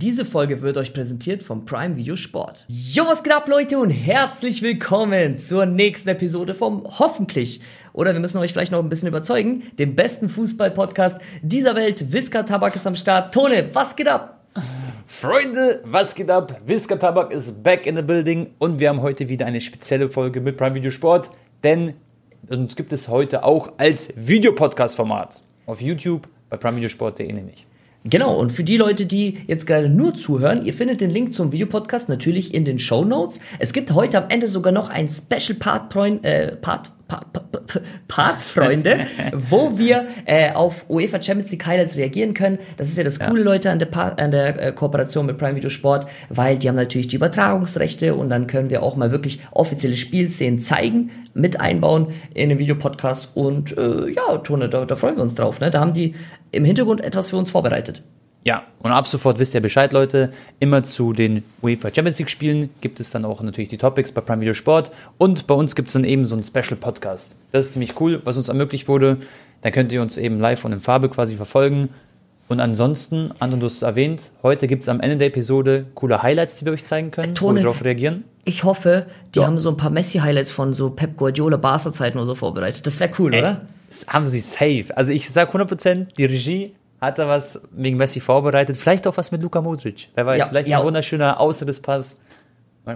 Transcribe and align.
Diese 0.00 0.24
Folge 0.24 0.62
wird 0.62 0.76
euch 0.76 0.92
präsentiert 0.92 1.42
vom 1.42 1.64
Prime 1.64 1.96
Video 1.96 2.14
Sport. 2.14 2.64
Jo, 2.68 3.06
was 3.08 3.24
geht 3.24 3.32
ab, 3.32 3.48
Leute, 3.48 3.80
und 3.80 3.90
herzlich 3.90 4.62
willkommen 4.62 5.36
zur 5.36 5.66
nächsten 5.66 6.08
Episode 6.08 6.54
vom 6.54 6.84
hoffentlich, 6.84 7.60
oder 7.92 8.12
wir 8.12 8.20
müssen 8.20 8.38
euch 8.38 8.52
vielleicht 8.52 8.70
noch 8.70 8.78
ein 8.78 8.88
bisschen 8.88 9.08
überzeugen, 9.08 9.64
dem 9.76 9.96
besten 9.96 10.28
Fußball-Podcast 10.28 11.20
dieser 11.42 11.74
Welt. 11.74 12.12
Whisker 12.12 12.46
Tabak 12.46 12.76
ist 12.76 12.86
am 12.86 12.94
Start. 12.94 13.34
Tone, 13.34 13.70
was 13.72 13.96
geht 13.96 14.06
ab? 14.06 14.44
Freunde, 15.08 15.80
was 15.84 16.14
geht 16.14 16.30
ab? 16.30 16.60
Whisker 16.64 16.96
Tabak 17.00 17.32
ist 17.32 17.60
back 17.64 17.84
in 17.84 17.96
the 17.96 18.02
building 18.02 18.50
und 18.58 18.78
wir 18.78 18.90
haben 18.90 19.02
heute 19.02 19.28
wieder 19.28 19.46
eine 19.46 19.60
spezielle 19.60 20.08
Folge 20.08 20.40
mit 20.40 20.56
Prime 20.56 20.76
Video 20.76 20.92
Sport, 20.92 21.28
denn 21.64 21.94
uns 22.48 22.76
gibt 22.76 22.92
es 22.92 23.08
heute 23.08 23.42
auch 23.42 23.72
als 23.78 24.10
Videopodcast-Format 24.14 25.42
auf 25.66 25.80
YouTube 25.80 26.28
bei 26.50 26.56
primevideosport.de 26.56 27.32
nämlich. 27.32 27.66
Genau, 28.10 28.38
und 28.38 28.50
für 28.50 28.64
die 28.64 28.76
Leute, 28.76 29.06
die 29.06 29.38
jetzt 29.46 29.66
gerade 29.66 29.88
nur 29.88 30.14
zuhören, 30.14 30.64
ihr 30.64 30.72
findet 30.72 31.00
den 31.00 31.10
Link 31.10 31.32
zum 31.32 31.52
Videopodcast 31.52 32.08
natürlich 32.08 32.54
in 32.54 32.64
den 32.64 32.78
Show 32.78 33.04
Notes. 33.04 33.40
Es 33.58 33.72
gibt 33.72 33.92
heute 33.92 34.18
am 34.18 34.30
Ende 34.30 34.48
sogar 34.48 34.72
noch 34.72 34.88
ein 34.88 35.08
Special 35.08 35.58
Part, 35.58 35.94
äh, 36.24 36.52
Part, 36.56 36.90
Part, 38.08 38.42
Freunde, 38.42 39.06
wo 39.50 39.78
wir 39.78 40.06
äh, 40.26 40.52
auf 40.52 40.84
UEFA 40.88 41.20
Champions 41.22 41.50
League 41.50 41.66
Highlights 41.66 41.96
reagieren 41.96 42.34
können. 42.34 42.58
Das 42.76 42.88
ist 42.88 42.98
ja 42.98 43.04
das 43.04 43.18
coole, 43.18 43.40
ja. 43.40 43.44
Leute, 43.44 43.70
an 43.70 43.78
der, 43.78 43.86
Part, 43.86 44.20
an 44.20 44.30
der 44.30 44.62
äh, 44.62 44.72
Kooperation 44.72 45.24
mit 45.24 45.38
Prime 45.38 45.56
Video 45.56 45.70
Sport, 45.70 46.06
weil 46.28 46.58
die 46.58 46.68
haben 46.68 46.76
natürlich 46.76 47.08
die 47.08 47.16
Übertragungsrechte 47.16 48.14
und 48.14 48.28
dann 48.28 48.46
können 48.46 48.68
wir 48.68 48.82
auch 48.82 48.96
mal 48.96 49.10
wirklich 49.10 49.40
offizielle 49.52 49.96
Spielszenen 49.96 50.58
zeigen, 50.58 51.10
mit 51.32 51.60
einbauen 51.60 52.08
in 52.34 52.50
den 52.50 52.58
Videopodcast 52.58 53.30
und 53.34 53.76
äh, 53.78 54.10
ja, 54.10 54.38
Tone, 54.38 54.68
da, 54.68 54.84
da 54.84 54.96
freuen 54.96 55.16
wir 55.16 55.22
uns 55.22 55.34
drauf. 55.34 55.60
Ne? 55.60 55.70
Da 55.70 55.80
haben 55.80 55.94
die 55.94 56.14
im 56.52 56.64
Hintergrund 56.64 57.00
etwas 57.00 57.30
für 57.30 57.36
uns 57.36 57.50
vorbereitet. 57.50 58.02
Ja, 58.44 58.62
und 58.78 58.92
ab 58.92 59.06
sofort 59.06 59.38
wisst 59.38 59.54
ihr 59.54 59.60
Bescheid, 59.60 59.92
Leute. 59.92 60.32
Immer 60.60 60.82
zu 60.82 61.12
den 61.12 61.42
UEFA 61.62 61.90
Champions 61.92 62.18
League 62.18 62.30
Spielen 62.30 62.70
gibt 62.80 63.00
es 63.00 63.10
dann 63.10 63.24
auch 63.24 63.42
natürlich 63.42 63.68
die 63.68 63.78
Topics 63.78 64.12
bei 64.12 64.20
Prime 64.20 64.40
Video 64.40 64.54
Sport. 64.54 64.90
Und 65.18 65.46
bei 65.46 65.54
uns 65.54 65.74
gibt 65.74 65.88
es 65.88 65.92
dann 65.92 66.04
eben 66.04 66.24
so 66.24 66.34
einen 66.34 66.44
Special 66.44 66.76
Podcast. 66.76 67.36
Das 67.52 67.66
ist 67.66 67.72
ziemlich 67.74 68.00
cool, 68.00 68.22
was 68.24 68.36
uns 68.36 68.48
ermöglicht 68.48 68.88
wurde. 68.88 69.18
Da 69.60 69.70
könnt 69.70 69.92
ihr 69.92 70.00
uns 70.00 70.16
eben 70.16 70.38
live 70.38 70.64
und 70.64 70.72
in 70.72 70.80
Farbe 70.80 71.08
quasi 71.08 71.34
verfolgen. 71.34 71.90
Und 72.48 72.60
ansonsten, 72.60 73.30
Anton, 73.40 73.60
du 73.60 73.66
hast 73.66 73.76
es 73.76 73.82
erwähnt, 73.82 74.30
heute 74.42 74.66
gibt 74.68 74.84
es 74.84 74.88
am 74.88 75.00
Ende 75.00 75.18
der 75.18 75.26
Episode 75.26 75.84
coole 75.94 76.22
Highlights, 76.22 76.56
die 76.56 76.64
wir 76.64 76.72
euch 76.72 76.84
zeigen 76.84 77.10
können, 77.10 77.34
Tone, 77.34 77.50
wo 77.50 77.56
wir 77.56 77.62
darauf 77.64 77.84
reagieren. 77.84 78.24
Ich 78.48 78.64
hoffe, 78.64 79.06
die 79.34 79.40
ja. 79.40 79.46
haben 79.46 79.58
so 79.58 79.68
ein 79.68 79.76
paar 79.76 79.90
Messi-Highlights 79.90 80.50
von 80.50 80.72
so 80.72 80.88
Pep 80.88 81.18
Guardiola, 81.18 81.58
Barca-Zeiten 81.58 82.16
oder 82.16 82.26
so 82.26 82.34
vorbereitet. 82.34 82.86
Das 82.86 82.98
wäre 82.98 83.10
cool, 83.18 83.34
Ey, 83.34 83.40
oder? 83.40 83.60
Das 83.88 84.06
haben 84.08 84.26
sie 84.26 84.40
safe. 84.40 84.86
Also 84.94 85.12
ich 85.12 85.30
sage 85.30 85.52
100%, 85.52 86.14
die 86.16 86.24
Regie 86.24 86.74
hat 86.98 87.18
da 87.18 87.28
was 87.28 87.60
wegen 87.72 87.98
Messi 87.98 88.20
vorbereitet. 88.20 88.78
Vielleicht 88.78 89.06
auch 89.06 89.16
was 89.18 89.30
mit 89.32 89.42
Luka 89.42 89.60
Modric. 89.60 90.08
Wer 90.14 90.24
weiß, 90.24 90.38
ja, 90.38 90.46
vielleicht 90.48 90.68
ja. 90.70 90.78
ein 90.80 90.84
wunderschöner 90.84 91.38
Außerispass. 91.38 92.16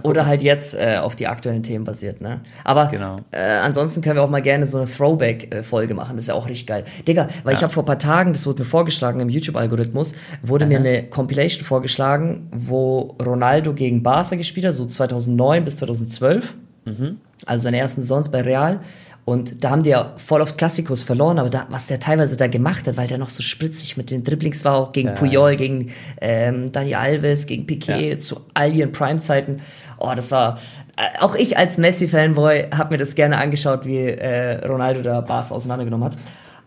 Oder 0.01 0.25
halt 0.25 0.41
jetzt 0.41 0.73
äh, 0.73 0.97
auf 0.97 1.15
die 1.15 1.27
aktuellen 1.27 1.63
Themen 1.63 1.85
basiert, 1.85 2.21
ne? 2.21 2.41
Aber 2.63 2.87
genau. 2.87 3.17
äh, 3.31 3.41
ansonsten 3.41 4.01
können 4.01 4.15
wir 4.15 4.23
auch 4.23 4.29
mal 4.29 4.41
gerne 4.41 4.65
so 4.65 4.77
eine 4.77 4.87
Throwback-Folge 4.87 5.93
machen. 5.93 6.15
Das 6.15 6.25
ist 6.25 6.29
ja 6.29 6.33
auch 6.33 6.47
richtig 6.47 6.67
geil. 6.67 6.83
Digga, 7.07 7.27
weil 7.43 7.53
ja. 7.53 7.57
ich 7.57 7.63
habe 7.63 7.71
vor 7.71 7.83
ein 7.83 7.87
paar 7.87 7.99
Tagen, 7.99 8.33
das 8.33 8.47
wurde 8.47 8.59
mir 8.59 8.65
vorgeschlagen 8.65 9.19
im 9.19 9.29
YouTube-Algorithmus, 9.29 10.15
wurde 10.41 10.65
Aha. 10.65 10.69
mir 10.69 10.79
eine 10.79 11.03
Compilation 11.03 11.63
vorgeschlagen, 11.63 12.47
wo 12.51 13.15
Ronaldo 13.23 13.73
gegen 13.73 14.03
Barca 14.03 14.35
gespielt 14.35 14.65
hat, 14.65 14.73
so 14.73 14.85
2009 14.85 15.65
bis 15.65 15.77
2012. 15.77 16.55
Mhm. 16.85 17.17
Also 17.45 17.63
seine 17.63 17.77
ersten 17.77 18.01
Saisons 18.01 18.29
bei 18.29 18.41
Real. 18.41 18.79
Und 19.25 19.63
da 19.63 19.69
haben 19.69 19.83
die 19.83 19.91
ja 19.91 20.13
voll 20.17 20.41
oft 20.41 20.57
Klassikus 20.57 21.01
verloren, 21.01 21.39
aber 21.39 21.49
da, 21.49 21.65
was 21.69 21.87
der 21.87 21.99
teilweise 21.99 22.35
da 22.35 22.47
gemacht 22.47 22.87
hat, 22.87 22.97
weil 22.97 23.07
der 23.07 23.17
noch 23.17 23.29
so 23.29 23.41
spritzig 23.41 23.95
mit 23.95 24.11
den 24.11 24.25
Dribblings 24.25 24.65
war, 24.65 24.75
auch 24.75 24.91
gegen 24.91 25.09
ja. 25.09 25.13
Puyol, 25.13 25.55
gegen 25.55 25.93
ähm, 26.19 26.73
Dani 26.73 26.95
Alves, 26.95 27.45
gegen 27.45 27.65
Piquet, 27.65 28.09
ja. 28.09 28.19
zu 28.19 28.41
all 28.53 28.75
ihren 28.75 28.91
Prime-Zeiten. 28.91 29.61
Oh, 29.97 30.11
das 30.13 30.31
war, 30.31 30.59
äh, 30.97 31.21
auch 31.21 31.35
ich 31.35 31.57
als 31.57 31.77
Messi-Fanboy 31.77 32.71
habe 32.75 32.95
mir 32.95 32.97
das 32.97 33.15
gerne 33.15 33.37
angeschaut, 33.37 33.85
wie 33.85 33.99
äh, 33.99 34.65
Ronaldo 34.65 35.01
da 35.01 35.21
Bars 35.21 35.53
auseinandergenommen 35.53 36.05
hat. 36.05 36.17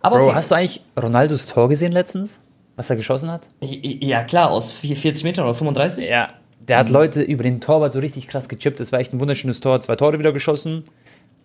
Aber 0.00 0.18
Bro, 0.18 0.26
okay. 0.28 0.34
hast 0.36 0.50
du 0.50 0.54
eigentlich 0.54 0.80
Ronaldos 1.00 1.46
Tor 1.46 1.68
gesehen 1.68 1.92
letztens? 1.92 2.40
Was 2.76 2.88
er 2.88 2.96
geschossen 2.96 3.30
hat? 3.30 3.42
Ja, 3.60 4.22
klar, 4.22 4.50
aus 4.50 4.72
40 4.72 5.24
Metern 5.24 5.44
oder 5.44 5.54
35? 5.54 6.08
Ja, 6.08 6.28
der 6.68 6.78
hat 6.78 6.90
Leute 6.90 7.22
über 7.22 7.42
den 7.42 7.60
Torwart 7.60 7.92
so 7.92 8.00
richtig 8.00 8.28
krass 8.28 8.48
gechippt. 8.48 8.80
Das 8.80 8.92
war 8.92 9.00
echt 9.00 9.12
ein 9.12 9.20
wunderschönes 9.20 9.60
Tor. 9.60 9.80
Zwei 9.80 9.96
Tore 9.96 10.18
wieder 10.18 10.32
geschossen. 10.32 10.84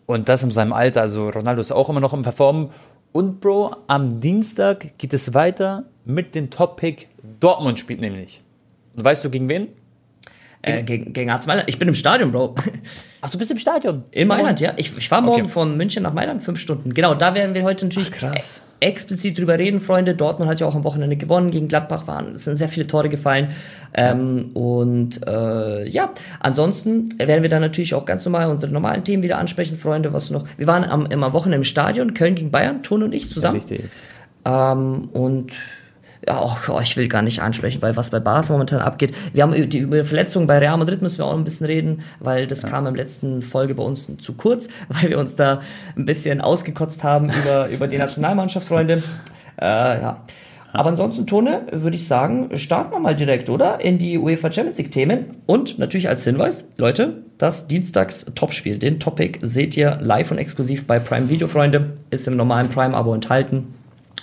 Und 0.05 0.29
das 0.29 0.43
in 0.43 0.51
seinem 0.51 0.73
Alter. 0.73 1.01
Also 1.01 1.29
Ronaldo 1.29 1.61
ist 1.61 1.71
auch 1.71 1.89
immer 1.89 1.99
noch 1.99 2.13
im 2.13 2.23
Performen. 2.23 2.69
Und 3.11 3.39
Bro, 3.39 3.75
am 3.87 4.19
Dienstag 4.19 4.97
geht 4.97 5.13
es 5.13 5.33
weiter 5.33 5.85
mit 6.05 6.33
dem 6.33 6.49
Top-Pick. 6.49 7.09
Dortmund 7.39 7.79
spielt 7.79 8.01
nämlich. 8.01 8.41
Und 8.95 9.03
weißt 9.03 9.23
du 9.23 9.29
gegen 9.29 9.47
wen? 9.47 9.67
Äh, 10.63 10.83
gegen, 10.83 11.13
gegen 11.13 11.29
AC 11.31 11.47
Mailand. 11.47 11.69
Ich 11.69 11.79
bin 11.79 11.87
im 11.87 11.95
Stadion, 11.95 12.31
Bro. 12.31 12.55
Ach, 13.21 13.29
du 13.29 13.37
bist 13.37 13.49
im 13.49 13.57
Stadion? 13.57 14.03
In 14.11 14.27
Mailand, 14.27 14.59
ja. 14.59 14.73
Ich, 14.77 14.95
ich 14.95 15.09
fahre 15.09 15.23
morgen 15.23 15.43
okay. 15.43 15.51
von 15.51 15.77
München 15.77 16.03
nach 16.03 16.13
Mailand, 16.13 16.43
fünf 16.43 16.59
Stunden. 16.59 16.93
Genau, 16.93 17.15
da 17.15 17.33
werden 17.33 17.55
wir 17.55 17.63
heute 17.63 17.85
natürlich 17.85 18.11
Ach, 18.13 18.17
krass. 18.17 18.63
explizit 18.79 19.39
drüber 19.39 19.57
reden, 19.57 19.79
Freunde. 19.79 20.13
Dortmund 20.13 20.49
hat 20.49 20.59
ja 20.59 20.67
auch 20.67 20.75
am 20.75 20.83
Wochenende 20.83 21.17
gewonnen 21.17 21.49
gegen 21.49 21.67
Gladbach, 21.67 22.05
waren, 22.05 22.35
es 22.35 22.45
sind 22.45 22.57
sehr 22.57 22.67
viele 22.67 22.85
Tore 22.85 23.09
gefallen. 23.09 23.49
Ähm, 23.93 24.49
und 24.53 25.25
äh, 25.27 25.87
ja, 25.87 26.11
ansonsten 26.39 27.17
werden 27.17 27.41
wir 27.41 27.49
dann 27.49 27.61
natürlich 27.61 27.95
auch 27.95 28.05
ganz 28.05 28.23
normal 28.25 28.49
unsere 28.49 28.71
normalen 28.71 29.03
Themen 29.03 29.23
wieder 29.23 29.39
ansprechen, 29.39 29.77
Freunde. 29.77 30.13
Was 30.13 30.29
noch? 30.29 30.45
Wir 30.57 30.67
waren 30.67 30.83
am, 30.83 31.07
am 31.07 31.33
Wochenende 31.33 31.57
im 31.57 31.63
Stadion, 31.63 32.13
Köln 32.13 32.35
gegen 32.35 32.51
Bayern, 32.51 32.83
Ton 32.83 33.01
und 33.01 33.13
ich 33.13 33.31
zusammen. 33.31 33.61
Ja, 33.67 33.67
richtig. 33.67 33.89
Ähm, 34.45 35.09
und 35.13 35.53
ja, 36.27 36.43
oh, 36.43 36.79
ich 36.81 36.95
will 36.97 37.07
gar 37.07 37.21
nicht 37.23 37.41
ansprechen, 37.41 37.81
weil 37.81 37.97
was 37.97 38.11
bei 38.11 38.19
Barca 38.19 38.53
momentan 38.53 38.79
abgeht. 38.79 39.13
Wir 39.33 39.43
haben 39.43 39.69
die, 39.69 39.79
über 39.79 40.05
Verletzungen 40.05 40.45
bei 40.45 40.59
Real 40.59 40.77
Madrid 40.77 41.01
müssen 41.01 41.19
wir 41.19 41.25
auch 41.25 41.33
ein 41.33 41.43
bisschen 41.43 41.65
reden, 41.65 42.03
weil 42.19 42.45
das 42.45 42.61
ja. 42.61 42.69
kam 42.69 42.85
in 42.85 42.93
der 42.93 43.03
letzten 43.03 43.41
Folge 43.41 43.73
bei 43.73 43.83
uns 43.83 44.07
zu 44.19 44.33
kurz, 44.33 44.67
weil 44.89 45.09
wir 45.09 45.17
uns 45.17 45.35
da 45.35 45.61
ein 45.95 46.05
bisschen 46.05 46.41
ausgekotzt 46.41 47.03
haben 47.03 47.31
über, 47.31 47.69
über 47.69 47.87
die 47.87 47.97
Nationalmannschaft, 47.97 48.67
Freunde. 48.67 49.01
Äh, 49.59 49.65
ja. 50.01 50.23
Aber 50.73 50.89
ansonsten, 50.89 51.27
Tone, 51.27 51.63
würde 51.71 51.97
ich 51.97 52.07
sagen, 52.07 52.55
starten 52.57 52.93
wir 52.93 52.99
mal 52.99 53.15
direkt, 53.15 53.49
oder? 53.49 53.81
In 53.81 53.97
die 53.97 54.17
UEFA 54.17 54.51
Champions 54.51 54.77
League 54.77 54.91
Themen. 54.91 55.25
Und 55.45 55.79
natürlich 55.79 56.07
als 56.07 56.23
Hinweis, 56.23 56.69
Leute, 56.77 57.23
das 57.37 57.67
Dienstags 57.67 58.25
Topspiel, 58.35 58.77
den 58.77 58.99
Topic 58.99 59.39
seht 59.41 59.75
ihr 59.75 59.97
live 59.99 60.31
und 60.31 60.37
exklusiv 60.37 60.87
bei 60.87 60.99
Prime 60.99 61.29
Video, 61.29 61.47
Freunde. 61.47 61.97
Ist 62.09 62.25
im 62.27 62.37
normalen 62.37 62.69
Prime-Abo 62.69 63.13
enthalten. 63.13 63.73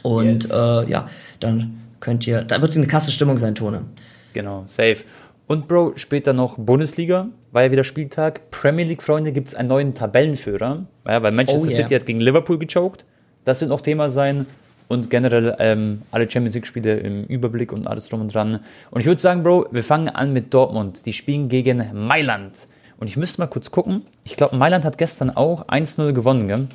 Und 0.02 0.44
yes. 0.44 0.52
äh, 0.52 0.90
ja, 0.90 1.08
dann 1.40 1.74
könnt 2.00 2.26
ihr, 2.26 2.42
da 2.42 2.60
wird 2.62 2.76
eine 2.76 2.86
krasse 2.86 3.12
Stimmung 3.12 3.38
sein, 3.38 3.54
Tone. 3.54 3.84
Genau, 4.32 4.64
safe. 4.66 4.98
Und 5.46 5.66
Bro, 5.66 5.94
später 5.96 6.34
noch 6.34 6.58
Bundesliga, 6.58 7.28
war 7.52 7.62
ja 7.62 7.70
wieder 7.70 7.84
Spieltag. 7.84 8.50
Premier 8.50 8.84
League, 8.84 9.02
Freunde, 9.02 9.32
gibt 9.32 9.48
es 9.48 9.54
einen 9.54 9.68
neuen 9.68 9.94
Tabellenführer. 9.94 10.84
Ja, 11.06 11.22
weil 11.22 11.32
Manchester 11.32 11.68
oh, 11.68 11.70
yeah. 11.70 11.76
City 11.82 11.94
hat 11.94 12.06
gegen 12.06 12.20
Liverpool 12.20 12.58
gechoked. 12.58 13.06
Das 13.46 13.60
wird 13.62 13.70
noch 13.70 13.80
Thema 13.80 14.10
sein. 14.10 14.46
Und 14.88 15.08
generell 15.10 15.56
ähm, 15.58 16.02
alle 16.10 16.30
Champions 16.30 16.54
League-Spiele 16.54 16.98
im 16.98 17.24
Überblick 17.24 17.72
und 17.72 17.86
alles 17.86 18.08
drum 18.08 18.20
und 18.20 18.34
dran. 18.34 18.60
Und 18.90 19.00
ich 19.00 19.06
würde 19.06 19.20
sagen, 19.20 19.42
Bro, 19.42 19.68
wir 19.70 19.82
fangen 19.82 20.10
an 20.10 20.32
mit 20.34 20.52
Dortmund. 20.52 21.06
Die 21.06 21.14
spielen 21.14 21.48
gegen 21.48 21.82
Mailand. 21.94 22.66
Und 22.98 23.08
ich 23.08 23.16
müsste 23.16 23.40
mal 23.40 23.46
kurz 23.46 23.70
gucken. 23.70 24.02
Ich 24.24 24.36
glaube, 24.36 24.56
Mailand 24.56 24.84
hat 24.84 24.98
gestern 24.98 25.30
auch 25.30 25.68
1-0 25.68 26.12
gewonnen, 26.12 26.48
gell? 26.48 26.66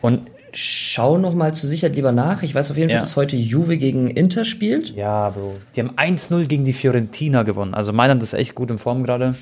Und 0.00 0.30
schau 0.56 1.18
noch 1.18 1.34
mal 1.34 1.54
zur 1.54 1.68
Sicherheit 1.68 1.96
lieber 1.96 2.12
nach. 2.12 2.42
Ich 2.42 2.54
weiß 2.54 2.70
auf 2.70 2.76
jeden 2.76 2.90
Fall, 2.90 3.00
dass 3.00 3.16
heute 3.16 3.36
Juve 3.36 3.76
gegen 3.76 4.08
Inter 4.08 4.44
spielt. 4.44 4.94
Ja, 4.94 5.30
Bro. 5.30 5.56
Die 5.74 5.80
haben 5.80 5.90
1-0 5.96 6.46
gegen 6.46 6.64
die 6.64 6.72
Fiorentina 6.72 7.42
gewonnen. 7.42 7.74
Also 7.74 7.92
Mailand 7.92 8.22
ist 8.22 8.32
echt 8.32 8.54
gut 8.54 8.70
in 8.70 8.78
Form 8.78 9.04
gerade. 9.04 9.34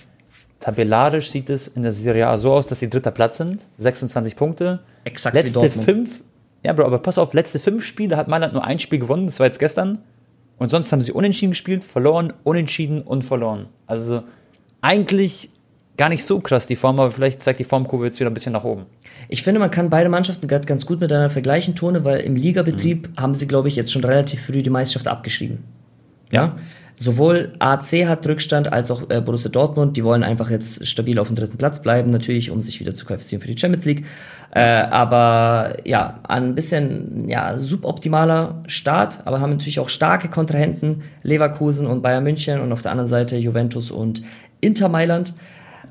Tabellarisch 0.61 1.31
sieht 1.31 1.51
es 1.51 1.69
in 1.69 1.83
der 1.83 1.93
Serie 1.93 2.27
A 2.27 2.37
so 2.37 2.53
aus, 2.53 2.67
dass 2.67 2.81
sie 2.81 2.89
dritter 2.89 3.11
Platz 3.11 3.37
sind. 3.37 3.65
26 3.79 4.35
Punkte. 4.35 4.81
Exakt 5.05 5.35
letzte 5.35 5.71
fünf. 5.71 6.23
Ja, 6.65 6.73
Bro, 6.73 6.87
aber 6.87 6.99
pass 6.99 7.19
auf, 7.19 7.35
letzte 7.35 7.59
fünf 7.61 7.85
Spiele 7.85 8.17
hat 8.17 8.27
Mailand 8.29 8.53
nur 8.53 8.65
ein 8.65 8.79
Spiel 8.79 8.99
gewonnen. 8.99 9.27
Das 9.27 9.39
war 9.39 9.47
jetzt 9.47 9.59
gestern. 9.59 9.99
Und 10.59 10.71
sonst 10.71 10.91
haben 10.93 11.03
sie 11.03 11.13
unentschieden 11.13 11.51
gespielt, 11.51 11.85
verloren, 11.85 12.33
unentschieden 12.43 13.03
und 13.03 13.25
verloren. 13.25 13.67
Also 13.87 14.23
eigentlich 14.81 15.51
gar 15.97 16.09
nicht 16.09 16.25
so 16.25 16.41
krass 16.41 16.67
die 16.67 16.77
Form, 16.77 16.99
aber 16.99 17.11
vielleicht 17.11 17.43
zeigt 17.43 17.61
die 17.61 17.65
Formkurve 17.65 18.07
jetzt 18.07 18.21
wieder 18.21 18.31
ein 18.31 18.35
bisschen 18.35 18.53
nach 18.53 18.65
oben. 18.65 18.87
Ich 19.29 19.43
finde, 19.43 19.61
man 19.61 19.71
kann 19.71 19.91
beide 19.91 20.09
Mannschaften 20.09 20.49
ganz 20.49 20.87
gut 20.87 21.01
miteinander 21.01 21.31
vergleichen, 21.31 21.75
Tone, 21.75 22.05
weil 22.05 22.21
im 22.21 22.37
Ligabetrieb 22.37 23.11
mhm. 23.11 23.21
haben 23.21 23.35
sie, 23.35 23.47
glaube 23.47 23.69
ich, 23.69 23.77
jetzt 23.77 23.93
schon 23.93 24.05
relativ 24.05 24.45
früh 24.45 24.63
die 24.63 24.71
Meisterschaft 24.71 25.09
abgeschrieben. 25.09 25.65
Ja. 26.31 26.57
Sowohl 26.97 27.53
AC 27.59 28.07
hat 28.07 28.27
Rückstand 28.27 28.73
als 28.73 28.91
auch 28.91 29.11
äh, 29.11 29.21
Borussia 29.21 29.51
Dortmund. 29.51 29.97
Die 29.97 30.05
wollen 30.05 30.23
einfach 30.23 30.49
jetzt 30.49 30.87
stabil 30.87 31.19
auf 31.19 31.27
dem 31.27 31.35
dritten 31.35 31.57
Platz 31.57 31.83
bleiben, 31.83 32.11
natürlich, 32.11 32.53
um 32.53 32.61
sich 32.61 32.79
wieder 32.79 32.95
zu 32.95 33.05
qualifizieren 33.05 33.41
für 33.43 33.49
die 33.49 33.59
Champions 33.59 33.85
League. 33.85 34.05
Äh, 34.53 34.61
aber 34.61 35.79
ja, 35.85 36.21
ein 36.23 36.55
bisschen 36.55 37.29
ja, 37.29 37.59
suboptimaler 37.59 38.63
Start, 38.69 39.21
aber 39.25 39.41
haben 39.41 39.51
natürlich 39.51 39.81
auch 39.81 39.89
starke 39.89 40.29
Kontrahenten, 40.29 41.03
Leverkusen 41.25 41.89
und 41.89 42.03
Bayern 42.03 42.23
München 42.23 42.61
und 42.61 42.73
auf 42.73 42.83
der 42.83 42.93
anderen 42.93 43.09
Seite 43.09 43.37
Juventus 43.37 43.91
und 43.91 44.23
Inter 44.61 44.89
Mailand. 44.89 45.35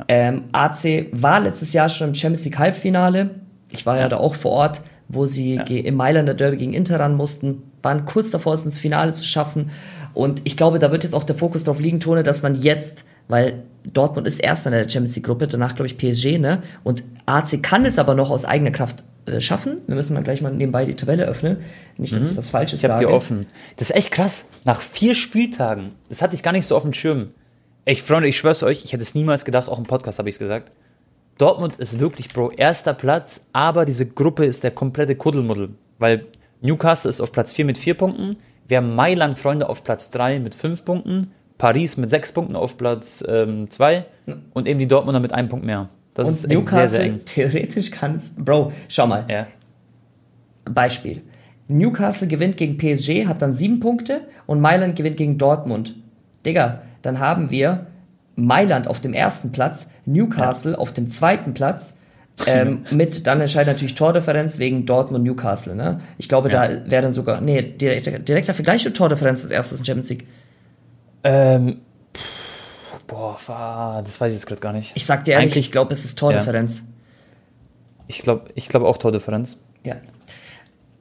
Ähm, 0.08 0.44
AC 0.52 1.08
war 1.12 1.40
letztes 1.40 1.74
Jahr 1.74 1.90
schon 1.90 2.10
im 2.10 2.16
Champions 2.16 2.46
League 2.46 2.60
Halbfinale. 2.60 3.32
Ich 3.72 3.86
war 3.86 3.98
ja, 3.98 4.10
da 4.10 4.18
auch 4.18 4.36
vor 4.36 4.52
Ort, 4.52 4.82
wo 5.08 5.26
sie 5.26 5.56
ja. 5.56 5.64
im 5.64 5.96
Mailander 5.96 6.34
Derby 6.34 6.58
gegen 6.58 6.74
Inter 6.74 7.00
ran 7.00 7.16
mussten, 7.16 7.64
waren 7.82 8.06
kurz 8.06 8.32
davor, 8.32 8.54
es 8.54 8.66
ins 8.66 8.80
Finale 8.80 9.14
zu 9.14 9.24
schaffen. 9.24 9.72
Und 10.14 10.42
ich 10.44 10.58
glaube, 10.58 10.80
da 10.80 10.92
wird 10.92 11.04
jetzt 11.04 11.16
auch 11.16 11.24
der 11.24 11.36
Fokus 11.36 11.64
drauf 11.64 11.80
liegen, 11.80 12.00
Tone, 12.00 12.24
dass 12.24 12.44
man 12.44 12.56
jetzt, 12.56 13.04
weil 13.28 13.64
Dortmund 13.84 14.28
ist 14.28 14.40
erster 14.40 14.72
in 14.72 14.78
der 14.78 14.90
Champions 14.90 15.16
League 15.16 15.26
Gruppe, 15.26 15.48
danach 15.48 15.76
glaube 15.76 15.88
ich 15.88 15.98
PSG, 15.98 16.38
ne? 16.38 16.62
Und 16.84 17.04
AC 17.26 17.62
kann 17.62 17.86
es 17.86 18.00
aber 18.00 18.16
noch 18.16 18.30
aus 18.30 18.46
eigener 18.46 18.72
Kraft 18.72 19.04
äh, 19.26 19.42
schaffen. 19.42 19.82
Wir 19.88 19.96
müssen 19.96 20.14
mal 20.14 20.24
gleich 20.24 20.42
mal 20.42 20.54
nebenbei 20.54 20.86
die 20.86 20.96
Tabelle 20.96 21.26
öffnen. 21.26 21.58
Nicht, 21.98 22.14
dass 22.14 22.24
mhm. 22.24 22.30
ich 22.32 22.38
was 22.38 22.50
Falsches 22.50 22.80
ich 22.80 22.90
hab 22.90 22.98
sage. 22.98 23.04
Ich 23.04 23.08
habe 23.08 23.14
die 23.14 23.18
offen. 23.18 23.46
Das 23.78 23.90
ist 23.90 23.96
echt 23.96 24.12
krass. 24.12 24.46
Nach 24.66 24.82
vier 24.82 25.16
Spieltagen, 25.16 25.92
das 26.10 26.22
hatte 26.22 26.36
ich 26.36 26.44
gar 26.44 26.52
nicht 26.52 26.68
so 26.68 26.76
auf 26.76 26.84
dem 26.84 26.94
Schirm. 26.94 27.30
Ich, 27.86 28.02
Freunde, 28.02 28.30
ich 28.30 28.38
schwör's 28.38 28.64
euch, 28.64 28.86
ich 28.86 28.94
hätte 28.94 29.04
es 29.04 29.14
niemals 29.14 29.44
gedacht, 29.44 29.68
auch 29.68 29.78
im 29.78 29.84
Podcast 29.84 30.18
habe 30.18 30.30
ich 30.30 30.36
es 30.36 30.40
gesagt. 30.40 30.72
Dortmund 31.38 31.78
ist 31.78 32.00
wirklich, 32.00 32.30
Bro, 32.30 32.52
erster 32.52 32.94
Platz, 32.94 33.48
aber 33.52 33.84
diese 33.86 34.06
Gruppe 34.06 34.46
ist 34.46 34.64
der 34.64 34.72
komplette 34.72 35.16
Kuddelmuddel. 35.16 35.72
Weil 36.00 36.28
Newcastle 36.62 37.10
ist 37.10 37.20
auf 37.20 37.34
Platz 37.34 37.52
4 37.52 37.66
mit 37.66 37.78
4 37.78 37.96
Punkten, 37.96 38.38
wir 38.70 38.78
haben 38.78 38.96
Mailand, 38.96 39.38
Freunde, 39.38 39.68
auf 39.68 39.84
Platz 39.84 40.10
3 40.12 40.40
mit 40.40 40.56
5 40.56 40.86
Punkten, 40.86 41.32
Paris 41.58 41.98
mit 41.98 42.10
6 42.10 42.32
Punkten 42.32 42.56
auf 42.56 42.78
Platz 42.78 43.20
2 43.20 43.26
ähm, 43.26 44.42
und 44.54 44.68
eben 44.68 44.80
die 44.80 44.88
Dortmunder 44.88 45.20
mit 45.20 45.34
einem 45.34 45.50
Punkt 45.50 45.66
mehr. 45.66 45.90
Das 46.14 46.28
und 46.28 46.34
ist 46.36 46.48
Newcastle, 46.48 46.88
sehr, 46.88 47.00
sehr 47.00 47.06
eng. 47.06 47.22
theoretisch 47.26 47.92
kann 47.92 48.16
es, 48.16 48.34
Bro, 48.38 48.72
schau 48.88 49.08
mal. 49.08 49.26
Ja. 49.30 49.48
Beispiel. 50.64 51.22
Newcastle 51.68 52.28
gewinnt 52.28 52.56
gegen 52.56 52.78
PSG, 52.78 53.28
hat 53.28 53.42
dann 53.42 53.54
7 53.54 53.82
Punkte 53.82 54.22
und 54.46 54.62
Mailand 54.62 54.96
gewinnt 54.96 55.18
gegen 55.18 55.38
Dortmund. 55.38 55.96
Digga, 56.46 56.84
dann 57.04 57.20
haben 57.20 57.52
wir 57.52 57.86
Mailand 58.36 58.88
auf 58.88 59.00
dem 59.00 59.14
ersten 59.14 59.52
Platz, 59.52 59.90
Newcastle 60.06 60.72
ja. 60.72 60.78
auf 60.80 60.92
dem 60.92 61.08
zweiten 61.08 61.54
Platz. 61.54 61.98
Ähm, 62.48 62.84
mit 62.92 63.28
dann 63.28 63.42
entscheidet 63.42 63.76
natürlich 63.76 63.94
Tordifferenz 63.94 64.58
wegen 64.58 64.88
Dortmund 64.88 65.24
Newcastle. 65.24 65.76
Ne? 65.76 66.02
Ich 66.18 66.28
glaube, 66.28 66.50
ja. 66.50 66.68
da 66.68 66.90
wäre 66.90 67.04
dann 67.04 67.14
sogar. 67.14 67.42
Nee, 67.42 67.62
direkter, 67.62 68.18
direkter 68.18 68.56
Vergleich 68.56 68.84
oder 68.88 68.96
Tordifferenz 68.96 69.44
als 69.44 69.52
erstes 69.52 69.80
in 69.80 69.86
Champions 69.86 70.10
League? 70.10 70.28
Ähm, 71.24 71.82
boah, 73.08 74.02
das 74.04 74.20
weiß 74.20 74.32
ich 74.32 74.38
jetzt 74.38 74.48
gerade 74.48 74.62
gar 74.62 74.74
nicht. 74.74 74.94
Ich 74.96 75.06
sag 75.06 75.26
dir 75.26 75.34
ehrlich, 75.34 75.52
Eigentlich, 75.52 75.66
ich 75.68 75.72
glaube, 75.72 75.94
es 75.94 76.04
ist 76.06 76.18
Tordifferenz. 76.18 76.80
Ja. 76.80 76.84
Ich 78.08 78.22
glaube 78.24 78.46
ich 78.56 78.68
glaub 78.68 78.84
auch 78.84 78.98
Tordifferenz. 78.98 79.58
Ja. 79.84 79.96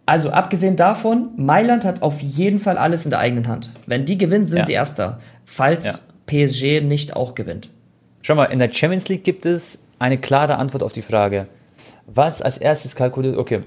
Also 0.05 0.31
abgesehen 0.31 0.77
davon, 0.77 1.31
Mailand 1.37 1.85
hat 1.85 2.03
auf 2.03 2.21
jeden 2.21 2.59
Fall 2.59 2.77
alles 2.77 3.05
in 3.05 3.11
der 3.11 3.21
eigenen 3.21 3.47
Hand. 3.49 3.71
Wenn 3.87 4.05
die 4.05 4.19
gewinnen, 4.19 4.47
sind 4.47 4.59
ja. 4.59 4.67
sie 4.67 4.73
Erster. 4.73 5.21
Falls 5.45 5.85
ja. 5.85 5.93
PSG 6.27 6.81
nicht 6.85 7.15
auch 7.15 7.35
gewinnt. 7.35 7.71
Schau 8.23 8.35
mal, 8.35 8.47
in 8.47 8.59
der 8.59 8.73
Champions 8.73 9.09
League 9.09 9.25
gibt 9.25 9.47
es 9.47 9.85
eine 9.99 10.19
klare 10.19 10.57
Antwort 10.57 10.83
auf 10.83 10.93
die 10.93 11.03
Frage, 11.03 11.47
was 12.07 12.43
als 12.43 12.59
erstes 12.59 12.97
kalkuliert. 12.97 13.37
Okay. 13.37 13.61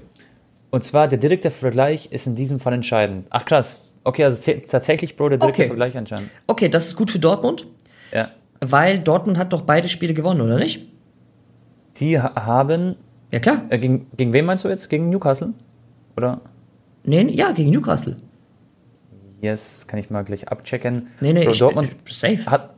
Und 0.70 0.84
zwar 0.84 1.08
der 1.08 1.18
direkte 1.18 1.50
Vergleich 1.50 2.12
ist 2.12 2.26
in 2.26 2.34
diesem 2.34 2.60
Fall 2.60 2.74
entscheidend. 2.74 3.26
Ach 3.30 3.44
krass. 3.44 3.80
Okay, 4.04 4.24
also 4.24 4.52
tatsächlich, 4.68 5.16
Bro, 5.16 5.30
der 5.30 5.38
direkte 5.38 5.62
okay. 5.62 5.68
Vergleich 5.68 5.96
anscheinend. 5.96 6.30
Okay, 6.46 6.68
das 6.68 6.86
ist 6.86 6.96
gut 6.96 7.10
für 7.10 7.18
Dortmund. 7.18 7.66
Ja. 8.12 8.30
Weil 8.60 8.98
Dortmund 8.98 9.38
hat 9.38 9.52
doch 9.52 9.62
beide 9.62 9.88
Spiele 9.88 10.14
gewonnen, 10.14 10.40
oder 10.40 10.58
nicht? 10.58 10.86
Die 11.98 12.20
haben. 12.20 12.96
Ja, 13.32 13.40
klar. 13.40 13.62
Äh, 13.68 13.78
gegen, 13.78 14.06
gegen 14.16 14.32
wen 14.32 14.44
meinst 14.44 14.64
du 14.64 14.68
jetzt? 14.68 14.88
Gegen 14.88 15.10
Newcastle? 15.10 15.54
Oder? 16.16 16.40
Nee, 17.04 17.30
ja, 17.32 17.52
gegen 17.52 17.70
Newcastle. 17.70 18.16
Yes, 19.40 19.86
kann 19.86 19.98
ich 20.00 20.10
mal 20.10 20.24
gleich 20.24 20.48
abchecken. 20.48 21.08
Nee, 21.20 21.32
nee, 21.32 21.44
Bro, 21.44 21.52
ich, 21.52 21.58
Dortmund 21.58 21.90
safe. 22.06 22.46
Hat, 22.46 22.70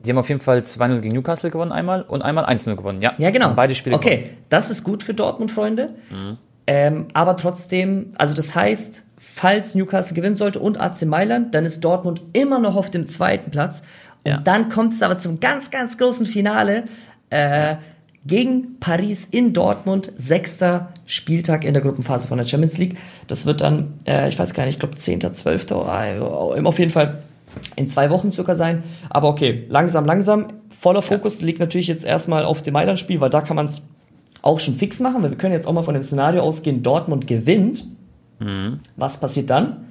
die 0.00 0.10
haben 0.10 0.18
auf 0.18 0.28
jeden 0.28 0.40
Fall 0.40 0.60
2-0 0.60 1.00
gegen 1.00 1.14
Newcastle 1.14 1.50
gewonnen 1.50 1.72
einmal 1.72 2.02
und 2.02 2.22
einmal 2.22 2.46
1-0 2.46 2.74
gewonnen. 2.76 3.02
Ja, 3.02 3.14
ja 3.18 3.30
genau. 3.30 3.52
Beide 3.54 3.74
Spiele 3.74 3.96
Okay, 3.96 4.16
gewonnen. 4.16 4.36
das 4.48 4.70
ist 4.70 4.82
gut 4.82 5.02
für 5.02 5.14
Dortmund, 5.14 5.50
Freunde. 5.50 5.94
Mhm. 6.10 6.38
Ähm, 6.66 7.08
aber 7.14 7.36
trotzdem, 7.36 8.12
also 8.18 8.34
das 8.34 8.54
heißt, 8.54 9.04
falls 9.16 9.74
Newcastle 9.74 10.14
gewinnen 10.14 10.34
sollte 10.34 10.60
und 10.60 10.80
AC 10.80 11.02
Mailand, 11.02 11.54
dann 11.54 11.64
ist 11.64 11.80
Dortmund 11.84 12.22
immer 12.32 12.58
noch 12.58 12.76
auf 12.76 12.90
dem 12.90 13.06
zweiten 13.06 13.50
Platz. 13.50 13.82
Und 14.24 14.30
ja. 14.30 14.38
dann 14.38 14.68
kommt 14.68 14.92
es 14.92 15.02
aber 15.02 15.18
zum 15.18 15.40
ganz, 15.40 15.70
ganz 15.70 15.96
großen 15.96 16.26
Finale. 16.26 16.84
Äh, 17.30 17.76
gegen 18.28 18.78
Paris 18.78 19.26
in 19.30 19.52
Dortmund, 19.52 20.12
sechster 20.16 20.92
Spieltag 21.06 21.64
in 21.64 21.72
der 21.72 21.82
Gruppenphase 21.82 22.28
von 22.28 22.38
der 22.38 22.46
Champions 22.46 22.78
League. 22.78 22.96
Das 23.26 23.46
wird 23.46 23.62
dann, 23.62 23.94
äh, 24.06 24.28
ich 24.28 24.38
weiß 24.38 24.54
gar 24.54 24.64
nicht, 24.64 24.74
ich 24.74 24.80
glaube 24.80 24.94
10., 24.94 25.34
12. 25.34 25.72
auf 25.72 26.78
jeden 26.78 26.90
Fall 26.92 27.22
in 27.74 27.88
zwei 27.88 28.10
Wochen 28.10 28.30
circa 28.30 28.54
sein. 28.54 28.84
Aber 29.08 29.28
okay, 29.28 29.64
langsam, 29.68 30.04
langsam. 30.04 30.46
Voller 30.68 31.02
Fokus 31.02 31.40
ja. 31.40 31.46
liegt 31.46 31.58
natürlich 31.58 31.88
jetzt 31.88 32.04
erstmal 32.04 32.44
auf 32.44 32.62
dem 32.62 32.74
Mailand-Spiel, 32.74 33.20
weil 33.20 33.30
da 33.30 33.40
kann 33.40 33.56
man 33.56 33.66
es 33.66 33.82
auch 34.42 34.60
schon 34.60 34.74
fix 34.74 35.00
machen, 35.00 35.22
weil 35.22 35.30
wir 35.30 35.38
können 35.38 35.54
jetzt 35.54 35.66
auch 35.66 35.72
mal 35.72 35.82
von 35.82 35.94
dem 35.94 36.02
Szenario 36.02 36.42
ausgehen, 36.42 36.82
Dortmund 36.82 37.26
gewinnt. 37.26 37.84
Mhm. 38.38 38.80
Was 38.96 39.18
passiert 39.18 39.50
dann? 39.50 39.88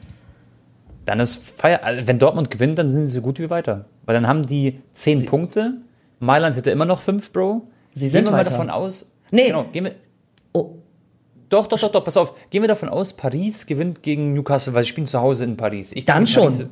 Dann 1.06 1.20
ist 1.20 1.44
Feier, 1.44 1.84
also 1.84 2.06
wenn 2.08 2.20
Dortmund 2.20 2.52
gewinnt, 2.52 2.78
dann 2.78 2.90
sind 2.90 3.08
sie 3.08 3.14
so 3.14 3.22
gut 3.22 3.40
wie 3.40 3.50
weiter. 3.50 3.86
Weil 4.06 4.14
dann 4.14 4.28
haben 4.28 4.46
die 4.46 4.80
zehn 4.94 5.20
sie 5.20 5.28
Punkte. 5.28 5.74
Mailand 6.20 6.56
hätte 6.56 6.72
immer 6.72 6.86
noch 6.86 7.02
fünf, 7.02 7.32
Bro. 7.32 7.68
Sie 7.98 8.10
sind 8.10 8.26
gehen 8.26 8.34
wir 8.34 8.38
weiter. 8.38 8.52
mal 8.52 8.58
davon 8.58 8.70
aus. 8.70 9.12
Nee. 9.32 9.48
Genau, 9.48 9.64
gehen 9.66 9.86
wir. 9.86 9.96
Oh. 10.54 10.76
Doch, 11.50 11.68
doch, 11.68 11.80
doch, 11.80 11.92
doch, 11.92 12.04
pass 12.04 12.18
auf. 12.18 12.34
Gehen 12.50 12.62
wir 12.62 12.68
davon 12.68 12.90
aus, 12.90 13.14
Paris 13.14 13.66
gewinnt 13.66 14.04
gegen 14.04 14.34
Newcastle, 14.34 14.74
weil 14.74 14.84
sie 14.84 14.90
spielen 14.90 15.08
zu 15.08 15.20
Hause 15.20 15.46
in 15.46 15.58
Paris. 15.58 15.94
Ich 15.94 16.06
dann 16.06 16.28
schon. 16.28 16.44
Paris, 16.46 16.66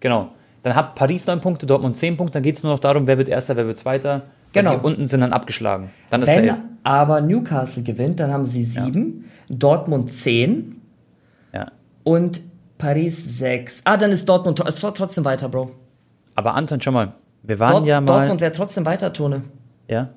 genau. 0.00 0.28
Dann 0.62 0.76
hat 0.76 0.94
Paris 0.94 1.26
neun 1.26 1.40
Punkte, 1.40 1.66
Dortmund 1.66 1.96
zehn 1.96 2.16
Punkte. 2.16 2.34
Dann 2.34 2.42
geht 2.44 2.56
es 2.56 2.62
nur 2.62 2.72
noch 2.72 2.78
darum, 2.78 3.06
wer 3.06 3.18
wird 3.18 3.28
Erster, 3.28 3.56
wer 3.56 3.66
wird 3.66 3.78
Zweiter. 3.78 4.22
Genau. 4.52 4.76
Die 4.76 4.84
unten 4.84 5.08
sind 5.08 5.20
dann 5.20 5.32
abgeschlagen. 5.32 5.90
Dann 6.10 6.24
Wenn 6.24 6.44
ist 6.44 6.54
aber 6.84 7.20
Newcastle 7.20 7.82
gewinnt, 7.82 8.20
dann 8.20 8.32
haben 8.32 8.44
sie 8.44 8.62
sieben, 8.62 9.24
ja. 9.48 9.56
Dortmund 9.56 10.12
zehn 10.12 10.80
ja. 11.52 11.72
und 12.04 12.42
Paris 12.78 13.38
sechs. 13.38 13.82
Ah, 13.84 13.96
dann 13.96 14.12
ist 14.12 14.28
Dortmund 14.28 14.60
ist 14.60 14.80
trotzdem 14.80 15.24
weiter, 15.24 15.48
Bro. 15.48 15.72
Aber 16.34 16.54
Anton, 16.54 16.80
schau 16.80 16.92
mal, 16.92 17.14
wir 17.42 17.58
waren 17.58 17.72
Dort, 17.72 17.86
ja 17.86 18.00
mal. 18.00 18.18
Dortmund 18.18 18.40
wäre 18.40 18.52
trotzdem 18.52 18.86
weiter, 18.86 19.12
Tone. 19.12 19.42
Ja 19.88 20.10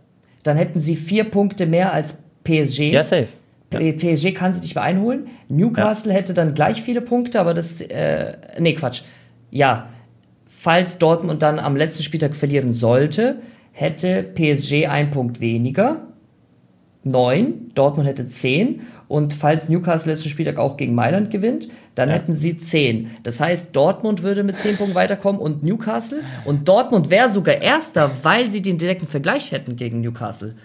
dann 0.46 0.58
hätten 0.58 0.80
sie 0.80 0.96
vier 0.96 1.24
Punkte 1.26 1.66
mehr 1.66 1.92
als 1.92 2.24
PSG. 2.44 2.92
Ja, 2.92 3.04
safe. 3.04 3.28
PSG 3.72 4.34
kann 4.34 4.54
sie 4.54 4.62
nicht 4.62 4.76
mehr 4.76 4.84
einholen. 4.84 5.28
Newcastle 5.50 6.12
ja. 6.12 6.18
hätte 6.18 6.34
dann 6.34 6.54
gleich 6.54 6.82
viele 6.82 7.02
Punkte, 7.02 7.40
aber 7.40 7.54
das, 7.54 7.82
äh, 7.82 8.38
nee, 8.60 8.74
Quatsch. 8.74 9.02
Ja, 9.50 9.90
falls 10.46 10.98
Dortmund 11.00 11.42
dann 11.42 11.60
am 11.60 11.76
letzten 11.76 12.04
Spieltag 12.04 12.36
verlieren 12.36 12.72
sollte, 12.72 13.38
hätte 13.72 14.24
PSG 14.24 14.88
ein 14.88 15.12
Punkt 15.12 15.40
weniger. 15.40 16.08
Neun. 17.04 17.72
Dortmund 17.74 18.08
hätte 18.08 18.28
zehn. 18.28 18.82
Und 19.08 19.34
falls 19.34 19.70
Newcastle 19.70 20.12
letzten 20.12 20.30
Spieltag 20.30 20.58
auch 20.58 20.78
gegen 20.78 20.96
Mailand 20.96 21.30
gewinnt, 21.30 21.68
dann 21.94 22.10
ja. 22.10 22.16
hätten 22.16 22.36
sie 22.36 22.58
10. 22.58 23.12
Das 23.24 23.40
heißt, 23.40 23.76
Dortmund 23.76 24.24
würde 24.24 24.44
mit 24.44 24.58
10 24.58 24.78
Punkten 24.78 24.96
weiterkommen 24.96 25.40
und 25.40 25.64
Newcastle. 25.64 26.22
Und 26.44 26.68
Dortmund 26.68 27.10
wäre 27.10 27.30
sogar 27.30 27.62
Erster, 27.62 28.12
weil 28.24 28.50
sie 28.50 28.62
den 28.62 28.78
direkten 28.78 29.08
Vergleich 29.08 29.52
hätten 29.52 29.76
gegen 29.76 30.02
Newcastle. 30.02 30.56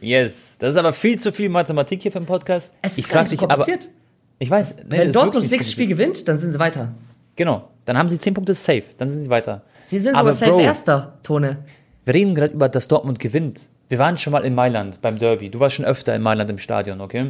Yes, 0.00 0.56
das 0.58 0.70
ist 0.70 0.76
aber 0.76 0.92
viel 0.92 1.18
zu 1.18 1.30
viel 1.30 1.50
Mathematik 1.50 2.02
hier 2.02 2.10
für 2.10 2.20
den 2.20 2.26
Podcast. 2.26 2.72
Es 2.80 2.92
ist 2.92 2.98
ich 2.98 3.08
gar 3.08 3.20
nicht 3.20 3.30
so 3.30 3.36
kompliziert. 3.36 3.84
Aber, 3.84 3.92
ich 4.38 4.50
weiß. 4.50 4.74
Nee, 4.88 4.98
Wenn 4.98 5.12
Dortmund 5.12 5.44
das 5.44 5.50
nächste 5.50 5.72
Spiel 5.72 5.86
gewinnt, 5.86 6.26
dann 6.26 6.38
sind 6.38 6.52
sie 6.52 6.58
weiter. 6.58 6.94
Genau, 7.36 7.68
dann 7.84 7.98
haben 7.98 8.08
sie 8.08 8.18
10 8.18 8.34
Punkte 8.34 8.54
safe, 8.54 8.84
dann 8.96 9.10
sind 9.10 9.22
sie 9.22 9.30
weiter. 9.30 9.62
Sie 9.84 9.98
sind 9.98 10.16
sogar 10.16 10.32
safe 10.32 10.52
Bro, 10.52 10.60
Erster, 10.60 11.18
Tone. 11.22 11.58
Wir 12.04 12.14
reden 12.14 12.34
gerade 12.34 12.54
über, 12.54 12.68
dass 12.68 12.88
Dortmund 12.88 13.18
gewinnt. 13.18 13.66
Wir 13.88 13.98
waren 13.98 14.16
schon 14.16 14.32
mal 14.32 14.44
in 14.44 14.54
Mailand 14.54 15.02
beim 15.02 15.18
Derby. 15.18 15.50
Du 15.50 15.60
warst 15.60 15.76
schon 15.76 15.84
öfter 15.84 16.14
in 16.14 16.22
Mailand 16.22 16.48
im 16.48 16.58
Stadion, 16.58 17.00
okay? 17.00 17.28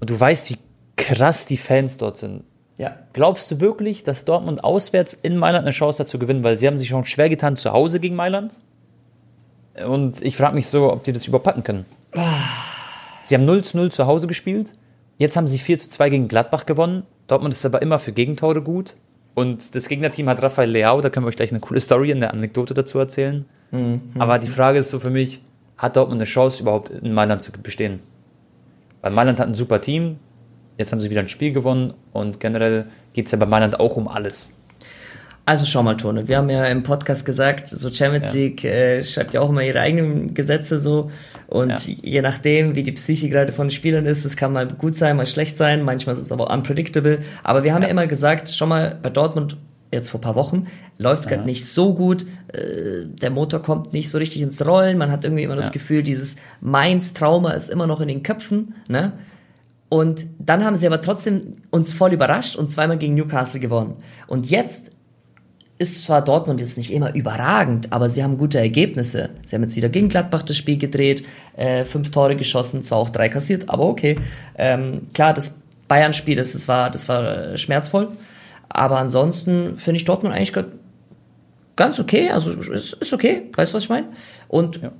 Und 0.00 0.10
du 0.10 0.18
weißt, 0.18 0.50
wie 0.50 0.58
krass 0.96 1.46
die 1.46 1.56
Fans 1.56 1.98
dort 1.98 2.18
sind. 2.18 2.44
Ja. 2.76 2.96
Glaubst 3.12 3.50
du 3.50 3.60
wirklich, 3.60 4.02
dass 4.02 4.24
Dortmund 4.24 4.64
auswärts 4.64 5.14
in 5.14 5.36
Mailand 5.36 5.64
eine 5.64 5.72
Chance 5.72 6.02
hat 6.02 6.08
zu 6.08 6.18
gewinnen? 6.18 6.42
Weil 6.42 6.56
sie 6.56 6.66
haben 6.66 6.78
sich 6.78 6.88
schon 6.88 7.04
schwer 7.04 7.28
getan 7.28 7.56
zu 7.56 7.72
Hause 7.72 8.00
gegen 8.00 8.16
Mailand. 8.16 8.58
Und 9.86 10.22
ich 10.22 10.36
frage 10.36 10.54
mich 10.54 10.66
so, 10.68 10.92
ob 10.92 11.04
die 11.04 11.12
das 11.12 11.26
überpacken 11.26 11.64
können. 11.64 11.84
Sie 13.22 13.34
haben 13.34 13.44
0 13.44 13.64
zu 13.64 13.76
0 13.76 13.92
zu 13.92 14.06
Hause 14.06 14.26
gespielt. 14.26 14.72
Jetzt 15.18 15.36
haben 15.36 15.46
sie 15.46 15.58
4 15.58 15.78
zu 15.78 15.88
2 15.88 16.10
gegen 16.10 16.28
Gladbach 16.28 16.66
gewonnen. 16.66 17.04
Dortmund 17.26 17.54
ist 17.54 17.64
aber 17.64 17.82
immer 17.82 17.98
für 17.98 18.12
Gegentore 18.12 18.62
gut. 18.62 18.96
Und 19.34 19.74
das 19.74 19.88
Gegnerteam 19.88 20.28
hat 20.28 20.42
Rafael 20.42 20.70
Leao, 20.70 21.00
da 21.00 21.10
können 21.10 21.26
wir 21.26 21.28
euch 21.28 21.36
gleich 21.36 21.50
eine 21.50 21.60
coole 21.60 21.80
Story, 21.80 22.12
eine 22.12 22.32
Anekdote 22.32 22.72
dazu 22.74 22.98
erzählen. 22.98 23.46
Mhm. 23.72 24.00
Aber 24.18 24.38
die 24.38 24.48
Frage 24.48 24.78
ist 24.78 24.90
so 24.90 25.00
für 25.00 25.10
mich, 25.10 25.40
hat 25.76 25.96
Dortmund 25.96 26.18
eine 26.18 26.24
Chance 26.24 26.62
überhaupt 26.62 26.90
in 26.90 27.12
Mailand 27.12 27.42
zu 27.42 27.50
bestehen? 27.50 28.00
Weil 29.04 29.12
Mailand 29.12 29.38
hat 29.38 29.48
ein 29.48 29.54
super 29.54 29.82
Team, 29.82 30.16
jetzt 30.78 30.90
haben 30.90 31.00
sie 31.02 31.10
wieder 31.10 31.20
ein 31.20 31.28
Spiel 31.28 31.52
gewonnen 31.52 31.92
und 32.14 32.40
generell 32.40 32.86
geht 33.12 33.26
es 33.26 33.32
ja 33.32 33.38
bei 33.38 33.44
Mailand 33.44 33.78
auch 33.78 33.98
um 33.98 34.08
alles. 34.08 34.50
Also 35.44 35.66
schau 35.66 35.82
mal, 35.82 35.98
Tone, 35.98 36.26
wir 36.26 36.38
haben 36.38 36.48
ja 36.48 36.64
im 36.64 36.82
Podcast 36.82 37.26
gesagt, 37.26 37.68
so 37.68 37.92
Champions 37.92 38.32
ja. 38.32 38.40
League 38.40 38.64
äh, 38.64 39.04
schreibt 39.04 39.34
ja 39.34 39.42
auch 39.42 39.50
immer 39.50 39.62
ihre 39.62 39.80
eigenen 39.80 40.32
Gesetze 40.32 40.80
so 40.80 41.10
und 41.48 41.86
ja. 41.86 41.94
je 42.00 42.22
nachdem, 42.22 42.76
wie 42.76 42.82
die 42.82 42.92
Psyche 42.92 43.28
gerade 43.28 43.52
von 43.52 43.66
den 43.66 43.72
Spielern 43.72 44.06
ist, 44.06 44.24
das 44.24 44.36
kann 44.36 44.54
mal 44.54 44.68
gut 44.68 44.96
sein, 44.96 45.18
mal 45.18 45.26
schlecht 45.26 45.58
sein, 45.58 45.82
manchmal 45.82 46.14
ist 46.14 46.22
es 46.22 46.32
aber 46.32 46.50
unpredictable, 46.50 47.18
aber 47.42 47.62
wir 47.62 47.74
haben 47.74 47.82
ja, 47.82 47.88
ja 47.88 47.92
immer 47.92 48.06
gesagt, 48.06 48.48
schau 48.54 48.64
mal, 48.64 48.96
bei 49.02 49.10
Dortmund 49.10 49.58
jetzt 49.94 50.10
vor 50.10 50.20
ein 50.20 50.22
paar 50.22 50.34
Wochen, 50.34 50.66
läuft 50.98 51.24
es 51.24 51.28
gerade 51.28 51.44
nicht 51.44 51.64
so 51.66 51.94
gut, 51.94 52.26
äh, 52.52 53.06
der 53.06 53.30
Motor 53.30 53.62
kommt 53.62 53.92
nicht 53.92 54.10
so 54.10 54.18
richtig 54.18 54.42
ins 54.42 54.64
Rollen, 54.64 54.98
man 54.98 55.10
hat 55.10 55.24
irgendwie 55.24 55.42
immer 55.42 55.56
das 55.56 55.72
Gefühl, 55.72 56.02
dieses 56.02 56.36
Mainz-Trauma 56.60 57.52
ist 57.52 57.70
immer 57.70 57.86
noch 57.86 58.00
in 58.00 58.08
den 58.08 58.22
Köpfen, 58.22 58.74
ne? 58.88 59.12
Und 59.88 60.26
dann 60.40 60.64
haben 60.64 60.74
sie 60.74 60.86
aber 60.86 61.00
trotzdem 61.00 61.58
uns 61.70 61.92
voll 61.92 62.12
überrascht 62.12 62.56
und 62.56 62.68
zweimal 62.68 62.98
gegen 62.98 63.14
Newcastle 63.14 63.60
gewonnen. 63.60 63.96
Und 64.26 64.50
jetzt 64.50 64.90
ist 65.78 66.04
zwar 66.04 66.22
Dortmund 66.22 66.60
jetzt 66.60 66.76
nicht 66.78 66.92
immer 66.92 67.14
überragend, 67.14 67.92
aber 67.92 68.08
sie 68.08 68.22
haben 68.22 68.38
gute 68.38 68.58
Ergebnisse. 68.58 69.30
Sie 69.44 69.54
haben 69.54 69.62
jetzt 69.62 69.76
wieder 69.76 69.88
gegen 69.88 70.08
Gladbach 70.08 70.42
das 70.42 70.56
Spiel 70.56 70.78
gedreht, 70.78 71.24
äh, 71.56 71.84
fünf 71.84 72.10
Tore 72.10 72.36
geschossen, 72.36 72.82
zwar 72.82 72.98
auch 72.98 73.10
drei 73.10 73.28
kassiert, 73.28 73.68
aber 73.68 73.84
okay. 73.84 74.16
Ähm, 74.56 75.08
klar, 75.14 75.34
das 75.34 75.58
Bayern-Spiel, 75.88 76.36
das, 76.36 76.52
das, 76.52 76.68
war, 76.68 76.90
das 76.90 77.08
war 77.08 77.52
äh, 77.52 77.58
schmerzvoll. 77.58 78.08
Aber 78.68 78.98
ansonsten 78.98 79.76
finde 79.76 79.96
ich 79.96 80.04
Dortmund 80.04 80.34
eigentlich 80.34 80.52
ganz 81.76 82.00
okay. 82.00 82.30
Also 82.30 82.52
es 82.52 82.92
ist 82.92 83.12
okay, 83.12 83.50
weißt 83.54 83.72
du, 83.72 83.76
was 83.76 83.84
ich 83.84 83.88
meine? 83.88 84.08
Und 84.48 84.82
ja. 84.82 84.92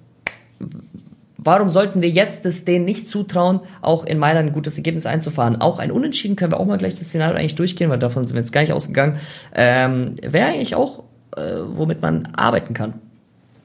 warum 1.39 1.69
sollten 1.69 2.03
wir 2.03 2.09
jetzt 2.09 2.47
es 2.47 2.65
denen 2.65 2.85
nicht 2.85 3.09
zutrauen, 3.09 3.61
auch 3.83 4.05
in 4.05 4.19
Mailand 4.19 4.49
ein 4.49 4.53
gutes 4.53 4.77
Ergebnis 4.77 5.07
einzufahren? 5.07 5.61
Auch 5.61 5.79
ein 5.79 5.91
Unentschieden 5.91 6.37
können 6.37 6.53
wir 6.53 6.61
auch 6.61 6.67
mal 6.67 6.79
gleich 6.79 6.95
das 6.95 7.07
Szenario 7.07 7.37
eigentlich 7.37 7.55
durchgehen, 7.55 7.91
weil 7.91 7.99
davon 7.99 8.27
sind 8.27 8.37
wir 8.37 8.41
jetzt 8.41 8.53
gar 8.53 8.61
nicht 8.61 8.73
ausgegangen. 8.73 9.19
Ähm, 9.55 10.15
Wäre 10.23 10.49
eigentlich 10.49 10.75
auch, 10.75 11.05
äh, 11.37 11.43
womit 11.67 12.03
man 12.03 12.27
arbeiten 12.35 12.75
kann. 12.75 12.95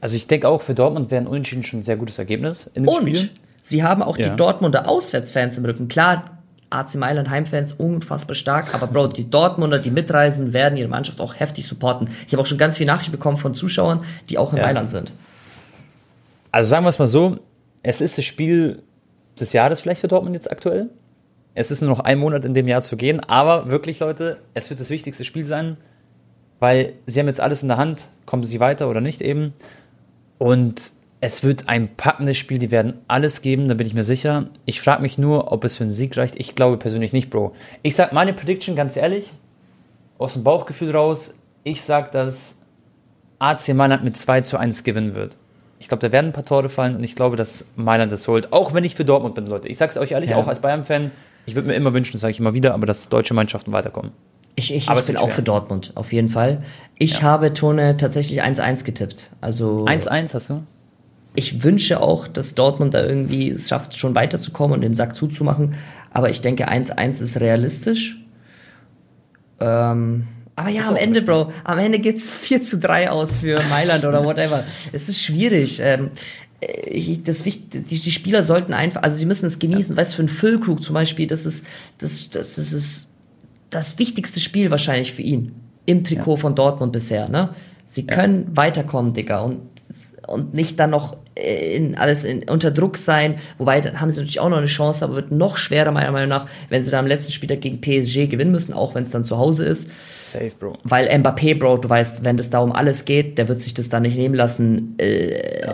Also 0.01 0.15
ich 0.15 0.27
denke 0.27 0.47
auch, 0.47 0.61
für 0.61 0.73
Dortmund 0.73 1.11
wäre 1.11 1.23
ein 1.23 1.27
Unentschieden 1.27 1.63
schon 1.63 1.79
ein 1.79 1.83
sehr 1.83 1.97
gutes 1.97 2.19
Ergebnis 2.19 2.69
in 2.73 2.83
dem 2.83 2.89
Und 2.89 3.17
Spiel. 3.17 3.29
Sie 3.61 3.83
haben 3.83 4.01
auch 4.01 4.17
ja. 4.17 4.29
die 4.29 4.35
Dortmunder 4.35 4.87
Auswärtsfans 4.87 5.57
im 5.57 5.65
Rücken. 5.65 5.89
Klar, 5.89 6.38
AC 6.69 6.95
Mailand 6.95 7.29
Heimfans 7.29 7.73
unfassbar 7.73 8.35
stark, 8.35 8.73
aber 8.73 8.87
Bro, 8.87 9.07
die 9.07 9.29
Dortmunder, 9.29 9.79
die 9.79 9.91
mitreisen, 9.91 10.53
werden 10.53 10.77
ihre 10.77 10.87
Mannschaft 10.87 11.19
auch 11.21 11.39
heftig 11.39 11.67
supporten. 11.67 12.09
Ich 12.27 12.33
habe 12.33 12.41
auch 12.41 12.45
schon 12.45 12.57
ganz 12.57 12.77
viele 12.77 12.91
Nachrichten 12.91 13.11
bekommen 13.11 13.37
von 13.37 13.53
Zuschauern, 13.53 14.03
die 14.29 14.37
auch 14.37 14.51
in 14.51 14.59
ja. 14.59 14.65
Mailand 14.65 14.89
sind. 14.89 15.11
Also 16.51 16.69
sagen 16.69 16.85
wir 16.85 16.89
es 16.89 16.99
mal 16.99 17.07
so, 17.07 17.37
es 17.83 18.01
ist 18.01 18.17
das 18.17 18.25
Spiel 18.25 18.83
des 19.39 19.53
Jahres 19.53 19.79
vielleicht 19.79 20.01
für 20.01 20.07
Dortmund 20.07 20.35
jetzt 20.35 20.51
aktuell. 20.51 20.89
Es 21.55 21.71
ist 21.71 21.81
nur 21.81 21.89
noch 21.89 21.99
ein 21.99 22.19
Monat 22.19 22.45
in 22.45 22.53
dem 22.53 22.67
Jahr 22.67 22.81
zu 22.81 22.97
gehen, 22.97 23.19
aber 23.19 23.69
wirklich, 23.69 23.99
Leute, 23.99 24.37
es 24.53 24.69
wird 24.69 24.79
das 24.79 24.89
wichtigste 24.89 25.25
Spiel 25.25 25.45
sein, 25.45 25.77
weil 26.59 26.93
sie 27.05 27.19
haben 27.19 27.27
jetzt 27.27 27.41
alles 27.41 27.63
in 27.63 27.67
der 27.67 27.77
Hand, 27.77 28.09
kommen 28.25 28.43
sie 28.43 28.59
weiter 28.59 28.89
oder 28.89 29.01
nicht 29.01 29.21
eben. 29.21 29.53
Und 30.37 30.91
es 31.21 31.43
wird 31.43 31.67
ein 31.67 31.95
packendes 31.95 32.37
Spiel, 32.37 32.59
die 32.59 32.71
werden 32.71 32.93
alles 33.07 33.41
geben, 33.41 33.67
da 33.67 33.73
bin 33.73 33.85
ich 33.85 33.93
mir 33.93 34.03
sicher. 34.03 34.47
Ich 34.65 34.81
frage 34.81 35.01
mich 35.01 35.17
nur, 35.17 35.51
ob 35.51 35.65
es 35.65 35.77
für 35.77 35.83
einen 35.83 35.91
Sieg 35.91 36.15
reicht. 36.15 36.39
Ich 36.39 36.55
glaube 36.55 36.77
persönlich 36.77 37.11
nicht, 37.11 37.29
Bro. 37.29 37.53
Ich 37.81 37.95
sag 37.95 38.13
meine 38.13 38.33
Prediction 38.33 38.75
ganz 38.75 38.95
ehrlich, 38.95 39.33
aus 40.17 40.33
dem 40.33 40.43
Bauchgefühl 40.43 40.91
raus, 40.91 41.35
ich 41.63 41.81
sag, 41.81 42.11
dass 42.13 42.59
AC 43.39 43.69
Mailand 43.73 44.03
mit 44.03 44.15
2 44.15 44.41
zu 44.41 44.57
1 44.57 44.83
gewinnen 44.83 45.15
wird. 45.15 45.37
Ich 45.79 45.87
glaube, 45.87 46.05
da 46.05 46.11
werden 46.11 46.27
ein 46.27 46.33
paar 46.33 46.45
Tore 46.45 46.69
fallen 46.69 46.95
und 46.95 47.03
ich 47.03 47.15
glaube, 47.15 47.35
dass 47.35 47.65
Mailand 47.75 48.11
das 48.11 48.27
holt. 48.27 48.51
Auch 48.51 48.73
wenn 48.73 48.83
ich 48.83 48.95
für 48.95 49.05
Dortmund 49.05 49.35
bin, 49.35 49.47
Leute. 49.47 49.67
Ich 49.67 49.77
sag's 49.77 49.97
euch 49.97 50.11
ehrlich, 50.11 50.31
ja. 50.31 50.37
auch 50.37 50.47
als 50.47 50.59
Bayern-Fan, 50.59 51.11
ich 51.45 51.55
würde 51.55 51.67
mir 51.67 51.75
immer 51.75 51.93
wünschen, 51.93 52.13
das 52.13 52.21
sage 52.21 52.31
ich 52.31 52.39
immer 52.39 52.53
wieder, 52.53 52.73
aber 52.73 52.85
dass 52.85 53.09
deutsche 53.09 53.33
Mannschaften 53.33 53.71
weiterkommen. 53.71 54.11
Ich, 54.55 54.73
ich, 54.73 54.89
aber 54.89 54.99
ich 54.99 55.05
bin 55.05 55.15
auch 55.15 55.29
für 55.29 55.41
Dortmund, 55.41 55.93
auf 55.95 56.11
jeden 56.11 56.27
Fall. 56.27 56.63
Ich 56.97 57.19
ja. 57.19 57.21
habe 57.21 57.53
Tone 57.53 57.95
tatsächlich 57.95 58.43
1-1 58.43 58.83
getippt. 58.83 59.31
Also 59.39 59.85
1-1 59.85 60.33
hast 60.33 60.49
du? 60.49 60.63
Ich 61.35 61.63
wünsche 61.63 62.01
auch, 62.01 62.27
dass 62.27 62.55
Dortmund 62.55 62.93
da 62.93 63.05
irgendwie 63.05 63.49
es 63.49 63.69
schafft, 63.69 63.97
schon 63.97 64.15
weiterzukommen 64.15 64.75
und 64.75 64.81
den 64.81 64.95
Sack 64.95 65.15
zuzumachen. 65.15 65.75
Aber 66.11 66.29
ich 66.29 66.41
denke, 66.41 66.69
1-1 66.69 67.21
ist 67.21 67.39
realistisch. 67.39 68.17
Ähm, 69.59 70.27
aber 70.55 70.69
ja, 70.69 70.87
am 70.87 70.95
Ende, 70.95 71.21
Bro, 71.21 71.51
am 71.63 71.77
Ende 71.77 71.99
geht's 71.99 72.29
4 72.41 72.61
zu 72.61 72.79
3 72.79 73.11
aus 73.11 73.37
für 73.37 73.61
Mailand 73.69 74.05
oder 74.05 74.23
whatever. 74.25 74.63
es 74.91 75.07
ist 75.07 75.21
schwierig. 75.21 75.79
Ähm, 75.81 76.11
ich, 76.85 77.23
das, 77.23 77.43
die, 77.43 77.59
die 77.61 78.11
Spieler 78.11 78.43
sollten 78.43 78.73
einfach, 78.73 79.03
also 79.03 79.17
sie 79.17 79.25
müssen 79.25 79.45
es 79.45 79.59
genießen. 79.59 79.95
Ja. 79.95 80.01
Weißt 80.01 80.13
du, 80.13 80.15
für 80.17 80.21
einen 80.23 80.29
Füllkrug 80.29 80.83
zum 80.83 80.93
Beispiel, 80.93 81.27
das 81.27 81.45
ist, 81.45 81.65
das, 81.99 82.29
das, 82.31 82.55
das 82.55 82.73
ist 82.73 83.09
das 83.69 83.99
wichtigste 83.99 84.39
Spiel 84.39 84.71
wahrscheinlich 84.71 85.13
für 85.13 85.21
ihn. 85.21 85.53
Im 85.85 86.03
Trikot 86.03 86.35
ja. 86.35 86.41
von 86.41 86.55
Dortmund 86.55 86.91
bisher, 86.91 87.29
ne? 87.29 87.55
Sie 87.87 88.05
können 88.05 88.47
ja. 88.49 88.57
weiterkommen, 88.57 89.13
Digga. 89.13 89.39
Und 89.39 89.61
und 90.29 90.53
nicht 90.53 90.79
dann 90.79 90.91
noch 90.91 91.17
in, 91.35 91.95
alles 91.95 92.23
in, 92.23 92.47
unter 92.49 92.71
Druck 92.71 92.97
sein. 92.97 93.35
Wobei, 93.57 93.81
dann 93.81 93.99
haben 93.99 94.09
sie 94.09 94.19
natürlich 94.19 94.39
auch 94.39 94.49
noch 94.49 94.57
eine 94.57 94.67
Chance, 94.67 95.03
aber 95.05 95.15
wird 95.15 95.31
noch 95.31 95.57
schwerer, 95.57 95.91
meiner 95.91 96.11
Meinung 96.11 96.29
nach, 96.29 96.47
wenn 96.69 96.83
sie 96.83 96.91
da 96.91 96.99
am 96.99 97.07
letzten 97.07 97.31
Spieltag 97.31 97.61
gegen 97.61 97.81
PSG 97.81 98.27
gewinnen 98.29 98.51
müssen, 98.51 98.73
auch 98.73 98.95
wenn 98.95 99.03
es 99.03 99.11
dann 99.11 99.23
zu 99.23 99.37
Hause 99.37 99.65
ist. 99.65 99.89
Safe, 100.17 100.51
Bro. 100.59 100.77
Weil 100.83 101.07
Mbappé, 101.09 101.57
Bro, 101.57 101.77
du 101.77 101.89
weißt, 101.89 102.23
wenn 102.23 102.37
das 102.37 102.49
da 102.49 102.59
um 102.59 102.71
alles 102.71 103.05
geht, 103.05 103.37
der 103.37 103.47
wird 103.47 103.59
sich 103.59 103.73
das 103.73 103.89
da 103.89 103.99
nicht 103.99 104.17
nehmen 104.17 104.35
lassen. 104.35 104.95
Äh, 104.97 105.61
ja. 105.61 105.73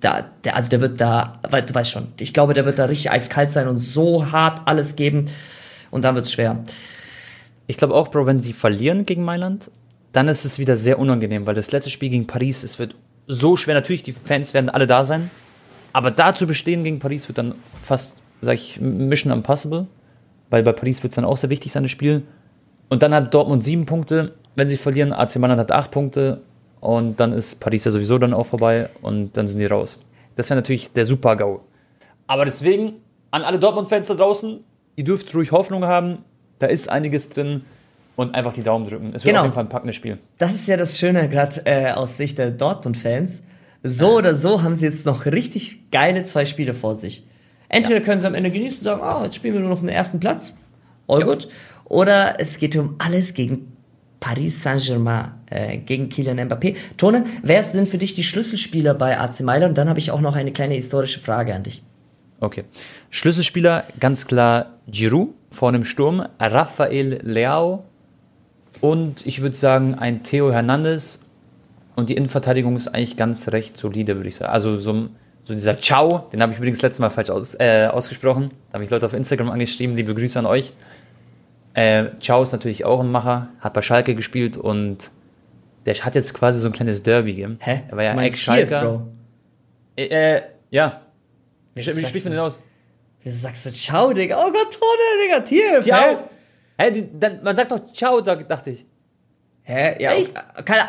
da, 0.00 0.24
der, 0.44 0.56
also 0.56 0.68
der 0.68 0.80
wird 0.80 1.00
da, 1.00 1.40
du 1.42 1.74
weißt 1.74 1.90
schon, 1.90 2.08
ich 2.20 2.32
glaube, 2.32 2.54
der 2.54 2.64
wird 2.64 2.78
da 2.78 2.86
richtig 2.86 3.10
eiskalt 3.10 3.50
sein 3.50 3.68
und 3.68 3.78
so 3.78 4.32
hart 4.32 4.62
alles 4.66 4.96
geben. 4.96 5.26
Und 5.90 6.04
dann 6.04 6.14
wird 6.14 6.24
es 6.24 6.32
schwer. 6.32 6.64
Ich 7.66 7.76
glaube 7.76 7.94
auch, 7.94 8.08
Bro, 8.08 8.26
wenn 8.26 8.40
sie 8.40 8.52
verlieren 8.52 9.06
gegen 9.06 9.24
Mailand, 9.24 9.70
dann 10.12 10.28
ist 10.28 10.44
es 10.44 10.58
wieder 10.58 10.76
sehr 10.76 10.98
unangenehm, 10.98 11.46
weil 11.46 11.54
das 11.54 11.72
letzte 11.72 11.90
Spiel 11.90 12.10
gegen 12.10 12.26
Paris, 12.26 12.62
es 12.62 12.78
wird 12.78 12.94
so 13.26 13.56
schwer. 13.56 13.74
Natürlich, 13.74 14.02
die 14.02 14.12
Fans 14.12 14.54
werden 14.54 14.70
alle 14.70 14.86
da 14.86 15.04
sein. 15.04 15.30
Aber 15.92 16.10
da 16.10 16.34
zu 16.34 16.46
bestehen 16.46 16.84
gegen 16.84 16.98
Paris 16.98 17.28
wird 17.28 17.38
dann 17.38 17.54
fast, 17.82 18.16
sag 18.40 18.54
ich, 18.54 18.80
Mission 18.80 19.32
Impossible. 19.32 19.86
Weil 20.50 20.62
bei 20.62 20.72
Paris 20.72 21.02
wird 21.02 21.12
es 21.12 21.16
dann 21.16 21.24
auch 21.24 21.36
sehr 21.36 21.50
wichtig 21.50 21.72
sein, 21.72 21.84
das 21.84 21.92
Spiel. 21.92 22.22
Und 22.88 23.02
dann 23.02 23.14
hat 23.14 23.32
Dortmund 23.32 23.64
sieben 23.64 23.86
Punkte. 23.86 24.34
Wenn 24.54 24.68
sie 24.68 24.76
verlieren, 24.76 25.12
AC 25.12 25.36
Mailand 25.36 25.60
hat 25.60 25.72
acht 25.72 25.90
Punkte. 25.90 26.42
Und 26.80 27.18
dann 27.18 27.32
ist 27.32 27.60
Paris 27.60 27.84
ja 27.84 27.90
sowieso 27.90 28.18
dann 28.18 28.34
auch 28.34 28.46
vorbei. 28.46 28.90
Und 29.02 29.36
dann 29.36 29.48
sind 29.48 29.60
die 29.60 29.66
raus. 29.66 29.98
Das 30.36 30.50
wäre 30.50 30.58
natürlich 30.58 30.92
der 30.92 31.04
Super-GAU. 31.04 31.60
Aber 32.26 32.44
deswegen, 32.44 32.94
an 33.30 33.42
alle 33.42 33.58
Dortmund-Fans 33.58 34.08
da 34.08 34.14
draußen, 34.14 34.60
ihr 34.96 35.04
dürft 35.04 35.34
ruhig 35.34 35.52
Hoffnung 35.52 35.84
haben. 35.84 36.18
Da 36.58 36.66
ist 36.66 36.88
einiges 36.88 37.28
drin 37.28 37.62
und 38.16 38.34
einfach 38.34 38.52
die 38.52 38.62
Daumen 38.62 38.86
drücken. 38.86 39.12
Es 39.14 39.24
wird 39.24 39.32
genau. 39.32 39.40
auf 39.40 39.44
jeden 39.44 39.54
Fall 39.54 39.64
ein 39.64 39.68
packendes 39.68 39.96
Spiel. 39.96 40.18
Das 40.38 40.54
ist 40.54 40.68
ja 40.68 40.76
das 40.76 40.98
Schöne, 40.98 41.28
gerade 41.28 41.62
äh, 41.66 41.92
aus 41.92 42.16
Sicht 42.16 42.38
der 42.38 42.50
Dortmund-Fans. 42.50 43.42
So 43.82 44.16
oder 44.16 44.34
so 44.34 44.62
haben 44.62 44.74
sie 44.74 44.86
jetzt 44.86 45.04
noch 45.04 45.26
richtig 45.26 45.90
geile 45.90 46.22
zwei 46.22 46.44
Spiele 46.44 46.74
vor 46.74 46.94
sich. 46.94 47.26
Entweder 47.68 47.98
ja. 47.98 48.04
können 48.04 48.20
sie 48.20 48.26
am 48.26 48.34
Ende 48.34 48.50
genießen 48.50 48.78
und 48.78 48.84
sagen, 48.84 49.02
oh, 49.02 49.24
jetzt 49.24 49.36
spielen 49.36 49.54
wir 49.54 49.60
nur 49.60 49.70
noch 49.70 49.80
den 49.80 49.88
ersten 49.88 50.20
Platz. 50.20 50.54
All 51.06 51.20
ja. 51.20 51.26
gut. 51.26 51.48
Oder 51.84 52.40
es 52.40 52.58
geht 52.58 52.76
um 52.76 52.94
alles 52.98 53.34
gegen 53.34 53.72
Paris 54.20 54.62
Saint-Germain, 54.62 55.32
äh, 55.50 55.76
gegen 55.78 56.08
Kylian 56.08 56.40
Mbappé. 56.40 56.76
Tone, 56.96 57.26
wer 57.42 57.62
sind 57.62 57.88
für 57.88 57.98
dich 57.98 58.14
die 58.14 58.24
Schlüsselspieler 58.24 58.94
bei 58.94 59.18
AC 59.20 59.40
Mailand? 59.40 59.70
Und 59.70 59.78
dann 59.78 59.88
habe 59.88 59.98
ich 59.98 60.10
auch 60.10 60.20
noch 60.20 60.34
eine 60.34 60.52
kleine 60.52 60.74
historische 60.74 61.20
Frage 61.20 61.54
an 61.54 61.64
dich. 61.64 61.82
Okay. 62.40 62.64
Schlüsselspieler, 63.10 63.84
ganz 64.00 64.26
klar 64.26 64.78
Giroud 64.86 65.34
vorne 65.50 65.78
im 65.78 65.84
Sturm, 65.84 66.26
Rafael 66.40 67.20
Leao 67.22 67.84
und 68.84 69.24
ich 69.24 69.40
würde 69.40 69.56
sagen, 69.56 69.94
ein 69.94 70.24
Theo 70.24 70.52
Hernandez. 70.52 71.20
Und 71.96 72.10
die 72.10 72.16
Innenverteidigung 72.16 72.76
ist 72.76 72.88
eigentlich 72.88 73.16
ganz 73.16 73.48
recht 73.48 73.78
solide, 73.78 74.16
würde 74.16 74.28
ich 74.28 74.36
sagen. 74.36 74.52
Also 74.52 74.78
so, 74.78 75.08
so 75.42 75.54
dieser 75.54 75.78
Ciao, 75.78 76.28
den 76.30 76.42
habe 76.42 76.52
ich 76.52 76.58
übrigens 76.58 76.82
letztes 76.82 76.98
Mal 76.98 77.08
falsch 77.08 77.30
aus, 77.30 77.54
äh, 77.58 77.88
ausgesprochen. 77.90 78.50
Da 78.68 78.74
habe 78.74 78.84
ich 78.84 78.90
Leute 78.90 79.06
auf 79.06 79.14
Instagram 79.14 79.48
angeschrieben. 79.48 79.96
Liebe 79.96 80.14
Grüße 80.14 80.38
an 80.38 80.44
euch. 80.44 80.74
Äh, 81.72 82.08
Ciao 82.20 82.42
ist 82.42 82.52
natürlich 82.52 82.84
auch 82.84 83.00
ein 83.00 83.10
Macher, 83.10 83.48
hat 83.60 83.72
bei 83.72 83.80
Schalke 83.80 84.14
gespielt 84.14 84.58
und 84.58 85.10
der 85.86 85.94
hat 85.94 86.14
jetzt 86.14 86.34
quasi 86.34 86.58
so 86.58 86.66
ein 86.66 86.74
kleines 86.74 87.02
Derby 87.02 87.32
gegeben. 87.32 87.56
Hä? 87.62 87.84
Er 87.88 87.96
war 87.96 88.04
ja 88.04 88.20
Ex-Schalker. 88.20 89.06
Äh, 89.96 90.04
äh, 90.08 90.42
ja. 90.70 91.00
Wie, 91.74 91.86
wie 91.86 92.06
spricht 92.06 92.24
man 92.26 92.32
den 92.32 92.40
aus? 92.40 92.58
Wieso 93.22 93.38
sagst 93.38 93.64
du 93.64 93.70
Ciao, 93.70 94.12
Digga? 94.12 94.36
Oh 94.36 94.52
Gott, 94.52 94.74
Tone, 94.74 95.22
Digga, 95.24 95.40
Tier. 95.40 95.80
Ciao. 95.80 96.02
Hä, 96.02 96.16
die, 96.78 97.08
dann, 97.18 97.42
man 97.42 97.54
sagt 97.54 97.72
doch 97.72 97.92
Ciao, 97.92 98.20
dachte 98.20 98.70
ich. 98.70 98.86
Hä? 99.62 100.02
Ja. 100.02 100.12
Echt? 100.12 100.32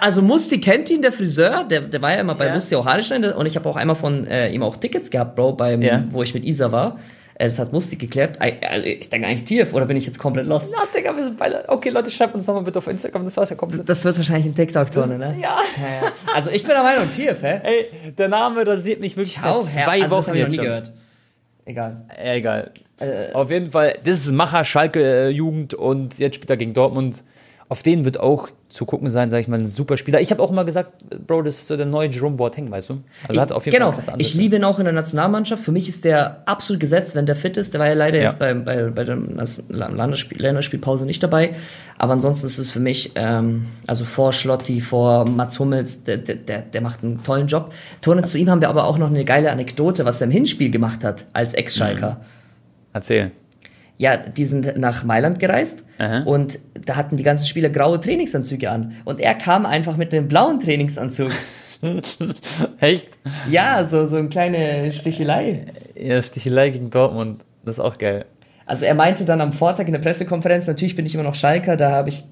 Also 0.01 0.21
Musti 0.21 0.59
kennt 0.59 0.89
ihn, 0.89 1.01
der 1.01 1.13
Friseur, 1.13 1.63
der, 1.63 1.81
der 1.81 2.01
war 2.01 2.11
ja 2.11 2.19
immer 2.19 2.35
bei 2.35 2.47
ja. 2.47 2.53
Musti 2.53 2.75
auch 2.75 2.85
Haare 2.85 3.03
schneiden 3.03 3.33
und 3.33 3.45
ich 3.45 3.55
habe 3.55 3.69
auch 3.69 3.77
einmal 3.77 3.95
von 3.95 4.27
äh, 4.27 4.49
ihm 4.49 4.63
auch 4.63 4.75
Tickets 4.75 5.09
gehabt, 5.09 5.35
Bro, 5.35 5.53
beim, 5.53 5.81
ja. 5.81 6.03
wo 6.09 6.21
ich 6.23 6.33
mit 6.33 6.43
Isa 6.43 6.73
war. 6.73 6.99
Äh, 7.35 7.45
das 7.45 7.57
hat 7.57 7.71
Musti 7.71 7.95
geklärt. 7.95 8.37
Also 8.41 8.85
ich 8.85 9.09
denke 9.09 9.27
eigentlich 9.27 9.45
Tief, 9.45 9.73
oder 9.73 9.85
bin 9.85 9.95
ich 9.95 10.05
jetzt 10.05 10.19
komplett 10.19 10.45
lost? 10.45 10.71
Na, 10.73 10.83
Digga, 10.93 11.15
wir 11.15 11.23
sind 11.23 11.37
beide. 11.37 11.63
Okay, 11.69 11.89
Leute, 11.89 12.11
schreibt 12.11 12.35
uns 12.35 12.47
nochmal 12.47 12.63
bitte 12.63 12.79
auf 12.79 12.87
Instagram, 12.87 13.23
das 13.23 13.37
war's 13.37 13.49
ja 13.49 13.55
komplett. 13.55 13.87
Das 13.87 14.03
wird 14.03 14.17
wahrscheinlich 14.17 14.47
ein 14.47 14.55
TikTok-Turne, 14.55 15.17
ne? 15.17 15.35
Ja. 15.39 15.57
ja. 15.77 16.11
Also 16.33 16.49
ich 16.49 16.63
bin 16.63 16.71
der 16.71 16.83
Meinung, 16.83 17.09
Tief, 17.09 17.41
hä? 17.41 17.61
Ey, 17.63 18.11
der 18.17 18.27
Name 18.27 18.67
rasiert 18.67 18.99
mich 18.99 19.15
wirklich 19.15 19.37
Ciao, 19.37 19.61
seit 19.61 19.85
zwei 19.85 20.01
also, 20.01 20.17
Wochen 20.17 20.31
das 20.31 20.37
ich 20.37 20.43
noch 20.43 20.49
nie 20.49 20.57
gehört. 20.57 20.91
Egal. 21.63 22.05
Egal. 22.17 22.71
Äh, 22.99 23.33
Auf 23.33 23.51
jeden 23.51 23.71
Fall, 23.71 23.97
das 24.03 24.19
ist 24.19 24.31
Macher, 24.31 24.63
Schalke, 24.63 25.27
äh, 25.27 25.29
Jugend 25.29 25.73
und 25.73 26.17
jetzt 26.17 26.35
spielt 26.35 26.49
er 26.49 26.57
gegen 26.57 26.73
Dortmund. 26.73 27.23
Auf 27.67 27.81
den 27.81 28.05
wird 28.05 28.19
auch 28.19 28.49
zu 28.69 28.85
gucken 28.85 29.09
sein, 29.09 29.31
sage 29.31 29.41
ich 29.41 29.47
mal, 29.47 29.59
ein 29.59 29.65
super 29.65 29.97
Spieler. 29.97 30.21
Ich 30.21 30.29
habe 30.29 30.41
auch 30.41 30.51
immer 30.51 30.65
gesagt, 30.65 30.91
Bro, 31.25 31.43
das 31.43 31.55
ist 31.55 31.67
so 31.67 31.77
der 31.77 31.87
neue 31.87 32.09
Jerome 32.09 32.35
Boateng, 32.35 32.69
weißt 32.69 32.89
du? 32.89 32.93
Also 33.23 33.33
ich, 33.33 33.39
hat 33.39 33.51
auf 33.51 33.65
jeden 33.65 33.77
genau. 33.77 33.89
Fall 33.91 33.99
was 33.99 34.09
anderes. 34.09 34.27
Ich 34.27 34.35
liebe 34.35 34.57
ihn 34.57 34.63
auch 34.63 34.77
in 34.77 34.85
der 34.85 34.93
Nationalmannschaft. 34.93 35.63
Für 35.63 35.71
mich 35.71 35.89
ist 35.89 36.05
der 36.05 36.43
absolut 36.45 36.79
gesetzt, 36.79 37.15
wenn 37.15 37.25
der 37.25 37.35
fit 37.35 37.57
ist. 37.57 37.73
Der 37.73 37.79
war 37.79 37.87
ja 37.87 37.93
leider 37.95 38.17
ja. 38.17 38.25
jetzt 38.25 38.37
bei, 38.37 38.53
bei, 38.53 38.89
bei 38.89 39.03
der 39.03 39.17
Länderspiel, 39.69 40.39
Länderspielpause 40.39 41.05
nicht 41.05 41.23
dabei. 41.23 41.55
Aber 41.97 42.13
ansonsten 42.13 42.45
ist 42.45 42.59
es 42.59 42.69
für 42.69 42.79
mich, 42.79 43.13
ähm, 43.15 43.65
also 43.87 44.05
vor 44.05 44.31
Schlotti, 44.31 44.81
vor 44.81 45.27
Mats 45.27 45.57
Hummels, 45.57 46.03
der, 46.03 46.17
der, 46.17 46.59
der 46.61 46.81
macht 46.81 47.03
einen 47.03 47.23
tollen 47.23 47.47
Job. 47.47 47.73
Turne 48.01 48.25
zu 48.25 48.37
ihm 48.37 48.49
haben 48.49 48.61
wir 48.61 48.69
aber 48.69 48.83
auch 48.83 48.99
noch 48.99 49.09
eine 49.09 49.25
geile 49.25 49.51
Anekdote, 49.51 50.05
was 50.05 50.21
er 50.21 50.25
im 50.25 50.31
Hinspiel 50.31 50.69
gemacht 50.69 51.03
hat 51.03 51.25
als 51.33 51.55
Ex-Schalker. 51.55 52.11
Mhm. 52.11 52.34
Erzähl. 52.95 53.31
Ja, 53.97 54.15
die 54.15 54.45
sind 54.45 54.77
nach 54.77 55.03
Mailand 55.03 55.37
gereist 55.39 55.83
Aha. 55.97 56.23
und 56.23 56.59
da 56.73 56.95
hatten 56.95 57.17
die 57.17 57.23
ganzen 57.23 57.45
Spieler 57.45 57.69
graue 57.69 57.99
Trainingsanzüge 57.99 58.69
an. 58.71 58.95
Und 59.03 59.19
er 59.19 59.35
kam 59.35 59.65
einfach 59.65 59.97
mit 59.97 60.13
einem 60.13 60.29
blauen 60.29 60.61
Trainingsanzug. 60.61 61.29
Echt? 62.79 63.09
Ja, 63.49 63.83
so, 63.83 64.07
so 64.07 64.15
eine 64.15 64.29
kleine 64.29 64.93
Stichelei. 64.93 65.65
Ja, 65.93 66.21
Stichelei 66.21 66.69
gegen 66.69 66.89
Dortmund. 66.89 67.43
Das 67.65 67.77
ist 67.77 67.83
auch 67.83 67.97
geil. 67.97 68.25
Also 68.65 68.85
er 68.85 68.95
meinte 68.95 69.25
dann 69.25 69.41
am 69.41 69.51
Vortag 69.51 69.87
in 69.87 69.91
der 69.91 69.99
Pressekonferenz, 69.99 70.65
natürlich 70.65 70.95
bin 70.95 71.05
ich 71.05 71.13
immer 71.13 71.23
noch 71.23 71.35
Schalker, 71.35 71.75
da 71.75 71.91
habe 71.91 72.09
ich 72.09 72.23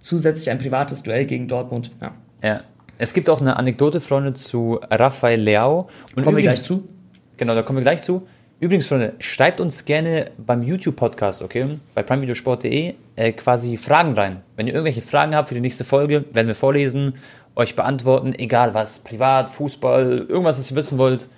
zusätzlich 0.00 0.48
ein 0.50 0.58
privates 0.58 1.02
Duell 1.02 1.26
gegen 1.26 1.48
Dortmund. 1.48 1.90
Ja. 2.00 2.14
ja. 2.42 2.60
Es 2.96 3.12
gibt 3.12 3.28
auch 3.28 3.42
eine 3.42 3.56
Anekdote, 3.58 4.00
Freunde, 4.00 4.32
zu 4.32 4.80
Rafael 4.90 5.40
Leao. 5.40 5.88
Und 6.16 6.24
kommen 6.24 6.36
wir 6.36 6.42
gleich 6.42 6.62
zu. 6.62 6.88
Genau, 7.36 7.54
da 7.54 7.62
kommen 7.62 7.78
wir 7.78 7.82
gleich 7.84 8.02
zu. 8.02 8.26
Übrigens, 8.60 8.88
Freunde, 8.88 9.12
schreibt 9.20 9.60
uns 9.60 9.84
gerne 9.84 10.32
beim 10.36 10.64
YouTube-Podcast, 10.64 11.42
okay, 11.42 11.78
bei 11.94 12.02
primevideosport.de, 12.02 12.94
äh, 13.14 13.32
quasi 13.32 13.76
Fragen 13.76 14.14
rein. 14.14 14.42
Wenn 14.56 14.66
ihr 14.66 14.72
irgendwelche 14.72 15.00
Fragen 15.00 15.36
habt 15.36 15.48
für 15.48 15.54
die 15.54 15.60
nächste 15.60 15.84
Folge, 15.84 16.24
werden 16.32 16.48
wir 16.48 16.56
vorlesen, 16.56 17.14
euch 17.54 17.76
beantworten, 17.76 18.34
egal 18.36 18.74
was, 18.74 18.98
privat, 18.98 19.48
Fußball, 19.48 20.26
irgendwas, 20.28 20.58
was 20.58 20.72
ihr 20.72 20.76
wissen 20.76 20.98
wollt. 20.98 21.28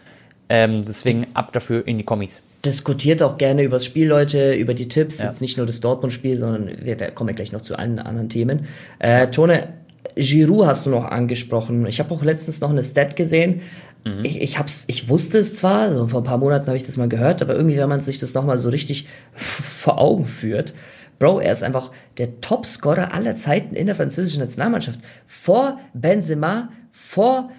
Ähm, 0.49 0.87
deswegen 0.87 1.27
ab 1.35 1.53
dafür 1.53 1.87
in 1.87 1.99
die 1.99 2.05
Kommis. 2.05 2.41
Diskutiert 2.65 3.23
auch 3.23 3.37
gerne 3.37 3.65
über 3.65 3.77
das 3.77 3.85
Spiel, 3.85 4.09
Leute, 4.09 4.55
über 4.55 4.73
die 4.73 4.89
Tipps, 4.89 5.19
ja. 5.19 5.27
jetzt 5.27 5.43
nicht 5.43 5.59
nur 5.59 5.67
das 5.67 5.81
Dortmund-Spiel, 5.81 6.39
sondern 6.39 6.69
wir, 6.83 6.99
wir, 6.99 7.11
kommen 7.11 7.29
ja 7.29 7.37
gleich 7.37 7.53
noch 7.53 7.61
zu 7.61 7.77
allen 7.77 7.99
anderen 7.99 8.31
Themen. 8.31 8.67
Äh, 8.99 9.27
Tone, 9.29 9.69
Giroud 10.17 10.67
hast 10.67 10.87
du 10.87 10.91
noch 10.91 11.05
angesprochen. 11.05 11.87
Ich 11.87 12.01
habe 12.01 12.15
auch 12.15 12.25
letztens 12.25 12.61
noch 12.61 12.71
eine 12.71 12.83
Stat 12.83 13.17
gesehen. 13.17 13.61
Mhm. 14.05 14.25
Ich, 14.25 14.41
ich, 14.41 14.59
hab's, 14.59 14.85
ich 14.87 15.09
wusste 15.09 15.39
es 15.39 15.57
zwar, 15.57 15.93
so 15.93 16.09
vor 16.09 16.21
ein 16.21 16.25
paar 16.25 16.39
Monaten 16.39 16.67
habe 16.67 16.77
ich 16.77 16.85
das 16.85 16.97
mal 16.97 17.09
gehört, 17.09 17.43
aber 17.43 17.55
irgendwie, 17.55 17.77
wenn 17.77 17.89
man 17.89 18.01
sich 18.01 18.19
das 18.19 18.35
nochmal 18.35 18.59
so 18.59 18.69
richtig 18.71 19.09
vor 19.33 19.99
Augen 19.99 20.27
führt, 20.27 20.75
Bro, 21.19 21.41
er 21.41 21.53
ist 21.53 21.63
einfach 21.63 21.91
der 22.17 22.41
Topscorer 22.41 23.13
aller 23.13 23.37
Zeiten 23.37 23.77
in 23.77 23.85
der 23.85 23.95
französischen 23.95 24.41
Nationalmannschaft. 24.41 25.01
Vor 25.27 25.79
Benzema, 25.93 26.71
vor 26.93 27.51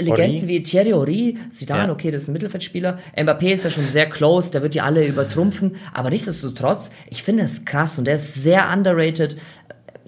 Legenden 0.00 0.42
Ori. 0.42 0.48
wie 0.48 0.62
Thierry 0.62 0.90
Horry, 0.90 1.38
Zidane, 1.50 1.88
ja. 1.88 1.92
okay, 1.92 2.10
das 2.10 2.22
ist 2.22 2.28
ein 2.28 2.32
Mittelfeldspieler. 2.34 2.98
Mbappé 3.16 3.52
ist 3.52 3.64
ja 3.64 3.70
schon 3.70 3.86
sehr 3.86 4.08
close, 4.08 4.52
der 4.52 4.62
wird 4.62 4.74
die 4.74 4.80
alle 4.80 5.04
übertrumpfen. 5.04 5.76
Aber 5.92 6.10
nichtsdestotrotz, 6.10 6.90
ich 7.10 7.22
finde 7.22 7.42
es 7.42 7.64
krass 7.64 7.98
und 7.98 8.04
der 8.04 8.14
ist 8.14 8.34
sehr 8.34 8.72
underrated 8.72 9.36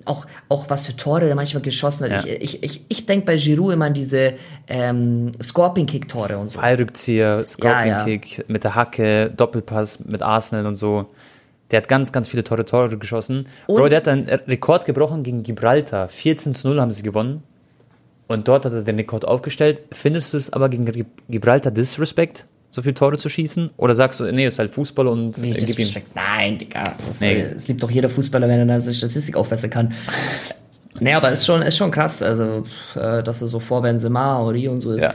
auch, 0.04 0.26
auch 0.49 0.69
was 0.69 0.87
für 0.87 0.97
Tore 0.97 1.26
der 1.26 1.35
manchmal 1.35 1.62
geschossen 1.62 2.12
hat. 2.12 2.25
Ja. 2.25 2.33
Ich, 2.33 2.42
ich, 2.42 2.62
ich, 2.62 2.85
ich 2.88 3.07
denke 3.07 3.26
bei 3.26 3.37
Giroud 3.37 3.73
immer 3.73 3.87
an 3.87 3.95
diese 3.95 4.35
ähm, 4.69 5.33
Scorpion-Kick-Tore 5.42 6.38
und 6.38 6.52
so. 6.52 6.61
Fallrückzieher, 6.61 7.45
Scorpion-Kick 7.47 8.33
ja, 8.33 8.38
ja. 8.38 8.45
mit 8.49 8.64
der 8.64 8.75
Hacke, 8.75 9.30
Doppelpass 9.30 10.00
mit 10.04 10.23
Arsenal 10.23 10.66
und 10.66 10.76
so. 10.76 11.07
Der 11.71 11.78
hat 11.78 11.88
ganz, 11.88 12.12
ganz 12.12 12.28
viele 12.28 12.42
Tore, 12.42 12.64
Tore 12.64 12.99
geschossen. 12.99 13.47
Und 13.66 13.76
Bro, 13.76 13.88
der 13.88 13.99
hat 13.99 14.09
einen 14.09 14.28
Rekord 14.28 14.87
gebrochen 14.87 15.23
gegen 15.23 15.42
Gibraltar. 15.42 16.09
14 16.09 16.54
zu 16.54 16.69
0 16.69 16.80
haben 16.80 16.90
sie 16.90 17.02
gewonnen. 17.02 17.42
Und 18.26 18.49
dort 18.49 18.64
hat 18.64 18.73
er 18.73 18.83
den 18.83 18.97
Rekord 18.97 19.25
aufgestellt. 19.25 19.83
Findest 19.92 20.33
du 20.33 20.38
es 20.38 20.52
aber 20.52 20.69
gegen 20.69 20.87
Gibraltar 21.28 21.71
Disrespect? 21.71 22.47
So 22.71 22.83
viele 22.83 22.95
Tore 22.95 23.19
zu 23.19 23.29
schießen? 23.29 23.71
Oder 23.77 23.95
sagst 23.95 24.21
du, 24.21 24.31
nee, 24.31 24.47
ist 24.47 24.59
halt 24.59 24.71
Fußball 24.71 25.07
und 25.09 25.39
nee, 25.39 25.53
gib 25.53 25.79
ihm. 25.79 25.89
Nein, 26.15 26.59
Digga. 26.59 26.85
Nee. 27.21 27.41
Es 27.41 27.69
liebt 27.69 27.83
doch 27.83 27.91
jeder 27.91 28.09
Fußballer, 28.09 28.49
wenn 28.49 28.69
er 28.69 28.81
seine 28.81 28.95
Statistik 28.95 29.37
aufbessern 29.37 29.71
kann. 29.71 29.93
nee, 31.00 31.12
aber 31.12 31.31
ist 31.31 31.45
schon, 31.45 31.62
ist 31.62 31.77
schon 31.77 31.91
krass, 31.91 32.23
also, 32.23 32.65
äh, 32.95 33.23
dass 33.23 33.43
er 33.43 33.49
so 33.49 33.59
vor 33.59 33.83
Benzema, 33.83 34.39
Ori 34.39 34.69
und 34.69 34.81
so 34.81 34.93
ist. 34.93 35.03
Ja. 35.03 35.15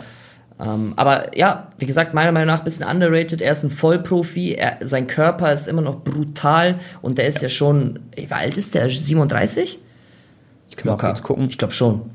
Ähm, 0.60 0.94
aber 0.96 1.38
ja, 1.38 1.68
wie 1.80 1.86
gesagt, 1.86 2.14
meiner 2.14 2.32
Meinung 2.32 2.48
nach 2.48 2.60
ein 2.60 2.64
bisschen 2.64 2.88
underrated. 2.88 3.42
Er 3.42 3.52
ist 3.52 3.64
ein 3.64 3.70
Vollprofi, 3.70 4.54
er, 4.54 4.78
sein 4.82 5.08
Körper 5.08 5.52
ist 5.52 5.68
immer 5.68 5.82
noch 5.82 6.04
brutal 6.04 6.76
und 7.02 7.18
der 7.18 7.28
ist 7.28 7.38
ja, 7.38 7.44
ja 7.44 7.50
schon, 7.50 8.00
wie 8.16 8.32
alt 8.32 8.58
ist 8.58 8.76
der? 8.76 8.90
37? 8.90 9.80
Ich 10.70 10.76
kann 10.78 10.88
mal 10.88 10.98
kurz 10.98 11.24
gucken. 11.24 11.48
Ich 11.50 11.58
glaube 11.58 11.74
schon. 11.74 12.10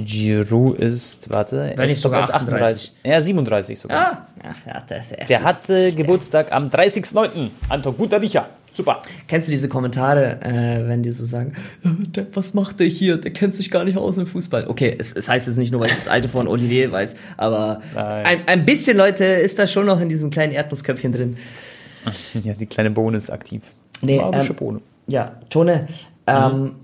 Giroud 0.00 0.78
ist, 0.78 1.30
warte, 1.30 1.72
wenn 1.76 1.88
nicht 1.88 2.00
sogar 2.00 2.22
38. 2.22 2.92
Ja, 3.04 3.20
37 3.20 3.78
sogar. 3.78 4.26
Ah, 4.42 4.54
ja, 4.66 4.82
das, 4.88 5.10
das 5.10 5.26
Der 5.28 5.42
hatte 5.42 5.92
Geburtstag 5.92 6.52
am 6.52 6.68
30.09. 6.68 7.50
Anton, 7.68 7.96
guter 7.96 8.18
Licher. 8.18 8.48
Super. 8.72 9.02
Kennst 9.26 9.48
du 9.48 9.52
diese 9.52 9.68
Kommentare, 9.68 10.40
äh, 10.42 10.88
wenn 10.88 11.02
die 11.02 11.12
so 11.12 11.24
sagen, 11.24 11.54
der, 11.82 12.26
was 12.34 12.54
macht 12.54 12.80
der 12.80 12.86
hier? 12.86 13.16
Der 13.16 13.32
kennt 13.32 13.52
sich 13.52 13.70
gar 13.70 13.84
nicht 13.84 13.98
aus 13.98 14.16
im 14.16 14.26
Fußball. 14.26 14.68
Okay, 14.68 14.94
es, 14.98 15.12
es 15.12 15.28
heißt 15.28 15.48
jetzt 15.48 15.56
nicht 15.56 15.72
nur, 15.72 15.80
weil 15.80 15.88
ich 15.88 15.96
das 15.96 16.08
Alte 16.08 16.28
von 16.28 16.46
Olivier 16.46 16.92
weiß, 16.92 17.16
aber 17.36 17.82
ein, 17.96 18.46
ein 18.46 18.64
bisschen, 18.64 18.96
Leute, 18.96 19.24
ist 19.24 19.58
da 19.58 19.66
schon 19.66 19.86
noch 19.86 20.00
in 20.00 20.08
diesem 20.08 20.30
kleinen 20.30 20.52
Erdnussköpfchen 20.52 21.12
drin. 21.12 21.36
Ja, 22.42 22.54
die 22.54 22.64
kleine 22.64 22.90
Bohne 22.90 23.18
ist 23.18 23.28
aktiv. 23.28 23.60
Nee, 24.00 24.18
ähm, 24.18 24.56
Bohne. 24.56 24.80
Ja, 25.06 25.32
Tone, 25.50 25.86
ähm, 26.26 26.62
mhm. 26.62 26.74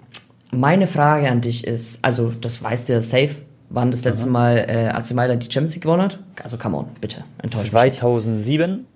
Meine 0.56 0.86
Frage 0.86 1.28
an 1.28 1.42
dich 1.42 1.66
ist, 1.66 2.04
also 2.04 2.32
das 2.40 2.62
weißt 2.62 2.88
du 2.88 2.94
ja 2.94 3.00
safe, 3.02 3.36
wann 3.68 3.90
das 3.90 4.04
letzte. 4.04 4.28
Mal 4.28 4.56
äh, 4.68 4.88
AC 4.88 5.12
Mailand 5.12 5.46
die 5.46 5.52
Champions 5.52 5.74
League 5.74 5.82
gewonnen 5.82 6.02
hat? 6.02 6.18
Also 6.42 6.56
come 6.56 6.78
on, 6.78 6.86
bitte. 7.00 7.24
2007 7.46 8.86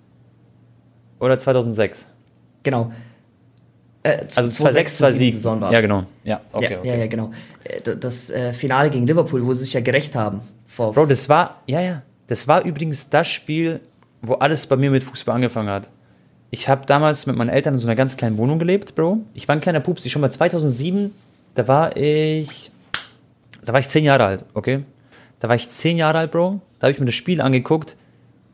oder 1.19 1.37
2006? 1.37 2.07
Genau. 2.63 2.91
Äh, 4.03 4.21
also 4.35 4.49
2006, 4.49 4.97
2007 4.97 5.33
Saison 5.33 5.61
war 5.61 5.71
Ja, 5.71 5.81
genau. 5.81 6.03
Ja, 6.23 6.41
okay, 6.51 6.71
ja, 6.71 6.79
okay. 6.79 6.87
ja, 6.87 6.95
ja 6.95 7.07
genau. 7.07 7.31
Äh, 7.63 7.95
das 7.95 8.31
äh, 8.31 8.53
Finale 8.53 8.89
gegen 8.89 9.05
Liverpool, 9.05 9.45
wo 9.45 9.53
sie 9.53 9.65
sich 9.65 9.73
ja 9.73 9.81
gerecht 9.81 10.15
haben. 10.15 10.41
Bro, 10.75 11.05
das 11.05 11.29
war, 11.29 11.61
ja, 11.67 11.81
ja. 11.81 12.01
Das 12.25 12.47
war 12.47 12.63
übrigens 12.63 13.09
das 13.09 13.27
Spiel, 13.27 13.81
wo 14.21 14.33
alles 14.35 14.65
bei 14.65 14.77
mir 14.77 14.89
mit 14.89 15.03
Fußball 15.03 15.35
angefangen 15.35 15.69
hat. 15.69 15.89
Ich 16.49 16.67
habe 16.67 16.85
damals 16.87 17.27
mit 17.27 17.35
meinen 17.35 17.49
Eltern 17.49 17.75
in 17.75 17.79
so 17.79 17.87
einer 17.87 17.95
ganz 17.95 18.17
kleinen 18.17 18.37
Wohnung 18.37 18.57
gelebt, 18.57 18.95
Bro. 18.95 19.19
Ich 19.33 19.47
war 19.47 19.55
ein 19.55 19.61
kleiner 19.61 19.79
Pups. 19.79 20.05
Ich 20.05 20.11
schon 20.11 20.21
mal 20.21 20.31
2007 20.31 21.11
da 21.55 21.67
war 21.67 21.97
ich, 21.97 22.71
da 23.63 23.73
war 23.73 23.79
ich 23.79 23.89
zehn 23.89 24.03
Jahre 24.03 24.25
alt, 24.25 24.45
okay? 24.53 24.83
Da 25.39 25.49
war 25.49 25.55
ich 25.55 25.69
zehn 25.69 25.97
Jahre 25.97 26.19
alt, 26.19 26.31
Bro. 26.31 26.61
Da 26.79 26.87
habe 26.87 26.93
ich 26.93 26.99
mir 26.99 27.05
das 27.05 27.15
Spiel 27.15 27.41
angeguckt 27.41 27.95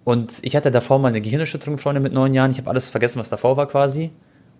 und 0.04 0.40
ich 0.42 0.56
hatte 0.56 0.72
davor 0.72 1.00
mal 1.00 1.10
eine 1.10 1.22
Gehirnerschütterung, 1.22 1.78
Freunde, 1.78 2.00
mit 2.02 2.14
neun 2.14 2.34
Jahren. 2.34 2.52
Ich 2.52 2.58
habe 2.58 2.70
alles 2.70 2.90
vergessen, 2.90 3.20
was 3.20 3.30
davor 3.30 3.58
war 3.58 3.68
quasi. 3.68 4.12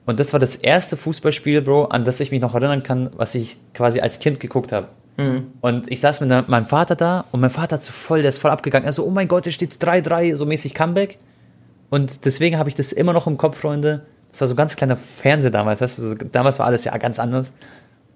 Und 0.06 0.20
das 0.20 0.34
war 0.34 0.40
das 0.40 0.56
erste 0.56 0.98
Fußballspiel, 0.98 1.62
Bro, 1.62 1.86
an 1.86 2.06
das 2.06 2.20
ich 2.20 2.32
mich 2.32 2.42
noch 2.42 2.54
erinnern 2.54 2.84
kann, 2.84 3.10
was 3.16 3.36
ich 3.36 3.58
quasi 3.74 4.00
als 4.00 4.20
Kind 4.20 4.40
geguckt 4.40 4.72
habe. 4.72 4.88
Mhm. 5.18 5.48
Und 5.62 5.92
ich 5.92 6.00
saß 6.00 6.22
mit 6.22 6.48
meinem 6.48 6.66
Vater 6.66 6.96
da 6.96 7.26
und 7.32 7.42
mein 7.42 7.50
Vater 7.50 7.76
hat 7.76 7.84
so 7.84 7.92
voll, 7.92 8.22
der 8.22 8.30
ist 8.30 8.40
voll 8.40 8.52
abgegangen. 8.52 8.86
Er 8.86 8.94
so, 8.94 9.06
oh 9.06 9.12
mein 9.12 9.28
Gott, 9.28 9.46
da 9.46 9.52
steht 9.52 9.72
3-3, 9.74 10.36
so 10.36 10.46
mäßig 10.46 10.74
Comeback. 10.74 11.18
Und 11.90 12.26
deswegen 12.26 12.58
habe 12.58 12.70
ich 12.70 12.76
das 12.76 12.92
immer 12.92 13.14
noch 13.14 13.28
im 13.28 13.38
Kopf, 13.38 13.60
Freunde. 13.60 14.06
Das 14.32 14.42
war 14.42 14.48
so 14.48 14.54
ein 14.54 14.58
ganz 14.58 14.76
kleiner 14.76 14.98
Fernseher 14.98 15.52
damals, 15.52 15.82
weißt 15.82 15.98
du, 15.98 16.02
so, 16.02 16.16
damals 16.16 16.60
war 16.60 16.68
alles 16.68 16.84
ja 16.84 16.96
ganz 16.98 17.20
anders. 17.20 17.52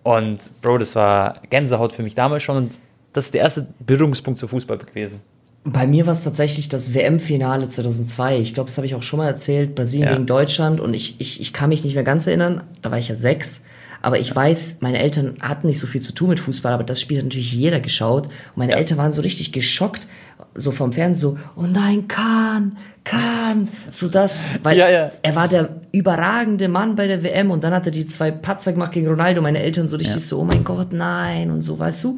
Und 0.03 0.51
Bro, 0.61 0.79
das 0.79 0.95
war 0.95 1.41
Gänsehaut 1.49 1.93
für 1.93 2.03
mich 2.03 2.15
damals 2.15 2.43
schon 2.43 2.57
und 2.57 2.79
das 3.13 3.25
ist 3.25 3.33
der 3.33 3.41
erste 3.41 3.67
Berührungspunkt 3.85 4.39
zu 4.39 4.47
Fußball 4.47 4.77
gewesen. 4.77 5.19
Bei 5.63 5.85
mir 5.85 6.07
war 6.07 6.13
es 6.13 6.23
tatsächlich 6.23 6.69
das 6.69 6.93
WM-Finale 6.95 7.67
2002. 7.67 8.39
Ich 8.39 8.53
glaube, 8.55 8.69
das 8.69 8.77
habe 8.77 8.87
ich 8.87 8.95
auch 8.95 9.03
schon 9.03 9.19
mal 9.19 9.27
erzählt. 9.27 9.75
Brasilien 9.75 10.07
ja. 10.07 10.13
gegen 10.15 10.25
Deutschland. 10.25 10.79
Und 10.79 10.95
ich, 10.95 11.21
ich, 11.21 11.39
ich 11.39 11.53
kann 11.53 11.69
mich 11.69 11.83
nicht 11.83 11.93
mehr 11.93 12.03
ganz 12.03 12.25
erinnern. 12.25 12.63
Da 12.81 12.89
war 12.89 12.97
ich 12.97 13.09
ja 13.09 13.15
sechs. 13.15 13.63
Aber 14.01 14.17
ich 14.17 14.35
weiß, 14.35 14.77
meine 14.81 14.97
Eltern 14.97 15.37
hatten 15.41 15.67
nicht 15.67 15.77
so 15.77 15.85
viel 15.85 16.01
zu 16.01 16.13
tun 16.13 16.29
mit 16.29 16.39
Fußball, 16.39 16.73
aber 16.73 16.83
das 16.83 16.99
Spiel 16.99 17.17
hat 17.17 17.25
natürlich 17.25 17.53
jeder 17.53 17.79
geschaut. 17.79 18.25
Und 18.27 18.57
meine 18.57 18.71
ja. 18.71 18.79
Eltern 18.79 18.97
waren 18.97 19.13
so 19.13 19.21
richtig 19.21 19.51
geschockt, 19.51 20.07
so 20.55 20.71
vom 20.71 20.91
Fernsehen, 20.91 21.21
so, 21.21 21.37
oh 21.55 21.67
nein, 21.67 22.07
Kahn, 22.07 22.77
Kahn, 23.03 23.67
so 23.89 24.07
das, 24.07 24.35
weil 24.61 24.77
ja, 24.77 24.89
ja. 24.89 25.11
er 25.21 25.35
war 25.35 25.47
der 25.47 25.81
überragende 25.91 26.67
Mann 26.67 26.95
bei 26.95 27.07
der 27.07 27.23
WM 27.23 27.49
und 27.49 27.63
dann 27.63 27.73
hat 27.73 27.85
er 27.85 27.91
die 27.91 28.05
zwei 28.05 28.31
Patzer 28.31 28.73
gemacht 28.73 28.91
gegen 28.91 29.07
Ronaldo, 29.07 29.41
meine 29.41 29.59
Eltern 29.59 29.87
so 29.87 29.97
richtig 29.97 30.21
ja. 30.21 30.27
so, 30.27 30.39
oh 30.39 30.43
mein 30.43 30.63
Gott, 30.63 30.93
nein 30.93 31.49
und 31.49 31.61
so, 31.61 31.79
weißt 31.79 32.03
du? 32.03 32.17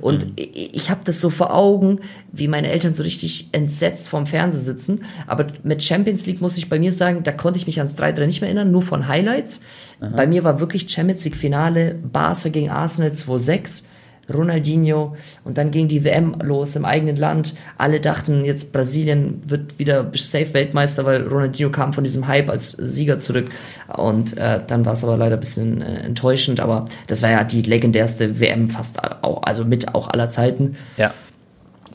Und 0.00 0.26
mhm. 0.26 0.32
ich, 0.36 0.74
ich 0.74 0.90
habe 0.90 1.02
das 1.04 1.20
so 1.20 1.30
vor 1.30 1.54
Augen, 1.54 2.00
wie 2.32 2.48
meine 2.48 2.70
Eltern 2.70 2.94
so 2.94 3.02
richtig 3.02 3.50
entsetzt 3.52 4.08
vorm 4.08 4.26
Fernseher 4.26 4.62
sitzen, 4.62 5.04
aber 5.26 5.46
mit 5.62 5.82
Champions 5.82 6.26
League 6.26 6.40
muss 6.40 6.56
ich 6.56 6.68
bei 6.68 6.78
mir 6.78 6.92
sagen, 6.92 7.22
da 7.22 7.32
konnte 7.32 7.58
ich 7.58 7.66
mich 7.66 7.78
ans 7.78 7.94
3-3 7.94 8.26
nicht 8.26 8.40
mehr 8.40 8.48
erinnern, 8.48 8.70
nur 8.70 8.82
von 8.82 9.08
Highlights. 9.08 9.60
Aha. 10.00 10.12
Bei 10.16 10.26
mir 10.26 10.42
war 10.42 10.58
wirklich 10.58 10.90
Champions 10.90 11.24
League 11.24 11.36
Finale, 11.36 11.94
Barca 11.94 12.48
gegen 12.48 12.70
Arsenal 12.70 13.10
2-6 13.10 13.84
Ronaldinho 14.32 15.16
und 15.44 15.58
dann 15.58 15.70
ging 15.70 15.88
die 15.88 16.04
WM 16.04 16.36
los 16.42 16.76
im 16.76 16.84
eigenen 16.84 17.16
Land. 17.16 17.54
Alle 17.78 18.00
dachten, 18.00 18.44
jetzt 18.44 18.72
Brasilien 18.72 19.42
wird 19.46 19.78
wieder 19.78 20.10
safe 20.14 20.54
Weltmeister, 20.54 21.04
weil 21.04 21.26
Ronaldinho 21.26 21.70
kam 21.70 21.92
von 21.92 22.04
diesem 22.04 22.26
Hype 22.26 22.48
als 22.50 22.72
Sieger 22.72 23.18
zurück. 23.18 23.50
Und 23.96 24.36
äh, 24.36 24.60
dann 24.66 24.84
war 24.86 24.94
es 24.94 25.04
aber 25.04 25.16
leider 25.16 25.36
ein 25.36 25.40
bisschen 25.40 25.82
äh, 25.82 26.00
enttäuschend, 26.00 26.60
aber 26.60 26.86
das 27.06 27.22
war 27.22 27.30
ja 27.30 27.44
die 27.44 27.62
legendärste 27.62 28.40
WM 28.40 28.70
fast 28.70 29.02
auch, 29.22 29.42
also 29.42 29.64
mit 29.64 29.94
auch 29.94 30.08
aller 30.08 30.30
Zeiten. 30.30 30.76
Ja. 30.96 31.12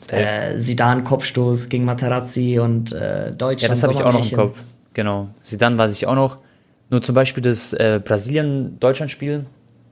Äh, 0.08 0.58
Sidan 0.58 1.04
Kopfstoß 1.04 1.68
gegen 1.68 1.84
Materazzi 1.84 2.58
und 2.58 2.92
äh, 2.92 3.32
Deutschland. 3.32 3.62
Ja, 3.62 3.68
das 3.68 3.82
habe 3.82 3.92
ich 3.92 4.02
auch 4.02 4.12
noch 4.12 4.30
im 4.30 4.36
Kopf. 4.36 4.64
Genau. 4.94 5.28
Sidan 5.40 5.78
weiß 5.78 5.92
ich 5.92 6.06
auch 6.06 6.14
noch. 6.14 6.38
Nur 6.88 7.02
zum 7.02 7.14
Beispiel 7.14 7.42
das 7.42 7.72
äh, 7.72 8.00
Brasilien-Deutschland-Spiel 8.04 9.44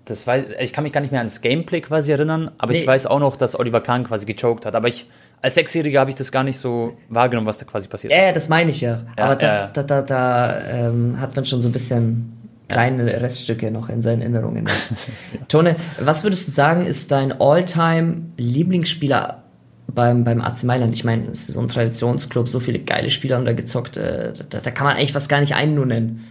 das 0.09 0.27
weiß, 0.27 0.45
ich 0.61 0.73
kann 0.73 0.85
mich 0.85 0.93
gar 0.93 1.01
nicht 1.01 1.11
mehr 1.11 1.21
ans 1.21 1.41
Gameplay 1.41 1.81
quasi 1.81 2.13
erinnern, 2.13 2.51
aber 2.59 2.73
nee. 2.73 2.81
ich 2.81 2.87
weiß 2.87 3.07
auch 3.07 3.21
noch, 3.21 3.37
dass 3.37 3.59
Oliver 3.59 3.81
Kahn 3.81 4.05
quasi 4.05 4.27
gechoked 4.27 4.65
hat. 4.65 4.75
Aber 4.75 4.89
ich, 4.89 5.07
als 5.43 5.55
Sechsjähriger 5.55 6.01
habe 6.01 6.11
ich 6.11 6.17
das 6.17 6.33
gar 6.33 6.45
nicht 6.45 6.59
so 6.59 6.97
wahrgenommen, 7.09 7.47
was 7.47 7.59
da 7.59 7.67
quasi 7.67 7.89
passiert. 7.89 8.13
Ja, 8.13 8.25
ja 8.25 8.33
das 8.33 8.49
meine 8.49 8.71
ich 8.71 8.81
ja. 8.81 9.03
ja 9.17 9.25
aber 9.25 9.37
da, 9.37 9.47
ja. 9.47 9.67
da, 9.67 9.83
da, 9.83 10.03
da 10.03 10.61
ähm, 10.71 11.21
hat 11.21 11.37
man 11.37 11.45
schon 11.45 11.61
so 11.61 11.69
ein 11.69 11.73
bisschen 11.73 12.33
kleine 12.69 13.21
Reststücke 13.21 13.71
noch 13.71 13.89
in 13.89 14.03
seinen 14.03 14.23
Erinnerungen. 14.23 14.67
Tone, 15.49 15.77
was 16.01 16.25
würdest 16.25 16.49
du 16.49 16.53
sagen, 16.53 16.87
ist 16.87 17.11
dein 17.11 17.39
All-Time-Lieblingsspieler 17.41 19.43
beim, 19.89 20.25
beim 20.25 20.41
AC 20.41 20.65
Mailand? 20.65 20.95
Ich 20.95 21.05
meine, 21.05 21.31
es 21.31 21.49
ist 21.49 21.55
so 21.55 21.61
ein 21.61 21.69
Traditionsclub, 21.69 22.49
so 22.49 22.61
viele 22.61 22.79
geile 22.79 23.11
Spieler 23.11 23.37
haben 23.37 23.45
da 23.45 23.53
gezockt, 23.53 23.97
äh, 23.97 24.33
da, 24.51 24.61
da, 24.61 24.71
kann 24.71 24.87
man 24.87 24.97
eigentlich 24.97 25.15
was 25.15 25.29
gar 25.29 25.41
nicht 25.41 25.55
einen 25.55 25.75
nur 25.75 25.87
nennen. 25.87 26.27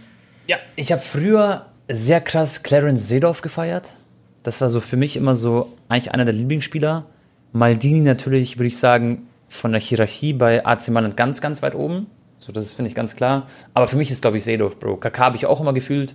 Ja, 0.46 0.56
ich 0.76 0.92
habe 0.92 1.02
früher 1.02 1.66
sehr 1.88 2.20
krass 2.20 2.62
Clarence 2.62 3.08
Seedorf 3.08 3.40
gefeiert. 3.40 3.94
Das 4.42 4.60
war 4.60 4.68
so 4.68 4.80
für 4.80 4.96
mich 4.96 5.16
immer 5.16 5.36
so 5.36 5.72
eigentlich 5.88 6.12
einer 6.12 6.24
der 6.24 6.34
Lieblingsspieler. 6.34 7.06
Maldini 7.52 8.00
natürlich, 8.00 8.58
würde 8.58 8.68
ich 8.68 8.78
sagen, 8.78 9.26
von 9.48 9.72
der 9.72 9.80
Hierarchie 9.80 10.32
bei 10.32 10.64
AC 10.64 10.88
Mailand 10.88 11.16
ganz, 11.16 11.40
ganz 11.40 11.62
weit 11.62 11.74
oben. 11.74 12.06
So, 12.38 12.52
das 12.52 12.72
finde 12.72 12.88
ich 12.88 12.94
ganz 12.94 13.16
klar. 13.16 13.46
Aber 13.74 13.86
für 13.86 13.96
mich 13.96 14.10
ist, 14.10 14.22
glaube 14.22 14.38
ich, 14.38 14.44
Seedorf, 14.44 14.78
Bro. 14.78 14.96
Kaká 14.96 15.18
habe 15.18 15.36
ich 15.36 15.46
auch 15.46 15.60
immer 15.60 15.72
gefühlt. 15.72 16.14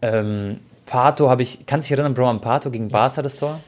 Ähm, 0.00 0.60
Pato 0.86 1.28
habe 1.28 1.42
ich, 1.42 1.66
kannst 1.66 1.86
du 1.86 1.88
dich 1.88 1.98
erinnern, 1.98 2.14
Bro, 2.14 2.30
an 2.30 2.40
Pato 2.40 2.70
gegen 2.70 2.88
Barca 2.88 3.22
das 3.22 3.36
Tor? 3.36 3.60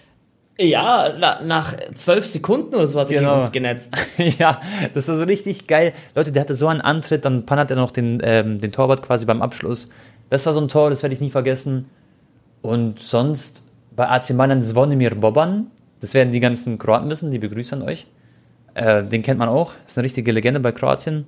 Ja, 0.61 1.14
na, 1.17 1.41
nach 1.43 1.77
zwölf 1.95 2.27
Sekunden 2.27 2.75
oder 2.75 2.88
so 2.88 2.99
hat 2.99 3.11
er 3.11 3.21
genau. 3.21 3.31
gegen 3.31 3.41
uns 3.41 3.53
genetzt. 3.53 3.97
ja, 4.38 4.61
das 4.93 5.07
war 5.07 5.17
so 5.17 5.25
richtig 5.25 5.67
geil. 5.69 5.93
Leute, 6.17 6.33
der 6.33 6.41
hatte 6.41 6.57
so 6.57 6.67
einen 6.67 6.81
Antritt, 6.81 7.25
dann 7.25 7.47
pannert 7.47 7.71
er 7.71 7.77
noch 7.77 7.93
den, 7.93 8.21
ähm, 8.25 8.61
den 8.61 8.73
Torwart 8.73 9.03
quasi 9.03 9.25
beim 9.25 9.41
Abschluss. 9.41 9.88
Das 10.31 10.47
war 10.47 10.53
so 10.53 10.61
ein 10.61 10.69
Tor, 10.69 10.91
das 10.91 11.03
werde 11.03 11.14
ich 11.14 11.21
nie 11.21 11.31
vergessen. 11.31 11.88
Und 12.62 12.99
sonst 13.01 13.62
bei 13.95 14.09
AC 14.09 14.31
Mailand 14.31 14.64
Zvonimir 14.64 15.14
Boban, 15.14 15.69
das 16.01 16.14
werden 16.14 16.33
die 16.33 16.41
ganzen 16.41 16.79
Kroaten 16.79 17.11
wissen, 17.11 17.31
die 17.31 17.38
begrüßen 17.38 17.83
euch. 17.83 18.07
Äh, 18.75 19.05
den 19.05 19.23
kennt 19.23 19.38
man 19.38 19.49
auch, 19.49 19.73
das 19.83 19.93
ist 19.93 19.99
eine 19.99 20.05
richtige 20.05 20.33
Legende 20.33 20.61
bei 20.61 20.73
Kroatien. 20.73 21.27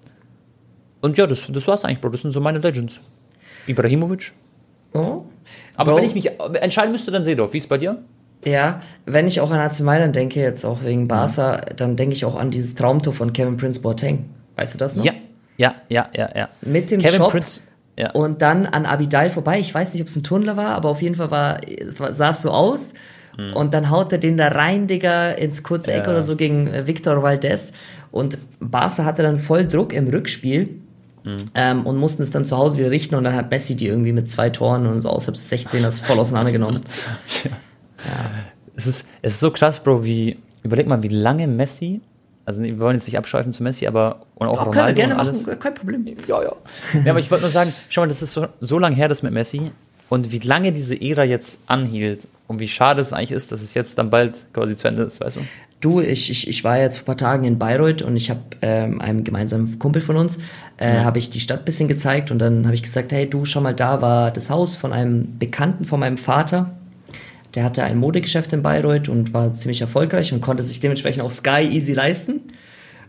Und 1.00 1.16
ja, 1.16 1.26
das, 1.26 1.50
das 1.50 1.66
war's 1.66 1.84
eigentlich, 1.84 2.00
Bro. 2.00 2.10
Das 2.10 2.22
sind 2.22 2.30
so 2.30 2.40
meine 2.40 2.58
Legends. 2.58 3.00
Ibrahimovic. 3.66 4.32
Oh. 4.92 5.22
Aber 5.76 5.92
Bro. 5.92 5.98
wenn 5.98 6.04
ich 6.04 6.14
mich 6.14 6.30
entscheiden 6.60 6.92
müsste, 6.92 7.10
dann 7.10 7.24
Seedorf. 7.24 7.52
Wie 7.52 7.58
ist 7.58 7.64
es 7.64 7.68
bei 7.68 7.78
dir? 7.78 8.02
Ja, 8.44 8.80
wenn 9.06 9.26
ich 9.26 9.40
auch 9.40 9.50
an 9.50 9.60
AC 9.60 9.80
Mailand 9.80 10.16
denke, 10.16 10.40
jetzt 10.40 10.64
auch 10.64 10.82
wegen 10.82 11.08
Barca, 11.08 11.56
mhm. 11.56 11.76
dann 11.76 11.96
denke 11.96 12.14
ich 12.14 12.24
auch 12.24 12.36
an 12.36 12.50
dieses 12.50 12.74
Traumtor 12.74 13.12
von 13.12 13.32
Kevin 13.32 13.56
Prince 13.56 13.80
Boateng. 13.80 14.30
Weißt 14.56 14.74
du 14.74 14.78
das 14.78 14.96
noch? 14.96 15.04
Ja, 15.04 15.12
ja, 15.56 15.74
ja, 15.88 16.08
ja, 16.14 16.30
ja. 16.34 16.48
Mit 16.62 16.90
dem 16.90 17.00
Kevin 17.00 17.18
Chop 17.18 17.32
Prince, 17.32 17.60
ja. 18.00 18.10
und 18.12 18.42
dann 18.42 18.66
an 18.66 18.86
Abidal 18.86 19.30
vorbei. 19.30 19.58
Ich 19.58 19.74
weiß 19.74 19.92
nicht, 19.92 20.02
ob 20.02 20.08
es 20.08 20.16
ein 20.16 20.22
Tunnel 20.22 20.56
war, 20.56 20.74
aber 20.74 20.88
auf 20.88 21.02
jeden 21.02 21.14
Fall 21.14 21.30
war, 21.30 21.60
sah 22.12 22.30
es 22.30 22.42
so 22.42 22.50
aus. 22.50 22.94
Mhm. 23.38 23.52
Und 23.54 23.74
dann 23.74 23.90
haut 23.90 24.12
er 24.12 24.18
den 24.18 24.36
da 24.36 24.48
rein, 24.48 24.86
Digga, 24.86 25.30
ins 25.32 25.62
kurze 25.62 25.92
Eck 25.92 26.06
ja. 26.06 26.10
oder 26.10 26.22
so 26.22 26.36
gegen 26.36 26.66
äh, 26.68 26.86
Victor 26.86 27.22
Valdez. 27.22 27.72
Und 28.10 28.38
Barca 28.58 29.04
hatte 29.04 29.22
dann 29.22 29.38
voll 29.38 29.66
Druck 29.66 29.92
im 29.92 30.08
Rückspiel. 30.08 30.80
Mhm. 31.22 31.36
Ähm, 31.54 31.86
und 31.86 31.98
mussten 31.98 32.22
es 32.22 32.30
dann 32.30 32.46
zu 32.46 32.56
Hause 32.56 32.78
wieder 32.78 32.90
richten 32.90 33.14
und 33.14 33.24
dann 33.24 33.34
hat 33.34 33.50
Messi 33.50 33.76
die 33.76 33.86
irgendwie 33.86 34.12
mit 34.12 34.30
zwei 34.30 34.48
Toren 34.48 34.86
und 34.86 35.02
so 35.02 35.10
außerhalb 35.10 35.34
des 35.34 35.50
16 35.50 35.82
das 35.82 36.00
voll 36.00 36.18
auseinandergenommen. 36.18 36.80
ja. 37.44 37.50
Ja. 38.02 38.30
Es, 38.76 38.86
ist, 38.86 39.06
es 39.20 39.34
ist 39.34 39.40
so 39.40 39.50
krass, 39.50 39.84
Bro, 39.84 40.04
wie, 40.04 40.38
überleg 40.62 40.86
mal, 40.86 41.02
wie 41.02 41.08
lange 41.08 41.46
Messi, 41.46 42.00
also 42.50 42.64
wir 42.64 42.80
wollen 42.80 42.96
jetzt 42.96 43.06
nicht 43.06 43.16
abschweifen 43.16 43.52
zu 43.52 43.62
Messi, 43.62 43.86
aber 43.86 44.22
und 44.34 44.48
auch 44.48 44.56
ja, 44.56 44.62
Ronaldo 44.64 44.94
gerne 44.94 45.14
und 45.14 45.20
alles. 45.20 45.46
Machen, 45.46 45.60
kein 45.60 45.74
Problem. 45.74 46.04
Ja, 46.26 46.42
ja. 46.42 46.52
ja 47.04 47.10
aber 47.10 47.20
ich 47.20 47.30
wollte 47.30 47.44
nur 47.44 47.52
sagen, 47.52 47.72
schau 47.88 48.00
mal, 48.00 48.08
das 48.08 48.22
ist 48.22 48.32
so, 48.32 48.46
so 48.60 48.78
lange 48.78 48.96
her, 48.96 49.08
das 49.08 49.22
mit 49.22 49.32
Messi 49.32 49.70
und 50.08 50.32
wie 50.32 50.38
lange 50.38 50.72
diese 50.72 51.00
Ära 51.00 51.22
jetzt 51.22 51.60
anhielt 51.66 52.26
und 52.48 52.58
wie 52.58 52.66
schade 52.66 53.00
es 53.00 53.12
eigentlich 53.12 53.30
ist, 53.30 53.52
dass 53.52 53.62
es 53.62 53.74
jetzt 53.74 53.98
dann 53.98 54.10
bald 54.10 54.44
quasi 54.52 54.76
zu 54.76 54.88
Ende 54.88 55.02
ist, 55.02 55.20
weißt 55.20 55.36
du? 55.36 55.40
Du, 55.80 56.00
ich, 56.00 56.28
ich, 56.30 56.48
ich 56.48 56.64
war 56.64 56.78
jetzt 56.78 56.98
vor 56.98 57.04
ein 57.04 57.06
paar 57.06 57.16
Tagen 57.16 57.44
in 57.44 57.58
Bayreuth 57.58 58.02
und 58.02 58.16
ich 58.16 58.28
habe 58.28 58.40
ähm, 58.60 59.00
einem 59.00 59.22
gemeinsamen 59.22 59.78
Kumpel 59.78 60.02
von 60.02 60.16
uns, 60.16 60.38
äh, 60.76 60.96
ja. 60.96 61.04
habe 61.04 61.18
ich 61.18 61.30
die 61.30 61.40
Stadt 61.40 61.60
ein 61.60 61.64
bisschen 61.64 61.88
gezeigt 61.88 62.32
und 62.32 62.40
dann 62.40 62.64
habe 62.66 62.74
ich 62.74 62.82
gesagt, 62.82 63.12
hey 63.12 63.30
du, 63.30 63.44
schau 63.44 63.60
mal, 63.60 63.74
da 63.74 64.02
war 64.02 64.32
das 64.32 64.50
Haus 64.50 64.74
von 64.74 64.92
einem 64.92 65.38
Bekannten 65.38 65.84
von 65.84 66.00
meinem 66.00 66.18
Vater 66.18 66.74
der 67.54 67.64
hatte 67.64 67.82
ein 67.84 67.98
Modegeschäft 67.98 68.52
in 68.52 68.62
Bayreuth 68.62 69.08
und 69.08 69.34
war 69.34 69.50
ziemlich 69.50 69.80
erfolgreich 69.80 70.32
und 70.32 70.40
konnte 70.40 70.62
sich 70.62 70.80
dementsprechend 70.80 71.22
auch 71.22 71.30
Sky 71.30 71.68
easy 71.70 71.92
leisten. 71.92 72.42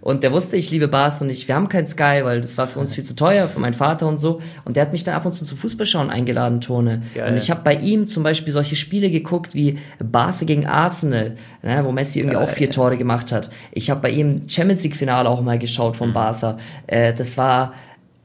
Und 0.02 0.24
der 0.24 0.32
wusste, 0.32 0.58
ich 0.58 0.72
liebe 0.72 0.88
Bars 0.88 1.22
und 1.22 1.30
ich, 1.30 1.48
wir 1.48 1.54
haben 1.54 1.70
kein 1.70 1.86
Sky, 1.86 2.22
weil 2.24 2.42
das 2.42 2.58
war 2.58 2.68
für 2.68 2.80
uns 2.80 2.96
viel 2.96 3.04
zu 3.04 3.16
teuer, 3.16 3.48
für 3.48 3.60
meinen 3.60 3.76
Vater 3.76 4.08
und 4.08 4.18
so. 4.18 4.42
Und 4.66 4.76
der 4.76 4.82
hat 4.82 4.92
mich 4.92 5.04
dann 5.04 5.14
ab 5.14 5.28
und 5.28 5.34
zu 5.34 5.46
zum 5.46 5.60
Fußballschauen 5.60 6.10
eingeladen, 6.10 6.60
Tone. 6.60 7.04
Geil. 7.14 7.32
Und 7.32 7.38
ich 7.38 7.52
habe 7.52 7.62
bei 7.64 7.76
ihm 7.76 8.08
zum 8.08 8.24
Beispiel 8.24 8.52
solche 8.52 8.76
Spiele 8.76 9.12
geguckt 9.12 9.54
wie 9.54 9.78
Barca 10.00 10.46
gegen 10.46 10.66
Arsenal, 10.66 11.36
ne, 11.62 11.82
wo 11.86 11.92
Messi 11.92 12.20
irgendwie 12.20 12.36
Geil. 12.36 12.46
auch 12.46 12.50
vier 12.50 12.72
Tore 12.72 12.98
gemacht 12.98 13.32
hat. 13.32 13.52
Ich 13.72 13.92
habe 13.92 14.02
bei 14.02 14.10
ihm 14.10 14.42
Champions 14.50 14.82
League 14.84 14.96
Finale 14.96 15.30
auch 15.30 15.42
mal 15.42 15.60
geschaut 15.60 15.96
von 15.96 16.10
mhm. 16.10 16.14
Barca. 16.14 16.58
Äh, 16.88 17.14
das 17.14 17.38
war, 17.38 17.74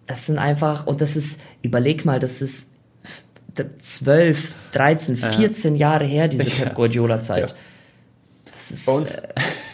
das 0.06 0.24
sind 0.24 0.38
einfach, 0.38 0.86
und 0.86 1.02
das 1.02 1.14
ist, 1.14 1.40
überleg 1.60 2.06
mal, 2.06 2.18
das 2.18 2.40
ist 2.40 2.70
12, 3.78 4.52
13, 4.72 5.16
14 5.16 5.74
ja. 5.74 5.90
Jahre 5.90 6.04
her, 6.04 6.28
diese 6.28 6.50
Pep 6.64 6.74
Guardiola-Zeit. 6.74 7.50
Ja. 7.50 7.56
Das 8.52 8.70
ist. 8.70 9.22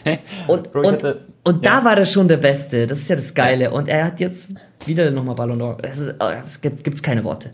Äh, 0.05 0.19
und 0.49 0.75
und, 0.75 0.87
hatte, 0.87 1.21
und 1.45 1.65
da 1.65 1.85
war 1.85 1.97
er 1.97 2.05
schon 2.05 2.29
der 2.29 2.37
Beste. 2.37 2.87
Das 2.87 3.01
ist 3.01 3.09
ja 3.09 3.17
das 3.17 3.35
Geile. 3.35 3.71
Und 3.71 3.89
er 3.89 4.07
hat 4.07 4.21
jetzt 4.21 4.51
wieder 4.87 5.11
nochmal 5.11 5.35
Ballon 5.35 5.61
d'Or. 5.61 6.41
Es 6.41 6.61
gibt 6.61 6.83
gibt's 6.83 7.03
keine 7.03 7.23
Worte. 7.25 7.51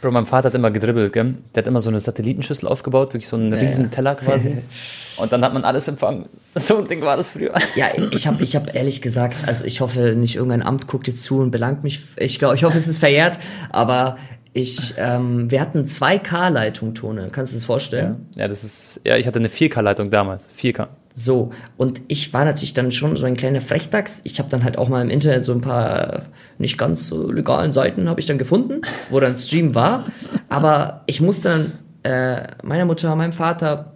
Bro, 0.00 0.12
mein 0.12 0.26
Vater 0.26 0.46
hat 0.46 0.54
immer 0.54 0.70
gedribbelt, 0.70 1.12
gell? 1.12 1.38
Der 1.54 1.62
hat 1.62 1.66
immer 1.66 1.80
so 1.80 1.90
eine 1.90 1.98
Satellitenschüssel 1.98 2.68
aufgebaut, 2.68 3.08
wirklich 3.08 3.26
so 3.26 3.34
einen 3.34 3.52
ja. 3.52 3.58
riesen 3.58 3.90
Teller 3.90 4.14
quasi. 4.14 4.58
Und 5.16 5.32
dann 5.32 5.42
hat 5.42 5.52
man 5.52 5.64
alles 5.64 5.88
empfangen. 5.88 6.26
So 6.54 6.78
ein 6.78 6.86
Ding 6.86 7.00
war 7.00 7.16
das 7.16 7.30
früher. 7.30 7.52
Ja, 7.74 7.88
ich 8.12 8.28
habe 8.28 8.44
ich 8.44 8.54
hab 8.54 8.72
ehrlich 8.76 9.02
gesagt, 9.02 9.48
also 9.48 9.64
ich 9.64 9.80
hoffe 9.80 10.14
nicht, 10.14 10.36
irgendein 10.36 10.62
Amt 10.62 10.86
guckt 10.86 11.08
jetzt 11.08 11.24
zu 11.24 11.40
und 11.40 11.50
belangt 11.50 11.82
mich. 11.82 12.02
Ich 12.16 12.38
glaube, 12.38 12.54
ich 12.54 12.62
hoffe, 12.62 12.78
es 12.78 12.86
ist 12.86 13.00
verjährt. 13.00 13.40
Aber 13.70 14.18
ich, 14.52 14.94
ähm, 14.96 15.50
wir 15.50 15.60
hatten 15.60 15.86
zwei 15.86 16.18
K-Leitung, 16.18 16.94
Tone. 16.94 17.28
Kannst 17.30 17.52
du 17.52 17.56
das 17.56 17.64
vorstellen? 17.64 18.26
Ja. 18.34 18.42
ja, 18.42 18.48
das 18.48 18.64
ist, 18.64 19.00
ja, 19.04 19.16
ich 19.16 19.26
hatte 19.26 19.38
eine 19.38 19.48
4K-Leitung 19.48 20.10
damals. 20.10 20.44
4K. 20.56 20.88
So, 21.14 21.50
und 21.76 22.00
ich 22.06 22.32
war 22.32 22.44
natürlich 22.44 22.74
dann 22.74 22.92
schon 22.92 23.16
so 23.16 23.26
ein 23.26 23.36
kleiner 23.36 23.60
Frechdachs. 23.60 24.20
Ich 24.24 24.38
habe 24.38 24.48
dann 24.48 24.62
halt 24.62 24.78
auch 24.78 24.88
mal 24.88 25.02
im 25.02 25.10
Internet 25.10 25.42
so 25.42 25.52
ein 25.52 25.60
paar 25.60 26.22
nicht 26.58 26.78
ganz 26.78 27.08
so 27.08 27.30
legalen 27.30 27.72
Seiten 27.72 28.08
habe 28.08 28.20
ich 28.20 28.26
dann 28.26 28.38
gefunden, 28.38 28.82
wo 29.10 29.18
dann 29.18 29.34
Stream 29.34 29.74
war. 29.74 30.06
Aber 30.48 31.02
ich 31.06 31.20
musste 31.20 31.48
dann 31.48 31.72
äh, 32.04 32.48
meiner 32.62 32.84
Mutter, 32.84 33.14
meinem 33.16 33.32
Vater 33.32 33.94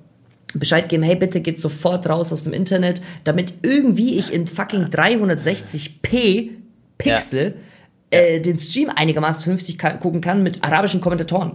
Bescheid 0.54 0.88
geben, 0.88 1.02
hey, 1.02 1.16
bitte 1.16 1.40
geht 1.40 1.60
sofort 1.60 2.08
raus 2.08 2.32
aus 2.32 2.44
dem 2.44 2.52
Internet, 2.52 3.00
damit 3.24 3.54
irgendwie 3.62 4.18
ich 4.18 4.32
in 4.32 4.46
fucking 4.46 4.86
360p 4.86 6.50
Pixel 6.98 7.44
ja 7.44 7.71
äh, 8.12 8.40
den 8.40 8.59
Stream 8.59 8.90
einigermaßen 8.94 9.44
vernünftig 9.44 9.79
gucken 10.01 10.20
kann 10.20 10.42
mit 10.42 10.62
arabischen 10.62 11.01
Kommentatoren. 11.01 11.53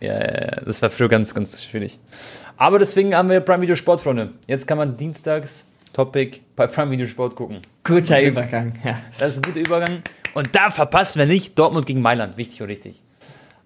Ja, 0.00 0.14
ja, 0.14 0.20
ja, 0.20 0.60
das 0.64 0.82
war 0.82 0.90
früher 0.90 1.08
ganz, 1.08 1.32
ganz 1.34 1.62
schwierig. 1.62 1.98
Aber 2.56 2.78
deswegen 2.78 3.14
haben 3.14 3.30
wir 3.30 3.40
Prime 3.40 3.62
Video 3.62 3.76
Sport, 3.76 4.00
Freunde. 4.02 4.32
Jetzt 4.46 4.66
kann 4.66 4.78
man 4.78 4.96
dienstags 4.96 5.64
Topic 5.92 6.40
bei 6.56 6.66
Prime 6.66 6.90
Video 6.90 7.06
Sport 7.06 7.36
gucken. 7.36 7.58
Guter 7.84 8.20
das, 8.20 8.32
Übergang, 8.32 8.74
ja. 8.84 9.00
Das 9.18 9.34
ist 9.34 9.38
ein 9.38 9.52
guter 9.52 9.66
Übergang. 9.66 10.02
Und 10.34 10.54
da 10.54 10.70
verpassen 10.70 11.20
wir 11.20 11.26
nicht 11.26 11.58
Dortmund 11.58 11.86
gegen 11.86 12.02
Mailand. 12.02 12.36
Wichtig 12.36 12.60
und 12.60 12.68
richtig. 12.68 13.02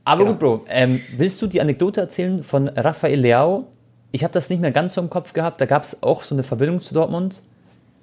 Aber 0.04 0.24
genau. 0.24 0.32
gut, 0.32 0.40
Bro, 0.40 0.64
ähm, 0.68 1.00
willst 1.16 1.40
du 1.42 1.46
die 1.46 1.60
Anekdote 1.60 2.00
erzählen 2.00 2.42
von 2.42 2.68
Rafael 2.68 3.18
Leao? 3.18 3.66
Ich 4.12 4.22
habe 4.22 4.32
das 4.32 4.48
nicht 4.48 4.60
mehr 4.60 4.70
ganz 4.70 4.94
so 4.94 5.00
im 5.00 5.10
Kopf 5.10 5.32
gehabt. 5.32 5.60
Da 5.60 5.66
gab 5.66 5.82
es 5.82 6.02
auch 6.02 6.22
so 6.22 6.34
eine 6.34 6.44
Verbindung 6.44 6.80
zu 6.80 6.94
Dortmund. 6.94 7.40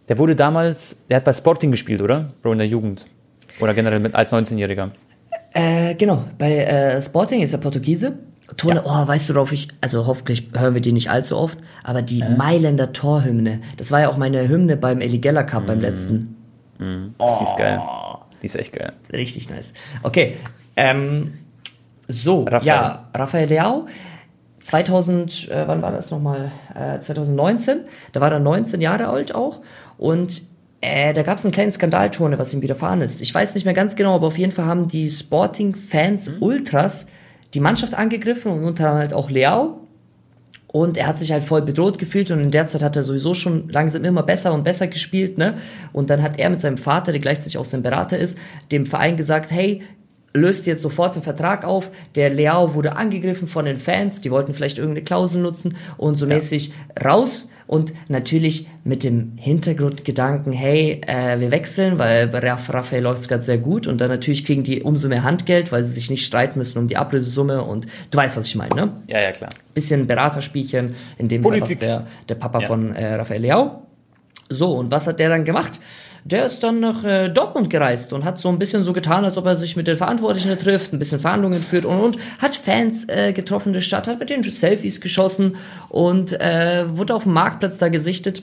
Der 0.08 0.18
wurde 0.20 0.36
damals, 0.36 1.04
der 1.10 1.18
hat 1.18 1.24
bei 1.24 1.34
Sporting 1.34 1.72
gespielt, 1.72 2.02
oder? 2.02 2.32
Bro, 2.42 2.54
in 2.54 2.58
der 2.60 2.68
Jugend. 2.68 3.06
Oder 3.60 3.74
generell 3.74 4.00
mit, 4.00 4.15
als 4.15 4.32
19-Jähriger? 4.32 4.89
Äh, 5.54 5.96
genau, 5.96 6.24
bei 6.38 6.58
äh, 6.58 7.02
Sporting 7.02 7.41
ist 7.41 7.54
er 7.54 7.60
Portugiese. 7.60 8.13
Tone, 8.58 8.76
ja. 8.76 8.84
oh, 8.86 9.08
weißt 9.08 9.30
du, 9.30 9.36
worauf 9.36 9.52
ich, 9.52 9.70
also 9.82 10.06
hoffentlich 10.06 10.50
hören 10.54 10.76
wir 10.76 10.82
die 10.82 10.91
nicht 10.91 11.10
allzu 11.10 11.38
oft, 11.38 11.58
aber 11.84 12.02
die 12.02 12.22
äh. 12.22 12.36
Mailänder 12.36 12.94
Torhymne, 12.94 13.62
das 13.78 13.91
war 13.91 14.02
ja 14.02 14.10
auch 14.10 14.18
meine 14.18 14.48
Hymne 14.48 14.78
beim 14.78 15.02
Eligella 15.02 15.44
Cup 15.44 15.63
mm. 15.63 15.68
beim 15.68 15.80
letzten. 15.80 16.36
Mm. 16.78 17.15
Oh. 17.18 17.38
Die 17.39 17.44
ist 17.46 17.58
geil. 17.58 17.82
Die 18.41 18.46
ist 18.46 18.56
echt 18.56 18.74
geil. 18.74 18.94
Richtig 19.12 19.50
nice. 19.50 19.74
Okay, 20.04 20.38
ähm, 20.76 21.34
so, 22.08 22.44
Raphael. 22.44 22.65
ja, 22.65 23.08
Rafael 23.15 23.50
Leao, 23.50 23.88
2000, 24.60 25.50
äh, 25.50 25.68
wann 25.68 25.82
war 25.82 25.91
das 25.91 26.12
nochmal? 26.12 26.52
Äh, 26.76 27.00
2019, 27.00 27.82
da 28.12 28.22
war 28.22 28.32
er 28.32 28.39
19 28.39 28.82
Jahre 28.82 29.08
alt 29.08 29.34
auch 29.34 29.62
und 29.98 30.44
äh, 30.86 31.13
da 31.13 31.24
gab 31.24 31.38
es 31.38 31.45
einen 31.45 31.52
kleinen 31.52 31.71
Skandaltone, 31.71 32.38
was 32.38 32.54
ihm 32.54 32.62
widerfahren 32.62 33.02
ist. 33.02 33.21
Ich 33.21 33.34
weiß 33.34 33.56
nicht 33.56 33.65
mehr 33.65 33.74
ganz 33.74 33.95
genau, 33.95 34.15
aber 34.15 34.28
auf 34.28 34.38
jeden 34.38 34.52
Fall 34.52 34.65
haben 34.65 34.88
die 34.88 35.10
Sporting-Fans, 35.10 36.32
mhm. 36.32 36.36
Ultras, 36.41 37.08
die 37.54 37.60
Mannschaft 37.60 37.95
angegriffen 37.95 38.52
und 38.52 38.63
unter 38.63 38.86
anderem 38.86 39.00
halt 39.00 39.13
auch 39.13 39.30
Leao. 39.30 39.82
Und 40.67 40.98
er 40.98 41.08
hat 41.08 41.17
sich 41.17 41.32
halt 41.32 41.43
voll 41.43 41.62
bedroht 41.62 42.00
gefühlt 42.00 42.32
und 42.32 42.41
in 42.41 42.52
der 42.52 42.67
Zeit 42.67 42.84
hat 42.84 42.98
er 42.98 43.04
sowieso 43.04 43.34
schon 43.34 43.69
langsam 43.69 44.04
immer 44.04 44.24
besser 44.24 44.54
und 44.54 44.65
besser 44.65 44.88
gespielt, 44.88 45.38
ne? 45.38 45.56
Und 45.93 46.10
dann 46.10 46.21
hat 46.21 46.38
er 46.38 46.50
mit 46.50 46.60
seinem 46.60 46.78
Vater, 46.78 47.13
der 47.13 47.21
gleichzeitig 47.21 47.58
auch 47.58 47.63
sein 47.63 47.82
Berater 47.82 48.17
ist, 48.17 48.38
dem 48.74 48.86
Verein 48.86 49.15
gesagt, 49.15 49.52
hey, 49.52 49.84
löst 50.34 50.67
jetzt 50.67 50.82
sofort 50.82 51.15
den 51.15 51.24
Vertrag 51.24 51.63
auf. 51.63 51.91
Der 52.15 52.30
Leao 52.30 52.74
wurde 52.74 52.98
angegriffen 52.98 53.48
von 53.48 53.63
den 53.63 53.78
Fans, 53.78 54.19
die 54.19 54.32
wollten 54.32 54.54
vielleicht 54.54 54.78
irgendeine 54.78 55.06
Klausel 55.06 55.41
nutzen 55.41 55.78
und 55.98 56.17
so 56.17 56.26
ja. 56.28 56.36
mäßig 56.36 56.74
raus. 57.04 57.52
Und 57.67 57.93
natürlich 58.10 58.67
mit 58.84 59.04
dem 59.04 59.34
Hintergrundgedanken, 59.38 60.54
hey, 60.54 61.01
äh, 61.08 61.39
wir 61.39 61.49
wechseln, 61.49 61.97
weil 61.97 62.28
bei 62.28 62.39
Raphael 62.39 63.01
läuft 63.01 63.21
es 63.21 63.28
gerade 63.28 63.41
sehr 63.41 63.58
gut. 63.58 63.88
Und 63.88 63.99
dann 64.01 64.10
natürlich 64.10 64.45
kriegen 64.45 64.63
die 64.63 64.84
umso 64.84 65.08
mehr 65.08 65.23
Handgeld, 65.23 65.71
weil 65.71 65.84
sie 65.84 65.91
sich 65.93 66.10
nicht 66.12 66.25
streiten 66.25 66.60
müssen 66.60 66.78
um 66.78 66.88
die 66.88 66.97
Ablösesumme. 66.97 67.63
Und 67.63 67.88
du 68.12 68.17
weißt, 68.17 68.38
was 68.38 68.45
ich 68.45 68.56
meine, 68.56 68.75
ne? 68.75 68.91
Ja, 69.08 69.21
ja, 69.21 69.32
klar. 69.32 69.49
Bisschen 69.73 70.06
Beraterspielchen, 70.06 70.95
in 71.17 71.28
dem 71.28 71.41
Fall 71.41 71.62
was 71.62 71.75
der, 71.78 72.06
der 72.30 72.36
Papa 72.36 72.62
ja. 72.62 72.67
von 72.67 72.95
äh, 72.95 73.15
Raphael 73.15 73.41
Leao. 73.41 73.82
So, 74.49 74.75
und 74.75 74.91
was 74.91 75.08
hat 75.08 75.19
der 75.19 75.30
dann 75.30 75.43
gemacht? 75.43 75.80
Der 76.26 76.48
ist 76.48 76.64
dann 76.64 76.80
nach 76.80 77.04
äh, 77.04 77.30
Dortmund 77.30 77.70
gereist 77.70 78.12
und 78.12 78.26
hat 78.26 78.40
so 78.40 78.50
ein 78.50 78.58
bisschen 78.58 78.84
so 78.84 78.94
getan, 78.94 79.24
als 79.24 79.38
ob 79.38 79.46
er 79.46 79.56
sich 79.56 79.76
mit 79.76 79.88
den 79.88 79.96
Verantwortlichen 79.96 80.58
trifft, 80.58 80.92
ein 80.92 80.98
bisschen 80.98 81.20
Verhandlungen 81.20 81.62
führt 81.62 81.86
und, 81.86 82.00
und 82.00 82.18
hat 82.40 82.56
Fans 82.56 83.08
äh, 83.08 83.32
getroffen 83.32 83.74
der 83.74 83.82
Stadt, 83.82 84.08
hat 84.08 84.20
mit 84.20 84.32
denen 84.32 84.42
Selfies 84.42 85.00
geschossen 85.02 85.58
und 85.88 86.34
äh, 86.42 86.86
wurde 86.98 87.14
auf 87.14 87.24
dem 87.24 87.34
Marktplatz 87.34 87.78
da 87.78 87.90
gesichtet. 87.90 88.42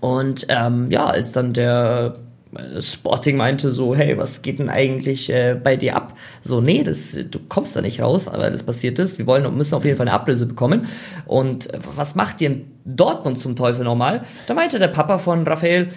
Und 0.00 0.46
ähm, 0.48 0.90
ja, 0.90 1.04
als 1.04 1.32
dann 1.32 1.52
der 1.52 2.14
äh, 2.56 2.80
Sporting 2.80 3.36
meinte 3.36 3.72
so, 3.72 3.94
hey, 3.94 4.16
was 4.16 4.40
geht 4.40 4.58
denn 4.58 4.70
eigentlich 4.70 5.30
äh, 5.30 5.60
bei 5.62 5.76
dir 5.76 5.96
ab? 5.96 6.16
So, 6.40 6.62
nee, 6.62 6.82
das, 6.82 7.18
du 7.30 7.38
kommst 7.50 7.76
da 7.76 7.82
nicht 7.82 8.00
raus, 8.00 8.28
aber 8.28 8.48
das 8.48 8.62
passiert 8.62 8.98
ist. 8.98 9.18
Wir 9.18 9.26
wollen 9.26 9.44
und 9.44 9.58
müssen 9.58 9.74
auf 9.74 9.84
jeden 9.84 9.98
Fall 9.98 10.08
eine 10.08 10.16
Ablöse 10.16 10.46
bekommen. 10.46 10.86
Und 11.26 11.72
äh, 11.74 11.80
was 11.94 12.14
macht 12.14 12.40
in 12.40 12.64
Dortmund 12.86 13.38
zum 13.38 13.56
Teufel 13.56 13.84
nochmal? 13.84 14.22
Da 14.46 14.54
meinte 14.54 14.78
der 14.78 14.88
Papa 14.88 15.18
von 15.18 15.46
Raphael, 15.46 15.90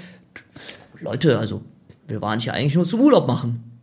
Leute, 1.01 1.39
also 1.39 1.61
wir 2.07 2.21
waren 2.21 2.39
hier 2.39 2.53
eigentlich 2.53 2.75
nur 2.75 2.85
zum 2.85 3.01
Urlaub 3.01 3.27
machen. 3.27 3.81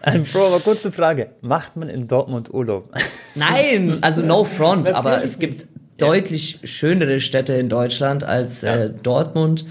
Also, 0.00 0.20
Bro, 0.32 0.46
aber 0.46 0.60
kurze 0.60 0.92
Frage. 0.92 1.30
Macht 1.40 1.76
man 1.76 1.88
in 1.88 2.06
Dortmund 2.06 2.54
Urlaub? 2.54 2.92
Nein, 3.34 3.98
also 4.00 4.22
no 4.22 4.44
front, 4.44 4.90
aber 4.94 5.24
es 5.24 5.38
gibt 5.38 5.66
deutlich 5.96 6.60
schönere 6.64 7.20
Städte 7.20 7.54
in 7.54 7.68
Deutschland 7.68 8.24
als 8.24 8.62
ja. 8.62 8.76
äh, 8.76 8.90
Dortmund. 8.90 9.66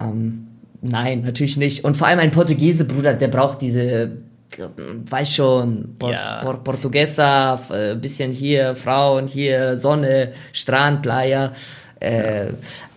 Ähm, 0.00 0.48
nein, 0.80 1.22
natürlich 1.22 1.56
nicht. 1.56 1.84
Und 1.84 1.96
vor 1.96 2.06
allem 2.06 2.18
ein 2.18 2.30
Portugiese, 2.30 2.84
Bruder, 2.84 3.14
der 3.14 3.28
braucht 3.28 3.60
diese, 3.60 4.12
weiß 4.56 5.34
schon, 5.34 5.96
Por 5.98 6.12
ja. 6.12 6.40
Por 6.40 6.64
Portuguesa, 6.64 7.60
äh, 7.70 7.94
bisschen 7.94 8.32
hier, 8.32 8.74
Frauen, 8.74 9.26
hier, 9.26 9.76
Sonne, 9.76 10.32
Strand, 10.52 11.02
Playa. 11.02 11.52
Äh, 12.00 12.46
ja. 12.46 12.52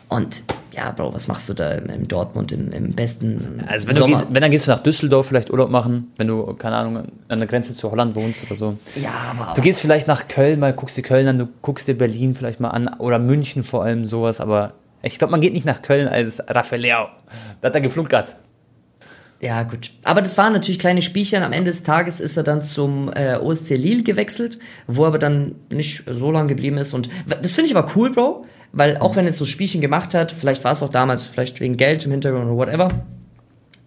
Und 0.09 0.43
ja, 0.73 0.91
Bro, 0.91 1.13
was 1.13 1.27
machst 1.27 1.49
du 1.49 1.53
da 1.53 1.71
im 1.71 2.07
Dortmund 2.07 2.51
im, 2.51 2.71
im 2.71 2.93
besten 2.93 3.63
Also 3.67 3.88
wenn, 3.88 3.95
Sommer? 3.95 4.07
Du 4.07 4.19
gehst, 4.19 4.34
wenn 4.34 4.41
dann 4.41 4.51
gehst 4.51 4.67
du 4.67 4.71
nach 4.71 4.79
Düsseldorf 4.79 5.27
vielleicht 5.27 5.51
Urlaub 5.51 5.69
machen, 5.69 6.12
wenn 6.17 6.27
du, 6.27 6.53
keine 6.53 6.75
Ahnung, 6.77 7.07
an 7.27 7.39
der 7.39 7.47
Grenze 7.47 7.75
zu 7.75 7.91
Holland 7.91 8.15
wohnst 8.15 8.43
oder 8.43 8.55
so. 8.55 8.77
Ja, 8.95 9.12
aber... 9.31 9.53
Du 9.53 9.62
gehst 9.62 9.81
vielleicht 9.81 10.07
nach 10.07 10.27
Köln 10.27 10.60
mal, 10.60 10.73
guckst 10.73 10.97
dir 10.97 11.01
Köln 11.03 11.27
an, 11.27 11.38
du 11.38 11.47
guckst 11.62 11.88
dir 11.88 11.97
Berlin 11.97 12.36
vielleicht 12.36 12.60
mal 12.60 12.69
an 12.69 12.88
oder 12.99 13.19
München 13.19 13.63
vor 13.63 13.84
allem 13.84 14.05
sowas, 14.05 14.39
aber 14.39 14.73
ich 15.03 15.17
glaube, 15.17 15.31
man 15.31 15.41
geht 15.41 15.53
nicht 15.53 15.65
nach 15.65 15.81
Köln 15.81 16.07
als 16.07 16.41
Raphael 16.47 16.84
Da 16.84 17.07
hat 17.63 17.75
er 17.75 17.81
geflunkert. 17.81 18.36
Ja, 19.41 19.63
gut. 19.63 19.91
Aber 20.03 20.21
das 20.21 20.38
waren 20.38 20.53
natürlich 20.53 20.77
kleine 20.77 21.01
Spielchen. 21.01 21.41
Am 21.41 21.51
Ende 21.51 21.71
des 21.71 21.81
Tages 21.81 22.19
ist 22.19 22.38
er 22.38 22.43
dann 22.43 22.62
zum 22.62 23.12
äh, 23.15 23.38
OSC 23.38 23.71
Lille 23.71 24.03
gewechselt, 24.03 24.60
wo 24.86 25.03
er 25.03 25.07
aber 25.07 25.17
dann 25.17 25.55
nicht 25.71 26.03
so 26.07 26.31
lange 26.31 26.49
geblieben 26.49 26.77
ist. 26.77 26.93
Und 26.93 27.10
das 27.25 27.55
finde 27.55 27.71
ich 27.71 27.75
aber 27.75 27.91
cool, 27.95 28.12
Bro, 28.12 28.45
weil 28.73 28.97
auch 28.97 29.15
wenn 29.15 29.25
er 29.25 29.31
so 29.31 29.45
Spielchen 29.45 29.81
gemacht 29.81 30.13
hat, 30.13 30.31
vielleicht 30.31 30.63
war 30.63 30.71
es 30.71 30.84
auch 30.84 30.89
damals, 30.89 31.27
vielleicht 31.27 31.60
wegen 31.60 31.77
Geld 31.77 32.05
im 32.05 32.12
Hintergrund 32.12 32.45
oder 32.45 32.55
whatever, 32.55 32.89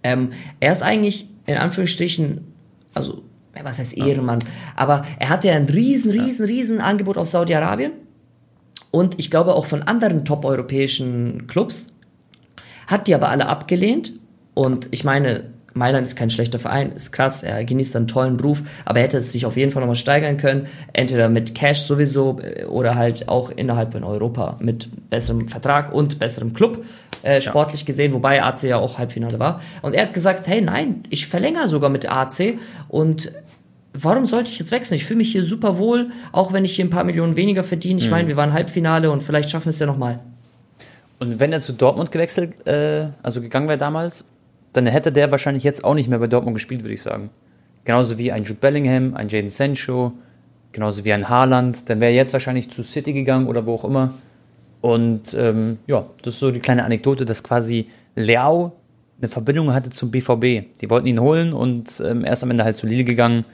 ähm, 0.03 0.31
er 0.61 0.73
ist 0.73 0.83
eigentlich 0.83 1.29
in 1.47 1.57
Anführungsstrichen, 1.57 2.53
also 2.93 3.23
was 3.63 3.79
heißt 3.79 3.97
Ehrenmann, 3.97 4.41
aber 4.77 5.05
er 5.19 5.29
hatte 5.29 5.49
ja 5.49 5.55
ein 5.55 5.67
riesen, 5.67 6.11
riesen, 6.11 6.45
riesen 6.45 6.81
Angebot 6.81 7.17
aus 7.17 7.31
Saudi-Arabien. 7.31 7.93
Und 8.91 9.19
ich 9.19 9.31
glaube 9.31 9.55
auch 9.55 9.67
von 9.67 9.83
anderen 9.83 10.25
top-europäischen 10.25 11.47
Clubs, 11.47 11.95
hat 12.87 13.07
die 13.07 13.15
aber 13.15 13.29
alle 13.29 13.49
abgelehnt. 13.49 14.13
Und 14.55 14.89
ich 14.91 15.05
meine, 15.05 15.51
Mailand 15.75 16.07
ist 16.07 16.17
kein 16.17 16.31
schlechter 16.31 16.59
Verein, 16.59 16.93
ist 16.93 17.13
krass, 17.13 17.43
er 17.43 17.65
genießt 17.65 17.97
einen 17.97 18.07
tollen 18.07 18.37
Beruf, 18.37 18.63
aber 18.85 19.01
er 19.01 19.05
hätte 19.05 19.19
es 19.19 19.33
sich 19.33 19.45
auf 19.45 19.57
jeden 19.57 19.73
Fall 19.73 19.81
nochmal 19.81 19.97
steigern 19.97 20.37
können, 20.37 20.69
entweder 20.93 21.29
mit 21.29 21.55
Cash 21.55 21.83
sowieso 21.83 22.39
äh, 22.41 22.65
oder 22.65 22.95
halt 22.95 23.29
auch 23.29 23.51
innerhalb 23.51 23.93
von 23.93 24.05
Europa 24.05 24.57
mit 24.61 24.89
besserem 25.11 25.49
Vertrag 25.49 25.93
und 25.93 26.19
besserem 26.19 26.55
Club, 26.55 26.85
äh, 27.23 27.41
sportlich 27.41 27.81
ja. 27.83 27.87
gesehen, 27.87 28.13
wobei 28.13 28.43
AC 28.43 28.63
ja 28.65 28.79
auch 28.79 28.99
Halbfinale 28.99 29.39
war. 29.39 29.61
Und 29.83 29.95
er 29.95 30.03
hat 30.03 30.15
gesagt, 30.15 30.47
hey 30.47 30.61
nein, 30.61 31.03
ich 31.11 31.27
verlängere 31.27 31.69
sogar 31.69 31.91
mit 31.91 32.11
AC 32.11 32.55
und 32.89 33.33
warum 33.93 34.27
sollte 34.27 34.51
ich 34.51 34.59
jetzt 34.59 34.71
wechseln? 34.71 34.97
Ich 34.97 35.05
fühle 35.05 35.19
mich 35.19 35.33
hier 35.33 35.45
super 35.45 35.79
wohl, 35.79 36.11
auch 36.33 36.53
wenn 36.53 36.65
ich 36.65 36.77
hier 36.77 36.85
ein 36.85 36.91
paar 36.91 37.05
Millionen 37.05 37.37
weniger 37.37 37.65
verdiene. 37.65 37.99
Ich 37.99 38.07
mhm. 38.07 38.11
meine, 38.11 38.29
wir 38.29 38.37
waren 38.37 38.53
Halbfinale 38.53 39.11
und 39.11 39.23
vielleicht 39.23 39.51
schaffen 39.51 39.67
wir 39.67 39.71
es 39.71 39.79
ja 39.79 39.87
nochmal. 39.87 40.21
Und 41.19 41.41
wenn 41.41 41.53
er 41.53 41.61
zu 41.61 41.73
Dortmund 41.73 42.13
gewechselt, 42.13 42.67
äh, 42.67 43.09
also 43.23 43.41
gegangen 43.41 43.69
wäre 43.69 43.79
damals, 43.79 44.25
dann 44.75 44.87
hätte 44.87 45.13
der 45.13 45.31
wahrscheinlich 45.31 45.65
jetzt 45.65 45.85
auch 45.85 45.95
nicht 45.95 46.09
mehr 46.09 46.19
bei 46.19 46.27
Dortmund 46.27 46.55
gespielt, 46.55 46.83
würde 46.83 46.95
ich 46.95 47.03
sagen. 47.03 47.31
Genauso 47.85 48.19
wie 48.19 48.33
ein 48.33 48.45
Jude 48.45 48.61
Bellingham, 48.61 49.15
ein 49.15 49.29
Jaden 49.29 49.51
Sancho, 49.51 50.13
genauso 50.73 51.05
wie 51.05 51.13
ein 51.13 51.29
Haaland. 51.29 51.89
Dann 51.89 52.01
wäre 52.01 52.11
er 52.11 52.17
jetzt 52.17 52.33
wahrscheinlich 52.33 52.71
zu 52.71 52.83
City 52.83 53.13
gegangen 53.13 53.47
oder 53.47 53.67
wo 53.67 53.75
auch 53.75 53.85
immer. 53.85 54.15
Und 54.81 55.35
ähm, 55.35 55.79
ja, 55.87 56.05
das 56.23 56.35
ist 56.35 56.41
so 56.41 56.51
die 56.51 56.61
kleine 56.61 56.85
Anekdote, 56.85 57.25
dass 57.25 57.43
quasi 57.43 57.89
Leao 58.17 58.73
eine 59.19 59.29
Verbindung 59.29 59.73
hatte 59.73 59.91
zum 59.91 60.11
BVB. 60.11 60.79
Die 60.81 60.91
wollten 60.91 61.07
ihn 61.07 61.21
holen 61.21 61.53
und 61.53 62.03
ähm, 62.05 62.25
er 62.25 62.35
ist 62.35 62.43
am 62.43 62.51
Ende 62.51 62.65
halt 62.65 62.77
zu 62.77 62.87
Lille 62.87 63.05
gegangen. 63.05 63.45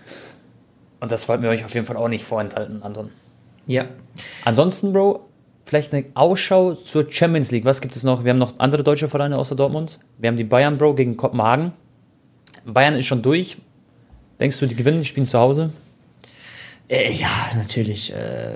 Und 1.00 1.12
das 1.12 1.28
wollten 1.28 1.42
wir 1.42 1.50
euch 1.50 1.64
auf 1.64 1.74
jeden 1.74 1.86
Fall 1.86 1.96
auch 1.96 2.08
nicht 2.08 2.24
vorenthalten, 2.24 2.82
Anton. 2.82 3.10
Ja. 3.66 3.84
Ansonsten, 4.44 4.92
Bro, 4.92 5.28
vielleicht 5.70 5.94
eine 5.94 6.06
Ausschau 6.14 6.74
zur 6.74 7.06
Champions 7.12 7.52
League. 7.52 7.64
Was 7.64 7.80
gibt 7.80 7.94
es 7.94 8.02
noch? 8.02 8.24
Wir 8.24 8.32
haben 8.32 8.40
noch 8.40 8.58
andere 8.58 8.82
deutsche 8.82 9.08
Vereine 9.08 9.38
außer 9.38 9.54
Dortmund. 9.54 10.00
Wir 10.18 10.28
haben 10.28 10.36
die 10.36 10.42
Bayern, 10.42 10.76
Bro, 10.78 10.94
gegen 10.94 11.16
Kopenhagen. 11.16 11.72
Bayern 12.66 12.96
ist 12.96 13.06
schon 13.06 13.22
durch. 13.22 13.56
Denkst 14.40 14.58
du, 14.58 14.66
die 14.66 14.74
gewinnen, 14.74 14.98
die 14.98 15.04
spielen 15.04 15.28
zu 15.28 15.38
Hause? 15.38 15.70
Äh, 16.88 17.12
ja, 17.12 17.28
natürlich. 17.56 18.12
Äh, 18.12 18.54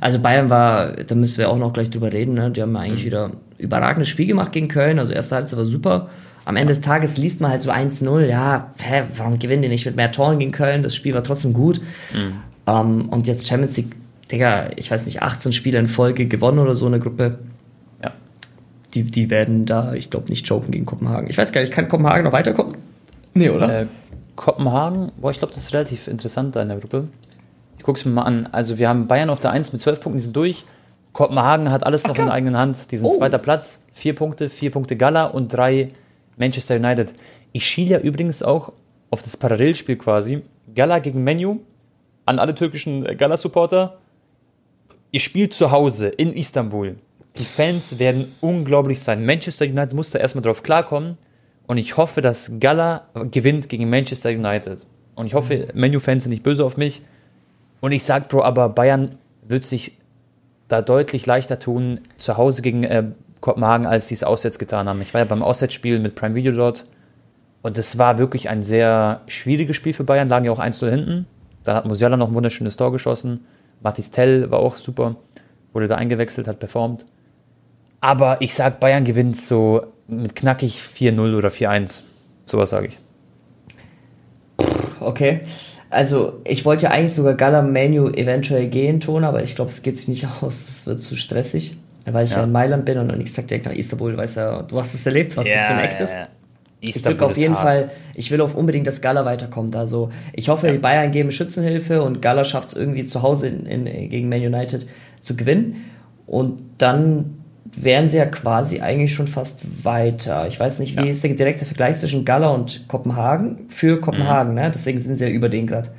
also 0.00 0.20
Bayern 0.20 0.48
war, 0.48 0.92
da 0.92 1.14
müssen 1.14 1.36
wir 1.36 1.50
auch 1.50 1.58
noch 1.58 1.74
gleich 1.74 1.90
drüber 1.90 2.10
reden, 2.10 2.32
ne? 2.32 2.50
die 2.50 2.62
haben 2.62 2.74
eigentlich 2.76 3.02
mhm. 3.02 3.06
wieder 3.06 3.30
überragendes 3.58 4.08
Spiel 4.08 4.26
gemacht 4.26 4.52
gegen 4.52 4.68
Köln. 4.68 4.98
Also 4.98 5.12
erste 5.12 5.34
Halbzeit 5.34 5.58
war 5.58 5.66
super. 5.66 6.08
Am 6.46 6.56
Ende 6.56 6.72
des 6.72 6.80
Tages 6.80 7.18
liest 7.18 7.42
man 7.42 7.50
halt 7.50 7.60
so 7.60 7.70
1-0. 7.70 8.24
Ja, 8.24 8.72
hä, 8.78 9.02
warum 9.18 9.38
gewinnen 9.38 9.60
die 9.60 9.68
nicht 9.68 9.84
mit 9.84 9.96
mehr 9.96 10.10
Toren 10.10 10.38
gegen 10.38 10.52
Köln? 10.52 10.82
Das 10.82 10.96
Spiel 10.96 11.12
war 11.12 11.22
trotzdem 11.22 11.52
gut. 11.52 11.82
Mhm. 12.14 12.38
Um, 12.64 13.00
ähm, 13.00 13.08
und 13.10 13.26
jetzt 13.26 13.48
Champions 13.48 13.76
League 13.76 13.96
Digga, 14.32 14.70
ich 14.76 14.90
weiß 14.90 15.04
nicht, 15.04 15.22
18 15.22 15.52
Spiele 15.52 15.78
in 15.78 15.86
Folge 15.86 16.26
gewonnen 16.26 16.58
oder 16.58 16.74
so 16.74 16.86
eine 16.86 16.98
Gruppe. 16.98 17.38
Ja. 18.02 18.12
Die, 18.94 19.04
die 19.04 19.30
werden 19.30 19.66
da, 19.66 19.92
ich 19.92 20.10
glaube, 20.10 20.30
nicht 20.30 20.48
joken 20.48 20.70
gegen 20.70 20.86
Kopenhagen. 20.86 21.28
Ich 21.28 21.36
weiß 21.36 21.52
gar 21.52 21.60
nicht, 21.60 21.72
kann 21.72 21.88
Kopenhagen 21.88 22.24
noch 22.24 22.32
weiterkommen? 22.32 22.76
Nee, 23.34 23.50
oder? 23.50 23.82
Äh, 23.82 23.86
Kopenhagen, 24.34 25.12
boah, 25.18 25.30
ich 25.30 25.38
glaube, 25.38 25.52
das 25.52 25.64
ist 25.64 25.74
relativ 25.74 26.08
interessant 26.08 26.56
da 26.56 26.62
in 26.62 26.68
der 26.68 26.78
Gruppe. 26.78 27.08
Ich 27.76 27.84
gucke 27.84 27.98
es 27.98 28.04
mir 28.06 28.12
mal 28.12 28.22
an. 28.22 28.48
Also, 28.50 28.78
wir 28.78 28.88
haben 28.88 29.06
Bayern 29.06 29.28
auf 29.28 29.40
der 29.40 29.50
1 29.50 29.72
mit 29.72 29.82
12 29.82 30.00
Punkten, 30.00 30.18
die 30.18 30.24
sind 30.24 30.36
durch. 30.36 30.64
Kopenhagen 31.12 31.70
hat 31.70 31.84
alles 31.84 32.04
Ach, 32.04 32.08
noch 32.08 32.14
klar. 32.14 32.26
in 32.26 32.28
der 32.30 32.34
eigenen 32.34 32.56
Hand. 32.56 32.90
Die 32.90 32.96
sind 32.96 33.06
oh. 33.06 33.16
zweiter 33.16 33.38
Platz, 33.38 33.82
vier 33.92 34.14
Punkte, 34.14 34.48
vier 34.48 34.70
Punkte 34.70 34.96
Gala 34.96 35.26
und 35.26 35.52
drei 35.52 35.88
Manchester 36.38 36.76
United. 36.76 37.12
Ich 37.52 37.66
schiele 37.66 37.90
ja 37.90 37.98
übrigens 37.98 38.42
auch 38.42 38.72
auf 39.10 39.20
das 39.20 39.36
Parallelspiel 39.36 39.96
quasi. 39.96 40.42
Gala 40.74 41.00
gegen 41.00 41.22
Menu. 41.22 41.58
An 42.24 42.38
alle 42.38 42.54
türkischen 42.54 43.04
Gala-Supporter 43.16 43.98
ihr 45.12 45.20
spielt 45.20 45.54
zu 45.54 45.70
Hause 45.70 46.08
in 46.08 46.32
Istanbul. 46.32 46.96
Die 47.36 47.44
Fans 47.44 47.98
werden 47.98 48.34
unglaublich 48.40 49.00
sein. 49.00 49.24
Manchester 49.24 49.64
United 49.64 49.92
muss 49.92 50.10
da 50.10 50.18
erstmal 50.18 50.42
drauf 50.42 50.62
klarkommen. 50.62 51.16
Und 51.66 51.78
ich 51.78 51.96
hoffe, 51.96 52.20
dass 52.20 52.52
Gala 52.58 53.06
gewinnt 53.30 53.68
gegen 53.68 53.88
Manchester 53.88 54.30
United. 54.30 54.84
Und 55.14 55.26
ich 55.26 55.34
hoffe, 55.34 55.68
Menu-Fans 55.74 56.24
sind 56.24 56.30
nicht 56.30 56.42
böse 56.42 56.64
auf 56.64 56.76
mich. 56.76 57.02
Und 57.80 57.92
ich 57.92 58.04
sag, 58.04 58.28
Bro, 58.28 58.42
aber 58.42 58.68
Bayern 58.68 59.16
wird 59.46 59.64
sich 59.64 59.98
da 60.68 60.82
deutlich 60.82 61.26
leichter 61.26 61.58
tun 61.58 62.00
zu 62.16 62.36
Hause 62.36 62.62
gegen 62.62 62.84
äh, 62.84 63.04
Kopenhagen, 63.40 63.86
als 63.86 64.08
sie 64.08 64.14
es 64.14 64.24
auswärts 64.24 64.58
getan 64.58 64.88
haben. 64.88 65.00
Ich 65.02 65.12
war 65.14 65.20
ja 65.20 65.24
beim 65.24 65.42
Auswärtsspiel 65.42 65.98
mit 66.00 66.14
Prime 66.14 66.34
Video 66.34 66.52
dort. 66.52 66.84
Und 67.62 67.78
es 67.78 67.98
war 67.98 68.18
wirklich 68.18 68.48
ein 68.48 68.62
sehr 68.62 69.20
schwieriges 69.26 69.76
Spiel 69.76 69.92
für 69.92 70.04
Bayern, 70.04 70.28
lagen 70.28 70.46
ja 70.46 70.52
auch 70.52 70.58
1-0 70.58 70.88
hinten. 70.90 71.26
Dann 71.62 71.76
hat 71.76 71.86
Musiala 71.86 72.16
noch 72.16 72.28
ein 72.28 72.34
wunderschönes 72.34 72.76
Tor 72.76 72.92
geschossen. 72.92 73.44
Mathis 73.82 74.10
Tell 74.10 74.50
war 74.50 74.60
auch 74.60 74.76
super, 74.76 75.16
wurde 75.72 75.88
da 75.88 75.96
eingewechselt, 75.96 76.48
hat 76.48 76.58
performt. 76.58 77.04
Aber 78.00 78.40
ich 78.40 78.54
sag, 78.54 78.80
Bayern 78.80 79.04
gewinnt 79.04 79.36
so 79.36 79.86
mit 80.08 80.34
knackig 80.34 80.80
4-0 80.80 81.36
oder 81.36 81.48
4-1. 81.48 82.02
Sowas 82.44 82.70
sage 82.70 82.88
ich. 82.88 82.98
Okay. 85.00 85.40
Also, 85.90 86.40
ich 86.44 86.64
wollte 86.64 86.84
ja 86.84 86.90
eigentlich 86.90 87.12
sogar 87.12 87.34
Gala 87.34 87.62
Menu 87.62 88.08
eventuell 88.08 88.68
gehen, 88.68 89.00
Ton, 89.00 89.24
aber 89.24 89.42
ich 89.42 89.54
glaube, 89.54 89.70
es 89.70 89.82
geht 89.82 89.98
sich 89.98 90.08
nicht 90.08 90.26
aus. 90.40 90.64
Das 90.66 90.86
wird 90.86 91.00
zu 91.00 91.16
stressig. 91.16 91.76
Weil 92.04 92.24
ich 92.24 92.30
ja, 92.30 92.38
ja 92.38 92.44
in 92.44 92.52
Mailand 92.52 92.84
bin 92.84 92.98
und 92.98 93.20
ich 93.20 93.32
sag 93.32 93.46
direkt 93.46 93.66
nach 93.66 93.72
Istanbul, 93.72 94.16
weißt 94.16 94.36
du, 94.38 94.64
du 94.68 94.78
hast 94.78 94.94
es 94.94 95.06
erlebt, 95.06 95.36
was 95.36 95.46
ja, 95.46 95.54
das 95.54 95.64
für 95.64 95.72
ein 95.74 95.78
Act 95.80 96.00
ist. 96.00 96.14
Ja, 96.14 96.28
ich 96.82 97.02
drücke 97.02 97.24
auf 97.24 97.36
jeden 97.36 97.54
hart. 97.54 97.62
Fall, 97.62 97.90
ich 98.14 98.30
will 98.30 98.40
auf 98.40 98.54
unbedingt, 98.56 98.86
dass 98.86 99.00
Gala 99.00 99.24
weiterkommt. 99.24 99.76
Also 99.76 100.10
ich 100.32 100.48
hoffe, 100.48 100.66
ja. 100.66 100.72
die 100.72 100.78
Bayern 100.78 101.12
geben 101.12 101.30
Schützenhilfe 101.30 102.02
und 102.02 102.20
Gala 102.20 102.44
schafft 102.44 102.68
es 102.68 102.74
irgendwie 102.74 103.04
zu 103.04 103.22
Hause 103.22 103.48
in, 103.48 103.66
in, 103.66 104.10
gegen 104.10 104.28
Man 104.28 104.40
United 104.40 104.86
zu 105.20 105.36
gewinnen. 105.36 105.84
Und 106.26 106.60
dann 106.78 107.38
wären 107.64 108.08
sie 108.08 108.18
ja 108.18 108.26
quasi 108.26 108.80
eigentlich 108.80 109.14
schon 109.14 109.28
fast 109.28 109.84
weiter. 109.84 110.48
Ich 110.48 110.58
weiß 110.58 110.80
nicht, 110.80 110.96
wie 110.96 111.04
ja. 111.04 111.10
ist 111.10 111.22
der 111.22 111.34
direkte 111.34 111.64
Vergleich 111.64 111.98
zwischen 111.98 112.24
Gala 112.24 112.50
und 112.50 112.88
Kopenhagen? 112.88 113.68
Für 113.68 114.00
Kopenhagen, 114.00 114.50
mhm. 114.50 114.60
ne? 114.60 114.70
Deswegen 114.74 114.98
sind 114.98 115.16
sie 115.16 115.24
ja 115.24 115.30
über 115.30 115.48
den 115.48 115.68
gerade. 115.68 115.90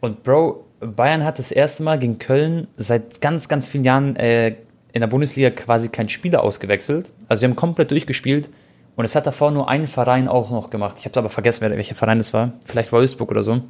Und 0.00 0.22
Bro, 0.22 0.64
Bayern 0.80 1.22
hat 1.24 1.38
das 1.38 1.52
erste 1.52 1.82
Mal 1.82 1.98
gegen 1.98 2.18
Köln 2.18 2.66
seit 2.78 3.20
ganz, 3.20 3.48
ganz 3.48 3.68
vielen 3.68 3.84
Jahren 3.84 4.16
äh, 4.16 4.54
in 4.92 5.00
der 5.00 5.08
Bundesliga 5.08 5.50
quasi 5.50 5.88
keinen 5.88 6.08
Spieler 6.08 6.42
ausgewechselt. 6.42 7.12
Also 7.28 7.40
sie 7.40 7.46
haben 7.46 7.56
komplett 7.56 7.90
durchgespielt. 7.90 8.48
Und 8.98 9.04
es 9.04 9.14
hat 9.14 9.28
davor 9.28 9.52
nur 9.52 9.68
einen 9.68 9.86
Verein 9.86 10.26
auch 10.26 10.50
noch 10.50 10.70
gemacht. 10.70 10.96
Ich 10.98 11.04
habe 11.04 11.20
aber 11.20 11.30
vergessen, 11.30 11.60
welcher 11.60 11.94
Verein 11.94 12.18
das 12.18 12.34
war. 12.34 12.54
Vielleicht 12.66 12.90
Wolfsburg 12.90 13.30
oder 13.30 13.44
so. 13.44 13.60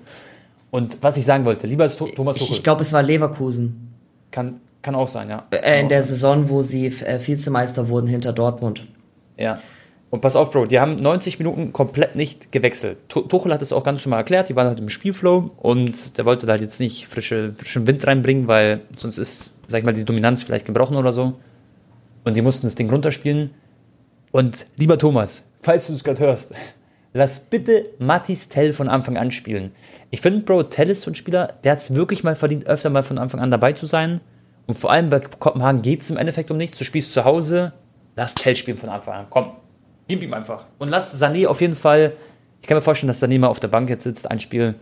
Und 0.70 1.02
was 1.02 1.18
ich 1.18 1.26
sagen 1.26 1.44
wollte, 1.44 1.66
lieber 1.66 1.84
als 1.84 1.98
Thomas 1.98 2.16
Tuchel. 2.16 2.34
Ich, 2.36 2.50
ich 2.52 2.62
glaube, 2.62 2.80
es 2.80 2.94
war 2.94 3.02
Leverkusen. 3.02 3.92
Kann, 4.30 4.62
kann 4.80 4.94
auch 4.94 5.08
sein, 5.08 5.28
ja. 5.28 5.44
Äh, 5.50 5.82
in 5.82 5.90
der 5.90 6.02
sein. 6.02 6.14
Saison, 6.14 6.48
wo 6.48 6.62
sie 6.62 6.86
äh, 6.86 7.20
Vizemeister 7.20 7.90
wurden 7.90 8.06
hinter 8.06 8.32
Dortmund. 8.32 8.86
Ja. 9.36 9.60
Und 10.08 10.22
pass 10.22 10.34
auf, 10.34 10.50
Bro, 10.50 10.64
die 10.64 10.80
haben 10.80 10.96
90 10.96 11.38
Minuten 11.38 11.74
komplett 11.74 12.16
nicht 12.16 12.50
gewechselt. 12.50 12.96
Tuchel 13.10 13.52
hat 13.52 13.60
es 13.60 13.70
auch 13.70 13.84
ganz 13.84 14.00
schon 14.00 14.08
mal 14.08 14.16
erklärt, 14.16 14.48
die 14.48 14.56
waren 14.56 14.68
halt 14.68 14.80
im 14.80 14.88
Spielflow 14.88 15.50
und 15.58 16.16
der 16.16 16.24
wollte 16.24 16.46
da 16.46 16.52
halt 16.52 16.62
jetzt 16.62 16.80
nicht 16.80 17.06
frische, 17.06 17.52
frischen 17.52 17.86
Wind 17.86 18.06
reinbringen, 18.06 18.48
weil 18.48 18.80
sonst 18.96 19.18
ist, 19.18 19.56
sag 19.66 19.80
ich 19.80 19.84
mal, 19.84 19.92
die 19.92 20.06
Dominanz 20.06 20.42
vielleicht 20.42 20.64
gebrochen 20.64 20.96
oder 20.96 21.12
so. 21.12 21.34
Und 22.24 22.34
die 22.34 22.40
mussten 22.40 22.66
das 22.66 22.76
Ding 22.76 22.88
runterspielen. 22.88 23.50
Und 24.32 24.66
lieber 24.76 24.98
Thomas, 24.98 25.42
falls 25.62 25.86
du 25.86 25.94
es 25.94 26.04
gerade 26.04 26.20
hörst, 26.20 26.52
lass 27.12 27.40
bitte 27.40 27.90
Matis 27.98 28.48
Tell 28.48 28.72
von 28.72 28.88
Anfang 28.88 29.16
an 29.16 29.30
spielen. 29.30 29.72
Ich 30.10 30.20
finde, 30.20 30.44
Bro, 30.44 30.64
Tell 30.64 30.90
ist 30.90 31.02
so 31.02 31.10
ein 31.10 31.14
Spieler, 31.14 31.54
der 31.64 31.72
hat 31.72 31.78
es 31.78 31.94
wirklich 31.94 32.24
mal 32.24 32.36
verdient, 32.36 32.66
öfter 32.66 32.90
mal 32.90 33.02
von 33.02 33.18
Anfang 33.18 33.40
an 33.40 33.50
dabei 33.50 33.72
zu 33.72 33.86
sein. 33.86 34.20
Und 34.66 34.76
vor 34.76 34.90
allem 34.90 35.08
bei 35.10 35.20
Kopenhagen 35.20 35.82
geht 35.82 36.02
es 36.02 36.10
im 36.10 36.16
Endeffekt 36.16 36.50
um 36.50 36.56
nichts. 36.56 36.76
Du 36.76 36.84
spielst 36.84 37.12
zu 37.12 37.24
Hause, 37.24 37.72
lass 38.16 38.34
Tell 38.34 38.54
spielen 38.54 38.76
von 38.76 38.90
Anfang 38.90 39.14
an. 39.14 39.26
Komm, 39.30 39.52
gib 40.08 40.22
ihm 40.22 40.34
einfach. 40.34 40.66
Und 40.78 40.88
lass 40.88 41.20
Sané 41.20 41.46
auf 41.46 41.60
jeden 41.60 41.74
Fall. 41.74 42.12
Ich 42.60 42.68
kann 42.68 42.76
mir 42.76 42.82
vorstellen, 42.82 43.08
dass 43.08 43.22
Sané 43.22 43.38
mal 43.38 43.46
auf 43.46 43.60
der 43.60 43.68
Bank 43.68 43.88
jetzt 43.88 44.04
sitzt, 44.04 44.30
ein 44.30 44.40
Spiel, 44.40 44.74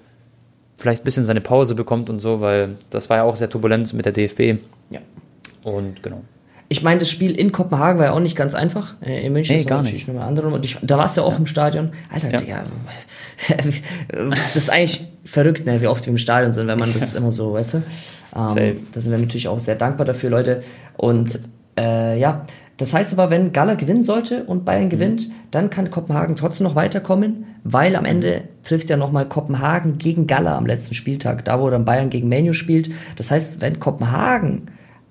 vielleicht 0.77 1.03
ein 1.03 1.05
bisschen 1.05 1.25
seine 1.25 1.41
Pause 1.41 1.75
bekommt 1.75 2.11
und 2.11 2.21
so, 2.21 2.41
weil 2.41 2.77
das 2.91 3.09
war 3.11 3.19
ja 3.19 3.23
auch 3.23 3.37
sehr 3.37 3.49
turbulent 3.49 3.93
mit 3.93 4.05
der 4.05 4.13
DFB. 4.13 4.61
Ja. 4.91 5.01
Und 5.63 6.03
genau. 6.03 6.23
Ich 6.69 6.83
meine, 6.83 6.99
das 6.99 7.11
Spiel 7.11 7.33
in 7.39 7.53
Kopenhagen 7.53 7.99
war 7.99 8.07
ja 8.07 8.13
auch 8.13 8.21
nicht 8.21 8.37
ganz 8.37 8.55
einfach. 8.55 8.95
Äh, 9.01 9.25
in 9.27 9.33
München 9.33 9.57
nee, 9.57 9.65
gar 9.65 9.83
nicht. 9.83 10.09
Eine 10.09 10.23
andere. 10.23 10.49
Und 10.49 10.65
ich, 10.65 10.79
da 10.83 10.99
warst 10.99 11.17
du 11.17 11.21
ja 11.21 11.27
auch 11.27 11.33
ja. 11.33 11.39
im 11.39 11.47
Stadion. 11.47 11.91
Alter, 12.13 12.33
ja. 12.33 12.39
Digga, 12.39 12.65
das 13.57 14.57
ist 14.57 14.71
eigentlich 14.71 15.07
verrückt, 15.25 15.67
ne, 15.67 15.81
wie 15.81 15.87
oft 15.87 16.05
wir 16.07 16.11
im 16.11 16.19
Stadion 16.19 16.53
sind, 16.53 16.67
wenn 16.67 16.79
man 16.79 16.93
das 16.93 17.15
immer 17.15 17.31
so, 17.31 17.53
weißt 17.53 17.75
du. 17.75 17.83
Ähm, 18.35 18.87
da 18.93 19.01
sind 19.01 19.13
wir 19.13 19.19
natürlich 19.19 19.49
auch 19.49 19.61
sehr 19.61 19.77
dankbar 19.77 20.07
dafür, 20.07 20.31
Leute. 20.31 20.63
Und 20.97 21.39
äh, 21.79 22.19
ja, 22.19 22.47
das 22.77 22.93
heißt 22.93 23.13
aber, 23.15 23.31
wenn 23.31 23.53
Gala 23.53 23.75
gewinnen 23.75 24.03
sollte 24.03 24.45
und 24.45 24.65
Bayern 24.65 24.91
gewinnt, 24.91 25.29
mhm. 25.29 25.33
dann 25.51 25.71
kann 25.71 25.91
Kopenhagen 25.91 26.37
trotzdem 26.37 26.67
noch 26.67 26.75
weiterkommen, 26.75 27.47
weil 27.65 27.97
am 27.97 28.05
Ende 28.05 28.43
trifft 28.65 28.91
ja 28.91 28.97
nochmal 28.97 29.27
Kopenhagen 29.27 29.99
gegen 29.99 30.27
Gala 30.27 30.57
am 30.57 30.67
letzten 30.67 30.95
Spieltag, 30.95 31.45
da 31.45 31.61
wo 31.61 31.71
dann 31.71 31.85
Bayern 31.85 32.11
gegen 32.11 32.29
Menu 32.29 32.53
spielt. 32.53 32.91
Das 33.17 33.31
heißt, 33.31 33.61
wenn 33.61 33.81
Kopenhagen 33.81 34.63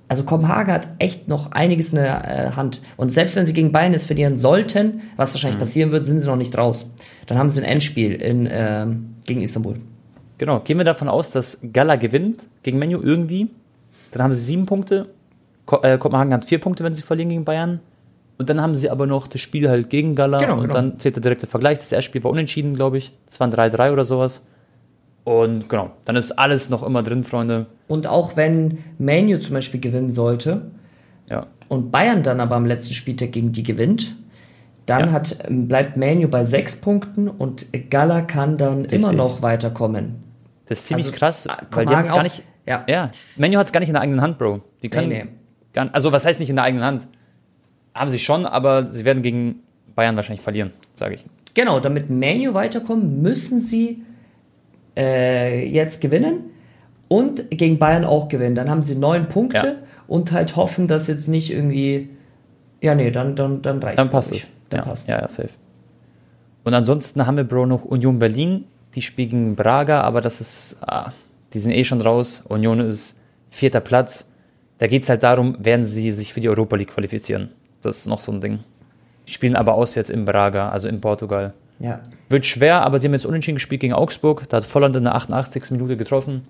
also 0.07 0.23
Kopenhagen 0.23 0.71
hat 0.71 0.87
echt 0.99 1.27
noch 1.27 1.51
einiges 1.51 1.91
in 1.91 1.97
der 1.97 2.47
äh, 2.47 2.51
Hand. 2.51 2.81
Und 2.95 3.11
selbst 3.11 3.35
wenn 3.35 3.45
sie 3.45 3.53
gegen 3.53 3.71
Bayern 3.71 3.93
jetzt 3.93 4.05
verlieren 4.05 4.37
sollten, 4.37 5.01
was 5.15 5.33
wahrscheinlich 5.33 5.57
mhm. 5.57 5.61
passieren 5.61 5.91
wird, 5.91 6.05
sind 6.05 6.19
sie 6.19 6.27
noch 6.27 6.35
nicht 6.35 6.55
raus. 6.57 6.91
Dann 7.27 7.37
haben 7.37 7.49
sie 7.49 7.61
ein 7.61 7.65
Endspiel 7.65 8.13
in, 8.13 8.45
äh, 8.45 8.85
gegen 9.25 9.41
Istanbul. 9.41 9.77
Genau, 10.37 10.59
gehen 10.59 10.77
wir 10.77 10.85
davon 10.85 11.07
aus, 11.07 11.31
dass 11.31 11.57
Gala 11.73 11.95
gewinnt 11.95 12.45
gegen 12.61 12.77
Menu 12.77 13.01
irgendwie. 13.01 13.49
Dann 14.11 14.21
haben 14.21 14.33
sie 14.33 14.43
sieben 14.43 14.65
Punkte. 14.65 15.07
Ko 15.65 15.81
äh, 15.81 15.97
Kopenhagen 15.97 16.33
hat 16.33 16.45
vier 16.45 16.59
Punkte, 16.59 16.83
wenn 16.83 16.93
sie 16.93 17.01
verlieren 17.01 17.29
gegen 17.29 17.45
Bayern. 17.45 17.79
Und 18.37 18.49
dann 18.49 18.61
haben 18.61 18.75
sie 18.75 18.89
aber 18.89 19.07
noch 19.07 19.27
das 19.27 19.41
Spiel 19.41 19.69
halt 19.69 19.89
gegen 19.89 20.13
Gala. 20.13 20.39
Genau, 20.39 20.55
und 20.55 20.61
genau. 20.63 20.73
dann 20.73 20.99
zählt 20.99 21.15
der 21.15 21.21
direkte 21.21 21.47
Vergleich. 21.47 21.79
Das 21.79 21.91
erste 21.91 22.09
Spiel 22.09 22.23
war 22.23 22.31
unentschieden, 22.31 22.75
glaube 22.75 22.97
ich. 22.97 23.11
Das 23.27 23.39
waren 23.39 23.51
3-3 23.51 23.93
oder 23.93 24.05
sowas. 24.05 24.43
Und 25.25 25.67
genau, 25.69 25.91
dann 26.05 26.15
ist 26.15 26.31
alles 26.33 26.69
noch 26.69 26.83
immer 26.83 27.01
drin, 27.01 27.23
Freunde. 27.23 27.65
Und 27.87 28.05
auch 28.05 28.37
wenn 28.37 28.77
Manu 28.99 29.39
zum 29.39 29.55
Beispiel 29.55 29.79
gewinnen 29.79 30.11
sollte 30.11 30.69
ja. 31.27 31.47
und 31.67 31.91
Bayern 31.91 32.21
dann 32.21 32.39
aber 32.39 32.55
am 32.55 32.65
letzten 32.65 32.93
Spieltag 32.93 33.31
gegen 33.31 33.51
die 33.51 33.63
gewinnt, 33.63 34.15
dann 34.85 35.07
ja. 35.07 35.11
hat, 35.11 35.39
bleibt 35.49 35.97
Manu 35.97 36.27
bei 36.27 36.43
sechs 36.43 36.79
Punkten 36.79 37.27
und 37.27 37.67
Gala 37.89 38.21
kann 38.21 38.57
dann 38.57 38.81
Richtig. 38.81 38.99
immer 38.99 39.13
noch 39.13 39.41
weiterkommen. 39.41 40.23
Das 40.67 40.79
ist 40.79 40.87
ziemlich 40.87 41.07
also, 41.07 41.17
krass, 41.17 41.47
weil 41.71 41.87
die 41.87 41.95
haben 41.95 42.01
es 42.01 42.09
gar 42.09 42.23
nicht. 42.23 42.43
Ja. 42.67 42.83
ja. 42.87 43.09
Manu 43.35 43.57
hat 43.57 43.65
es 43.65 43.71
gar 43.71 43.79
nicht 43.79 43.89
in 43.89 43.93
der 43.93 44.03
eigenen 44.03 44.21
Hand, 44.21 44.37
Bro. 44.37 44.61
Die 44.83 44.89
können. 44.89 45.09
Nee, 45.09 45.23
nee. 45.23 45.29
Gar, 45.73 45.89
also, 45.91 46.11
was 46.11 46.25
heißt 46.25 46.39
nicht 46.39 46.49
in 46.51 46.55
der 46.55 46.65
eigenen 46.65 46.85
Hand? 46.85 47.07
Haben 47.95 48.09
sie 48.09 48.19
schon, 48.19 48.45
aber 48.45 48.87
sie 48.87 49.05
werden 49.05 49.23
gegen 49.23 49.61
Bayern 49.95 50.15
wahrscheinlich 50.15 50.41
verlieren, 50.41 50.71
sage 50.93 51.15
ich. 51.15 51.25
Genau, 51.55 51.79
damit 51.79 52.09
Manu 52.11 52.53
weiterkommen, 52.53 53.21
müssen 53.21 53.59
sie 53.59 54.03
äh, 54.97 55.65
jetzt 55.67 56.01
gewinnen 56.01 56.51
und 57.07 57.49
gegen 57.51 57.77
Bayern 57.79 58.05
auch 58.05 58.27
gewinnen. 58.27 58.55
Dann 58.55 58.69
haben 58.69 58.81
sie 58.81 58.95
neun 58.95 59.27
Punkte 59.27 59.57
ja. 59.57 59.75
und 60.07 60.31
halt 60.31 60.55
hoffen, 60.55 60.87
dass 60.87 61.07
jetzt 61.07 61.27
nicht 61.27 61.51
irgendwie. 61.51 62.09
Ja, 62.81 62.93
nee, 62.95 63.11
dann, 63.11 63.35
dann, 63.35 63.61
dann 63.61 63.81
reicht 63.81 63.97
Dann 63.97 64.09
passt 64.09 64.31
es. 64.31 64.51
Dann 64.69 64.81
ja. 64.81 64.85
passt 64.85 65.07
ja, 65.07 65.21
ja, 65.21 65.29
safe. 65.29 65.49
Und 66.63 66.73
ansonsten 66.73 67.25
haben 67.25 67.37
wir, 67.37 67.43
Bro, 67.43 67.67
noch 67.67 67.85
Union 67.85 68.19
Berlin. 68.19 68.65
Die 68.95 69.01
spielen 69.01 69.29
gegen 69.29 69.55
Braga, 69.55 70.01
aber 70.01 70.21
das 70.21 70.41
ist. 70.41 70.77
Ah, 70.81 71.11
die 71.53 71.59
sind 71.59 71.71
eh 71.71 71.83
schon 71.83 72.01
raus. 72.01 72.43
Union 72.47 72.79
ist 72.79 73.15
vierter 73.49 73.79
Platz. 73.79 74.25
Da 74.77 74.87
geht 74.87 75.03
es 75.03 75.09
halt 75.09 75.23
darum, 75.23 75.55
werden 75.63 75.85
sie 75.85 76.11
sich 76.11 76.33
für 76.33 76.41
die 76.41 76.49
Europa 76.49 76.75
League 76.75 76.89
qualifizieren. 76.89 77.51
Das 77.81 77.97
ist 77.97 78.07
noch 78.07 78.19
so 78.19 78.31
ein 78.31 78.41
Ding. 78.41 78.59
Die 79.27 79.31
spielen 79.31 79.55
aber 79.55 79.75
aus 79.75 79.95
jetzt 79.95 80.09
in 80.09 80.25
Braga, 80.25 80.69
also 80.69 80.87
in 80.87 80.99
Portugal. 80.99 81.53
Ja. 81.79 82.01
Wird 82.29 82.45
schwer, 82.45 82.81
aber 82.81 82.99
sie 82.99 83.07
haben 83.07 83.13
jetzt 83.13 83.25
unentschieden 83.25 83.57
gespielt 83.57 83.81
gegen 83.81 83.93
Augsburg. 83.93 84.47
Da 84.49 84.57
hat 84.57 84.65
Volland 84.65 84.95
in 84.95 85.03
der 85.03 85.15
88. 85.15 85.71
Minute 85.71 85.97
getroffen. 85.97 86.43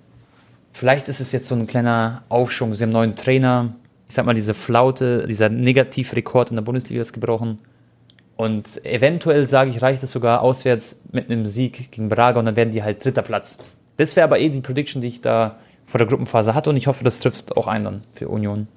Vielleicht 0.71 1.09
ist 1.09 1.19
es 1.19 1.31
jetzt 1.31 1.47
so 1.47 1.55
ein 1.55 1.67
kleiner 1.67 2.23
Aufschwung. 2.29 2.73
Sie 2.73 2.83
haben 2.83 2.89
einen 2.89 2.93
neuen 2.93 3.15
Trainer. 3.15 3.75
Ich 4.07 4.15
sag 4.15 4.25
mal, 4.25 4.35
diese 4.35 4.53
Flaute, 4.53 5.25
dieser 5.25 5.49
Negativrekord 5.49 6.49
in 6.49 6.57
der 6.57 6.63
Bundesliga 6.63 7.01
ist 7.01 7.13
gebrochen. 7.13 7.59
Und 8.35 8.85
eventuell, 8.85 9.47
sage 9.47 9.69
ich, 9.69 9.81
reicht 9.81 10.03
es 10.03 10.11
sogar 10.11 10.41
auswärts 10.41 10.99
mit 11.11 11.31
einem 11.31 11.45
Sieg 11.45 11.91
gegen 11.91 12.09
Braga 12.09 12.39
und 12.39 12.45
dann 12.45 12.55
werden 12.55 12.71
die 12.71 12.83
halt 12.83 13.03
dritter 13.03 13.21
Platz. 13.21 13.57
Das 13.97 14.15
wäre 14.15 14.25
aber 14.25 14.39
eh 14.39 14.49
die 14.49 14.61
Prediction, 14.61 15.01
die 15.01 15.07
ich 15.07 15.21
da 15.21 15.57
vor 15.85 15.99
der 15.99 16.07
Gruppenphase 16.07 16.53
hatte 16.53 16.69
und 16.69 16.75
ich 16.75 16.87
hoffe, 16.87 17.03
das 17.03 17.19
trifft 17.19 17.55
auch 17.55 17.67
ein 17.67 17.83
dann 17.83 18.01
für 18.13 18.27
Union. 18.27 18.67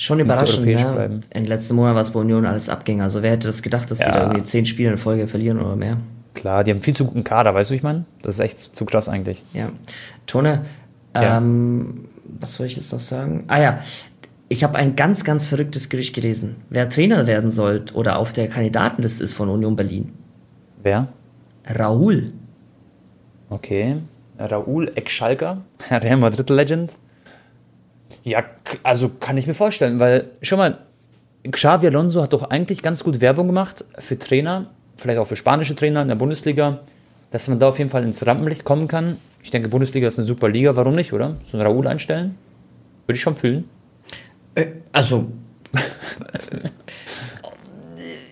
Schon 0.00 0.18
überraschend, 0.18 0.64
ne? 0.64 1.18
In 1.28 1.42
den 1.42 1.44
letzten 1.44 1.74
Monaten, 1.74 1.94
was 1.94 2.12
bei 2.12 2.20
Union 2.20 2.46
alles 2.46 2.70
abging. 2.70 3.02
Also 3.02 3.22
wer 3.22 3.32
hätte 3.32 3.48
das 3.48 3.60
gedacht, 3.60 3.90
dass 3.90 3.98
ja. 3.98 4.06
die 4.06 4.12
da 4.12 4.22
irgendwie 4.22 4.44
zehn 4.44 4.64
Spiele 4.64 4.92
in 4.92 4.96
Folge 4.96 5.26
verlieren 5.26 5.60
oder 5.60 5.76
mehr? 5.76 5.98
Klar, 6.32 6.64
die 6.64 6.70
haben 6.70 6.80
viel 6.80 6.96
zu 6.96 7.04
guten 7.04 7.22
Kader, 7.22 7.54
weißt 7.54 7.70
du, 7.70 7.74
ich 7.74 7.82
meine? 7.82 8.06
Das 8.22 8.32
ist 8.32 8.40
echt 8.40 8.58
zu 8.58 8.86
krass 8.86 9.10
eigentlich. 9.10 9.42
Ja. 9.52 9.68
Tone, 10.24 10.64
ja. 11.14 11.36
Ähm, 11.36 12.06
was 12.40 12.54
soll 12.54 12.66
ich 12.66 12.76
jetzt 12.76 12.90
noch 12.94 13.00
sagen? 13.00 13.44
Ah 13.48 13.60
ja, 13.60 13.80
ich 14.48 14.64
habe 14.64 14.78
ein 14.78 14.96
ganz, 14.96 15.22
ganz 15.22 15.44
verrücktes 15.44 15.90
Gerücht 15.90 16.14
gelesen. 16.14 16.56
Wer 16.70 16.88
Trainer 16.88 17.26
werden 17.26 17.50
soll 17.50 17.84
oder 17.92 18.18
auf 18.18 18.32
der 18.32 18.48
Kandidatenliste 18.48 19.22
ist 19.22 19.34
von 19.34 19.50
Union 19.50 19.76
Berlin. 19.76 20.14
Wer? 20.82 21.08
Raoul. 21.66 22.32
Okay. 23.50 23.96
Raoul 24.38 24.92
Eckschalker, 24.94 25.58
Real 25.90 26.16
Madrid 26.16 26.48
Legend. 26.48 26.96
Ja, 28.24 28.44
also 28.82 29.08
kann 29.08 29.36
ich 29.36 29.46
mir 29.46 29.54
vorstellen, 29.54 29.98
weil 29.98 30.30
schon 30.42 30.58
mal, 30.58 30.78
Xavi 31.50 31.86
Alonso 31.86 32.22
hat 32.22 32.32
doch 32.32 32.50
eigentlich 32.50 32.82
ganz 32.82 33.02
gut 33.02 33.20
Werbung 33.20 33.46
gemacht 33.46 33.84
für 33.98 34.18
Trainer, 34.18 34.66
vielleicht 34.96 35.18
auch 35.18 35.26
für 35.26 35.36
spanische 35.36 35.74
Trainer 35.74 36.02
in 36.02 36.08
der 36.08 36.16
Bundesliga, 36.16 36.80
dass 37.30 37.48
man 37.48 37.58
da 37.58 37.68
auf 37.68 37.78
jeden 37.78 37.90
Fall 37.90 38.04
ins 38.04 38.26
Rampenlicht 38.26 38.64
kommen 38.64 38.88
kann. 38.88 39.16
Ich 39.42 39.50
denke, 39.50 39.68
Bundesliga 39.68 40.06
ist 40.06 40.18
eine 40.18 40.26
super 40.26 40.48
Liga, 40.48 40.76
warum 40.76 40.94
nicht, 40.94 41.12
oder? 41.12 41.36
So 41.44 41.56
einen 41.56 41.66
Raoul 41.66 41.86
einstellen? 41.86 42.36
Würde 43.06 43.16
ich 43.16 43.22
schon 43.22 43.36
fühlen. 43.36 43.68
Äh, 44.54 44.66
also. 44.92 45.28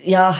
ja, 0.03 0.35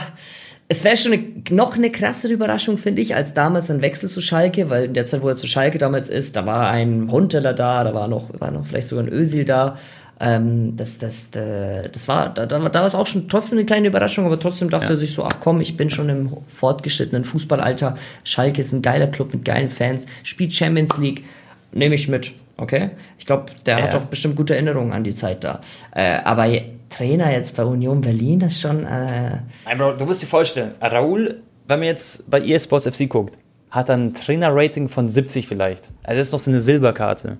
es 0.72 0.84
wäre 0.84 0.96
schon 0.96 1.12
eine, 1.12 1.24
noch 1.50 1.74
eine 1.74 1.90
krassere 1.90 2.32
Überraschung, 2.32 2.78
finde 2.78 3.02
ich, 3.02 3.16
als 3.16 3.34
damals 3.34 3.72
ein 3.72 3.82
Wechsel 3.82 4.08
zu 4.08 4.20
Schalke, 4.20 4.70
weil 4.70 4.84
in 4.84 4.94
der 4.94 5.04
Zeit, 5.04 5.20
wo 5.20 5.28
er 5.28 5.34
zu 5.34 5.48
Schalke 5.48 5.78
damals 5.78 6.08
ist, 6.08 6.36
da 6.36 6.46
war 6.46 6.70
ein 6.70 7.10
Hunteler 7.10 7.54
da, 7.54 7.82
da 7.82 7.92
war 7.92 8.06
noch, 8.06 8.30
war 8.38 8.52
noch 8.52 8.64
vielleicht 8.66 8.86
sogar 8.86 9.04
ein 9.04 9.12
Ösil 9.12 9.44
da. 9.44 9.76
Ähm, 10.20 10.76
das, 10.76 10.98
das, 10.98 11.32
das 11.32 12.06
war, 12.06 12.32
da, 12.32 12.46
da 12.46 12.62
war 12.62 12.86
es 12.86 12.94
auch 12.94 13.08
schon 13.08 13.28
trotzdem 13.28 13.58
eine 13.58 13.66
kleine 13.66 13.88
Überraschung, 13.88 14.26
aber 14.26 14.38
trotzdem 14.38 14.70
dachte 14.70 14.86
ja. 14.86 14.90
er 14.92 14.96
sich 14.96 15.12
so, 15.12 15.24
ach 15.24 15.38
komm, 15.40 15.60
ich 15.60 15.76
bin 15.76 15.90
schon 15.90 16.08
im 16.08 16.36
fortgeschrittenen 16.46 17.24
Fußballalter. 17.24 17.96
Schalke 18.22 18.60
ist 18.60 18.72
ein 18.72 18.80
geiler 18.80 19.08
Club 19.08 19.32
mit 19.32 19.44
geilen 19.44 19.70
Fans, 19.70 20.06
spielt 20.22 20.52
Champions 20.52 20.96
League, 20.98 21.24
nehme 21.72 21.96
ich 21.96 22.06
mit, 22.06 22.30
okay? 22.58 22.90
Ich 23.18 23.26
glaube, 23.26 23.46
der 23.66 23.78
ja. 23.78 23.84
hat 23.84 23.94
doch 23.94 24.04
bestimmt 24.04 24.36
gute 24.36 24.54
Erinnerungen 24.54 24.92
an 24.92 25.02
die 25.02 25.14
Zeit 25.16 25.42
da. 25.42 25.62
Äh, 25.92 26.18
aber 26.22 26.46
Trainer 26.90 27.32
jetzt 27.32 27.56
bei 27.56 27.64
Union 27.64 28.00
Berlin, 28.00 28.40
das 28.40 28.52
ist 28.52 28.60
schon. 28.60 28.84
Äh 28.84 29.38
Nein, 29.64 29.78
Bro, 29.78 29.94
du 29.94 30.04
musst 30.04 30.22
dir 30.22 30.26
vorstellen, 30.26 30.74
Raoul 30.80 31.42
wenn 31.70 31.78
man 31.78 31.86
jetzt 31.86 32.28
bei 32.28 32.40
eSports 32.40 32.88
FC 32.88 33.08
guckt, 33.08 33.38
hat 33.70 33.88
er 33.88 33.96
ein 33.96 34.12
Trainer-Rating 34.12 34.88
von 34.88 35.08
70 35.08 35.46
vielleicht. 35.46 35.88
Also 36.02 36.18
das 36.18 36.26
ist 36.26 36.32
noch 36.32 36.40
so 36.40 36.50
eine 36.50 36.60
Silberkarte. 36.60 37.38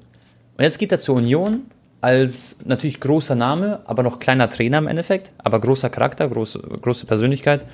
Und 0.56 0.64
jetzt 0.64 0.78
geht 0.78 0.92
er 0.92 1.00
zur 1.00 1.16
Union 1.16 1.62
als 2.00 2.58
natürlich 2.64 3.00
großer 3.00 3.34
Name, 3.34 3.80
aber 3.86 4.04
noch 4.04 4.20
kleiner 4.20 4.48
Trainer 4.48 4.78
im 4.78 4.86
Endeffekt, 4.86 5.32
aber 5.38 5.60
großer 5.60 5.90
Charakter, 5.90 6.28
große, 6.28 6.60
große 6.60 7.06
Persönlichkeit. 7.06 7.64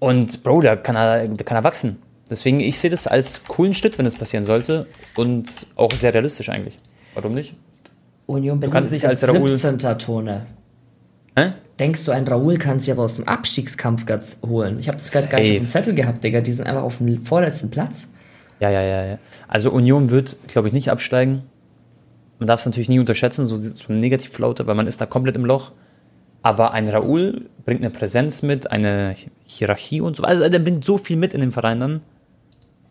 Und 0.00 0.42
Bro, 0.42 0.62
da 0.62 0.74
kann 0.74 0.96
er, 0.96 1.28
da 1.28 1.44
kann 1.44 1.56
er 1.56 1.62
wachsen. 1.62 2.02
Deswegen, 2.28 2.58
ich 2.58 2.80
sehe 2.80 2.90
das 2.90 3.06
als 3.06 3.44
coolen 3.44 3.72
Schritt, 3.72 3.96
wenn 3.96 4.06
es 4.06 4.16
passieren 4.16 4.44
sollte. 4.44 4.88
Und 5.16 5.68
auch 5.76 5.92
sehr 5.92 6.12
realistisch 6.12 6.48
eigentlich. 6.48 6.74
Warum 7.14 7.34
nicht? 7.34 7.54
Union 8.26 8.58
Berlin 8.58 8.72
du 8.72 8.76
kannst 8.76 8.92
nicht 8.92 9.06
als 9.06 9.26
Raoul 9.26 9.54
17. 9.54 9.98
Tone. 9.98 10.46
Hä? 11.38 11.52
Denkst 11.78 12.04
du, 12.04 12.12
ein 12.12 12.26
Raoul 12.26 12.56
kann 12.56 12.80
sich 12.80 12.90
aber 12.90 13.02
aus 13.02 13.16
dem 13.16 13.28
Abstiegskampf 13.28 14.06
holen? 14.46 14.78
Ich 14.80 14.88
habe 14.88 14.96
das 14.96 15.10
gerade 15.10 15.26
gar 15.26 15.38
nicht 15.40 15.50
auf 15.50 15.58
dem 15.58 15.66
Zettel 15.66 15.94
gehabt, 15.94 16.24
Digga. 16.24 16.40
Die 16.40 16.52
sind 16.52 16.66
einfach 16.66 16.82
auf 16.82 16.98
dem 16.98 17.20
vorletzten 17.20 17.70
Platz. 17.70 18.08
Ja, 18.60 18.70
ja, 18.70 18.80
ja, 18.80 19.04
ja. 19.04 19.18
Also 19.46 19.70
Union 19.70 20.10
wird, 20.10 20.38
glaube 20.46 20.68
ich, 20.68 20.74
nicht 20.74 20.90
absteigen. 20.90 21.42
Man 22.38 22.46
darf 22.46 22.60
es 22.60 22.66
natürlich 22.66 22.88
nie 22.88 22.98
unterschätzen, 22.98 23.44
so, 23.44 23.60
so 23.60 23.74
eine 23.88 23.98
Negativflaute, 23.98 24.66
weil 24.66 24.74
man 24.74 24.86
ist 24.86 25.00
da 25.00 25.06
komplett 25.06 25.36
im 25.36 25.44
Loch. 25.44 25.72
Aber 26.42 26.72
ein 26.72 26.88
Raoul 26.88 27.46
bringt 27.64 27.80
eine 27.80 27.90
Präsenz 27.90 28.42
mit, 28.42 28.70
eine 28.70 29.16
Hierarchie 29.44 30.00
und 30.00 30.16
so. 30.16 30.22
Also 30.22 30.48
der 30.48 30.58
bringt 30.58 30.84
so 30.84 30.96
viel 30.96 31.16
mit 31.16 31.34
in 31.34 31.40
dem 31.40 31.52
Verein 31.52 31.80
dann. 31.80 32.00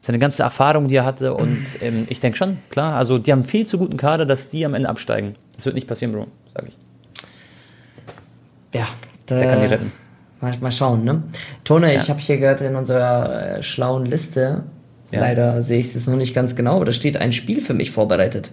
Seine 0.01 0.19
ganze 0.19 0.43
Erfahrung, 0.43 0.87
die 0.87 0.95
er 0.95 1.05
hatte. 1.05 1.33
Und 1.33 1.63
ähm, 1.81 2.05
ich 2.09 2.19
denke 2.19 2.37
schon, 2.37 2.57
klar, 2.69 2.95
also 2.95 3.17
die 3.17 3.31
haben 3.31 3.43
viel 3.43 3.65
zu 3.65 3.79
guten 3.79 3.97
Kader, 3.97 4.27
dass 4.27 4.49
die 4.49 4.65
am 4.65 4.75
Ende 4.75 4.89
absteigen. 4.89 5.35
Das 5.55 5.65
wird 5.65 5.73
nicht 5.73 5.87
passieren, 5.87 6.11
Bro, 6.11 6.27
sage 6.53 6.67
ich. 6.67 6.84
Ja, 8.76 8.88
der, 9.30 9.39
der 9.39 9.49
kann 9.49 9.61
die 9.61 9.67
retten. 9.67 9.91
Mal, 10.41 10.53
mal 10.59 10.71
schauen, 10.71 11.03
ne? 11.03 11.23
Tone, 11.63 11.93
ja. 11.93 11.99
ich 11.99 12.09
habe 12.09 12.19
hier 12.19 12.38
gerade 12.38 12.65
in 12.65 12.76
unserer 12.76 13.57
äh, 13.57 13.63
schlauen 13.63 14.05
Liste, 14.05 14.63
ja. 15.11 15.19
leider 15.19 15.61
sehe 15.61 15.80
ich 15.80 15.95
es 15.95 16.07
noch 16.07 16.17
nicht 16.17 16.36
ganz 16.36 16.55
genau, 16.55 16.76
aber 16.76 16.86
da 16.86 16.91
steht 16.91 17.17
ein 17.17 17.32
Spiel 17.32 17.61
für 17.61 17.73
mich 17.73 17.91
vorbereitet. 17.91 18.51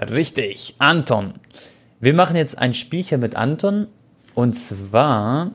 Richtig, 0.00 0.74
Anton. 0.78 1.32
Wir 2.00 2.14
machen 2.14 2.36
jetzt 2.36 2.58
ein 2.58 2.74
Spielchen 2.74 3.20
mit 3.20 3.34
Anton. 3.34 3.88
Und 4.34 4.52
zwar, 4.52 5.50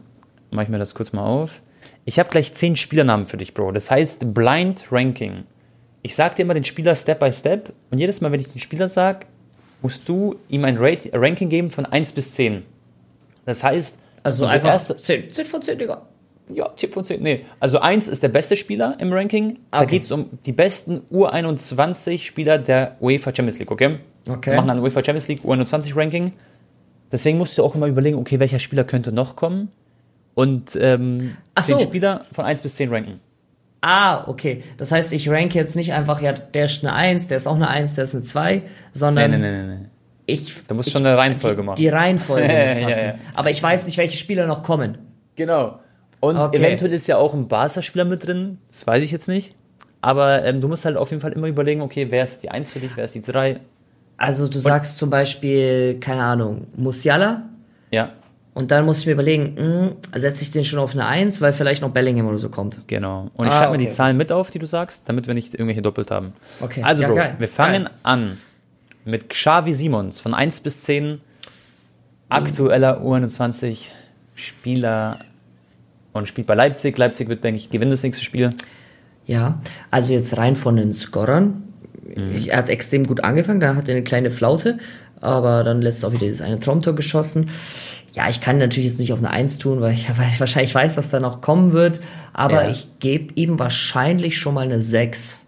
mache 0.52 0.66
ich 0.66 0.70
mir 0.70 0.80
das 0.80 0.94
kurz 0.96 1.14
mal 1.14 1.24
auf. 1.24 1.62
Ich 2.04 2.20
habe 2.20 2.30
gleich 2.30 2.54
zehn 2.54 2.76
Spielernamen 2.76 3.26
für 3.26 3.38
dich, 3.38 3.54
Bro. 3.54 3.72
Das 3.72 3.90
heißt 3.90 4.34
Blind 4.34 4.92
Ranking. 4.92 5.46
Ich 6.02 6.16
sage 6.16 6.36
dir 6.36 6.42
immer 6.42 6.54
den 6.54 6.66
Spieler 6.66 6.96
Step 6.96 7.20
by 7.20 7.32
Step. 7.32 7.72
Und 7.92 8.00
jedes 8.00 8.20
Mal, 8.20 8.34
wenn 8.34 8.42
ich 8.42 8.50
den 8.50 8.60
Spieler 8.60 8.90
sage, 8.90 9.26
musst 9.82 10.10
du 10.10 10.36
ihm 10.50 10.66
ein 10.66 10.76
Rate, 10.78 11.10
Ranking 11.14 11.48
geben 11.48 11.70
von 11.70 11.86
1 11.86 12.12
bis 12.12 12.34
10. 12.34 12.64
Das 13.46 13.64
heißt, 13.64 14.00
also 14.24 14.46
einfach 14.46 14.70
erste, 14.70 14.96
10, 14.96 15.32
10 15.32 15.46
von 15.46 15.62
10, 15.62 15.78
Digga. 15.78 16.02
Ja, 16.54 16.70
10 16.76 16.92
von 16.92 17.04
10. 17.04 17.22
Nee, 17.22 17.46
also 17.60 17.80
1 17.80 18.08
ist 18.08 18.24
der 18.24 18.30
beste 18.30 18.56
Spieler 18.56 18.96
im 19.00 19.12
Ranking. 19.14 19.52
Okay. 19.52 19.60
Da 19.72 19.86
geht 19.86 20.04
es 20.04 20.12
um 20.12 20.30
die 20.46 20.52
besten 20.52 21.02
U21 21.12 22.20
Spieler 22.20 22.58
der 22.58 22.98
UEFA 23.00 23.34
Champions 23.36 23.60
League, 23.60 23.72
okay? 23.72 24.00
Okay. 24.28 24.52
Wir 24.52 24.58
machen 24.58 24.68
dann 24.68 24.80
UEFA 24.80 25.04
Champions 25.04 25.28
League 25.28 25.44
U21 25.44 25.96
Ranking. 25.96 26.34
Deswegen 27.12 27.38
musst 27.38 27.58
du 27.58 27.64
auch 27.64 27.76
immer 27.76 27.88
überlegen, 27.88 28.18
okay, 28.18 28.40
welcher 28.40 28.60
Spieler 28.60 28.84
könnte 28.84 29.12
noch 29.12 29.36
kommen 29.36 29.70
und 30.34 30.78
ähm, 30.82 31.38
Ach 31.56 31.66
den 31.66 31.80
so. 31.80 31.86
Spieler 31.86 32.26
von 32.32 32.46
1 32.46 32.62
bis 32.62 32.76
10 32.76 32.90
ranken. 32.90 33.20
Ah, 33.82 34.28
okay. 34.28 34.64
Das 34.78 34.92
heißt, 34.92 35.12
ich 35.14 35.30
ranke 35.30 35.58
jetzt 35.60 35.76
nicht 35.76 35.94
einfach, 35.94 36.22
ja, 36.22 36.32
der 36.32 36.66
ist 36.66 36.84
eine 36.84 36.94
1, 36.94 37.28
der 37.28 37.38
ist 37.38 37.48
auch 37.48 37.56
eine 37.56 37.68
1, 37.68 37.96
der 37.96 38.06
ist 38.06 38.14
eine 38.14 38.24
2, 38.24 38.64
sondern. 38.94 39.32
Nee, 39.32 39.38
nee, 39.38 39.52
nee, 39.52 39.76
nee. 39.76 39.86
Ich, 40.26 40.66
da 40.68 40.76
musst 40.76 40.88
ich, 40.88 40.94
schon 40.94 41.06
eine 41.06 41.18
Reihenfolge 41.18 41.64
machen. 41.64 41.76
Die 41.76 41.90
Reihenfolge 41.90 42.48
muss 42.48 42.74
passen. 42.74 42.90
ja, 42.90 43.06
ja. 43.08 43.16
Aber 43.34 43.52
ich 43.52 43.62
weiß 43.62 43.86
nicht, 43.86 43.98
welche 43.98 44.18
Spieler 44.18 44.48
noch 44.48 44.64
kommen. 44.64 44.98
Genau. 45.36 45.80
Und 46.20 46.38
okay. 46.38 46.58
eventuell 46.58 46.94
ist 46.94 47.08
ja 47.08 47.18
auch 47.18 47.34
ein 47.34 47.48
Barca-Spieler 47.48 48.06
mit 48.06 48.26
drin. 48.26 48.60
Das 48.70 48.88
weiß 48.88 49.04
ich 49.04 49.12
jetzt 49.12 49.28
nicht. 49.28 49.56
Aber 50.00 50.44
ähm, 50.46 50.62
du 50.62 50.68
musst 50.68 50.86
halt 50.86 50.98
auf 50.98 51.10
jeden 51.12 51.22
Fall 51.22 51.34
immer 51.34 51.48
überlegen, 51.48 51.82
okay, 51.82 52.08
wer 52.10 52.24
ist 52.24 52.44
die 52.44 52.50
1 52.50 52.72
für 52.72 52.80
dich, 52.80 52.96
wer 52.96 53.06
ist 53.06 53.16
die 53.16 53.22
3. 53.22 53.60
Also 54.18 54.48
du 54.48 54.60
sagst 54.60 54.98
zum 54.98 55.10
Beispiel, 55.10 55.98
keine 56.00 56.24
Ahnung, 56.24 56.68
Musiala. 56.76 57.44
Ja. 57.92 58.12
Und 58.54 58.72
dann 58.72 58.86
muss 58.86 59.00
ich 59.00 59.06
mir 59.08 59.14
überlegen, 59.14 59.56
hm, 59.58 60.20
setze 60.20 60.44
ich 60.44 60.52
den 60.52 60.64
schon 60.64 60.80
auf 60.80 60.94
eine 60.94 61.06
1, 61.08 61.42
weil 61.42 61.54
vielleicht 61.54 61.82
noch 61.82 61.90
Bellingham 61.90 62.28
oder 62.28 62.38
so 62.38 62.50
kommt. 62.50 62.80
Genau. 62.88 63.32
Und 63.34 63.48
ich 63.48 63.54
ah, 63.54 63.58
schreibe 63.58 63.72
okay. 63.72 63.80
mir 63.80 63.88
die 63.90 63.94
Zahlen 63.94 64.16
mit 64.16 64.32
auf, 64.32 64.52
die 64.52 64.60
du 64.60 64.66
sagst, 64.66 65.04
damit 65.08 65.28
wir 65.28 65.34
nicht 65.34 65.54
irgendwelche 65.54 65.82
doppelt 65.82 66.12
haben. 66.12 66.34
Okay. 66.62 66.84
Also, 66.84 67.02
ja, 67.02 67.08
Bro, 67.08 67.16
geil. 67.16 67.36
wir 67.40 67.48
fangen 67.48 67.84
geil. 67.84 67.94
an 68.04 68.38
mit 69.06 69.30
Xavi 69.30 69.74
Simons 69.74 70.20
von 70.20 70.34
1 70.34 70.62
bis 70.62 70.84
10. 70.84 71.22
Aktueller 72.30 73.02
U21 73.02 73.90
Spieler 74.36 75.20
und 76.14 76.28
spielt 76.28 76.48
bei 76.48 76.56
Leipzig. 76.56 76.98
Leipzig 76.98 77.30
wird, 77.30 77.44
denke 77.44 77.60
ich, 77.60 77.70
gewinnen 77.70 77.92
das 77.92 78.04
nächste 78.04 78.24
Spiel. 78.24 78.50
Ja, 79.26 79.62
also 79.92 80.14
jetzt 80.14 80.38
rein 80.38 80.56
von 80.56 80.76
den 80.76 80.94
Scorern 80.94 81.64
Mhm. 82.16 82.46
Er 82.48 82.58
hat 82.58 82.70
extrem 82.70 83.06
gut 83.06 83.24
angefangen, 83.24 83.60
da 83.60 83.76
hat 83.76 83.88
er 83.88 83.96
eine 83.96 84.04
kleine 84.04 84.32
Flaute, 84.32 84.78
aber 85.22 85.64
dann 85.64 85.82
lässt 85.82 86.04
auch 86.06 86.12
wieder 86.12 86.28
das 86.28 86.42
eine 86.42 86.60
Traumtor 86.60 86.94
geschossen. 86.94 87.50
Ja, 88.14 88.30
ich 88.30 88.42
kann 88.42 88.60
natürlich 88.60 88.90
jetzt 88.90 89.00
nicht 89.00 89.14
auf 89.14 89.20
eine 89.20 89.32
Eins 89.32 89.58
tun, 89.58 89.82
weil 89.82 89.94
ich, 89.94 90.10
weil 90.18 90.30
ich 90.30 90.40
wahrscheinlich 90.40 90.74
weiß, 90.74 90.96
dass 90.96 91.10
da 91.10 91.20
noch 91.20 91.42
kommen 91.42 91.74
wird, 91.74 92.02
aber 92.34 92.64
ja. 92.66 92.70
ich 92.70 92.88
gebe 93.00 93.34
ihm 93.36 93.60
wahrscheinlich 93.60 94.38
schon 94.38 94.54
mal 94.54 94.66
eine 94.66 94.82
6. 94.82 95.40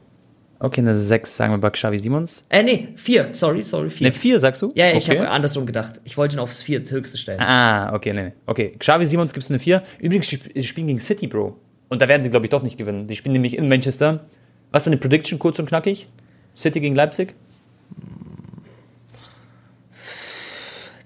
Okay, 0.66 0.82
eine 0.82 0.97
6 0.97 1.38
sagen 1.38 1.53
wir 1.53 1.59
bei 1.59 1.70
Xavi 1.70 1.99
Simons. 1.99 2.43
Äh, 2.49 2.63
nee, 2.63 2.88
4, 2.95 3.36
sorry, 3.36 3.61
sorry, 3.61 3.91
4. 3.91 4.07
Ne, 4.07 4.11
4 4.11 4.39
sagst 4.39 4.63
du? 4.63 4.72
Ja, 4.74 4.88
ja 4.88 4.97
ich 4.97 5.07
habe 5.07 5.30
andersrum 5.30 5.68
gedacht. 5.68 6.01
Ich 6.05 6.18
wollte 6.18 6.38
ihn 6.38 6.39
aufs 6.39 6.63
4 6.63 6.89
höchste 6.89 7.20
stellen. 7.20 7.39
Ah, 7.39 7.93
okay, 7.93 8.13
nee, 8.13 8.24
nee. 8.24 8.32
Okay, 8.47 8.76
Xavi 8.80 9.05
Simons 9.05 9.32
gibst 9.32 9.49
du 9.49 9.53
eine 9.53 9.59
4. 9.59 9.84
Übrigens, 9.99 10.28
sie 10.28 10.63
spielen 10.63 10.88
gegen 10.88 10.99
City, 10.99 11.28
Bro. 11.28 11.55
Und 11.89 12.01
da 12.01 12.07
werden 12.07 12.24
sie, 12.24 12.32
glaube 12.32 12.47
ich, 12.47 12.49
doch 12.49 12.63
nicht 12.63 12.80
gewinnen. 12.80 13.05
Die 13.05 13.16
spielen 13.16 13.34
nämlich 13.34 13.55
in 13.55 13.70
Manchester. 13.70 14.26
Was 14.72 14.82
ist 14.82 14.86
deine 14.88 14.97
Prediction, 14.97 15.38
kurz 15.38 15.59
und 15.59 15.68
knackig? 15.68 16.07
City 16.55 16.80
gegen 16.80 16.95
Leipzig? 16.95 17.36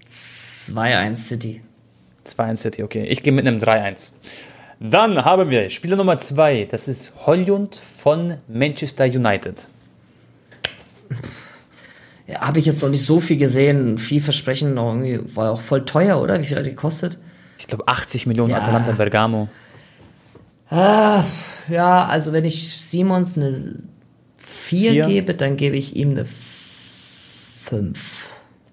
2-1 0.08 1.16
City. 1.18 1.62
2-1 2.26 2.56
City, 2.56 2.84
okay. 2.84 3.04
Ich 3.08 3.24
gehe 3.24 3.34
mit 3.34 3.46
einem 3.46 3.58
3-1. 3.58 4.12
Dann 4.80 5.26
haben 5.26 5.50
wir 5.50 5.70
Spieler 5.70 5.98
Nummer 5.98 6.20
2. 6.20 6.70
Das 6.72 6.88
ist 6.88 7.12
Holjund 7.26 7.76
von 7.76 8.38
Manchester 8.48 9.04
United. 9.04 9.68
Ja, 12.28 12.42
habe 12.42 12.60
ich 12.60 12.66
jetzt 12.66 12.82
noch 12.82 12.90
nicht 12.90 13.04
so 13.04 13.20
viel 13.20 13.38
gesehen. 13.38 13.98
Viel 13.98 14.22
Versprechen, 14.22 14.76
war 14.78 15.52
auch 15.52 15.62
voll 15.62 15.84
teuer, 15.84 16.22
oder? 16.22 16.40
Wie 16.40 16.46
viel 16.46 16.56
hat 16.56 16.64
er 16.64 16.70
gekostet? 16.70 17.18
Ich 17.58 17.68
glaube 17.68 17.88
80 17.88 18.26
Millionen 18.26 18.52
ja. 18.52 18.60
Atalanta 18.60 18.94
Bergamo. 18.94 19.50
Ah, 20.70 21.24
ja, 21.68 22.06
also 22.06 22.32
wenn 22.32 22.46
ich 22.46 22.72
Simons 22.78 23.36
eine 23.36 23.54
4 24.38 25.08
gebe, 25.08 25.34
dann 25.34 25.58
gebe 25.58 25.76
ich 25.76 25.96
ihm 25.98 26.12
eine 26.12 26.26
5. 26.26 28.00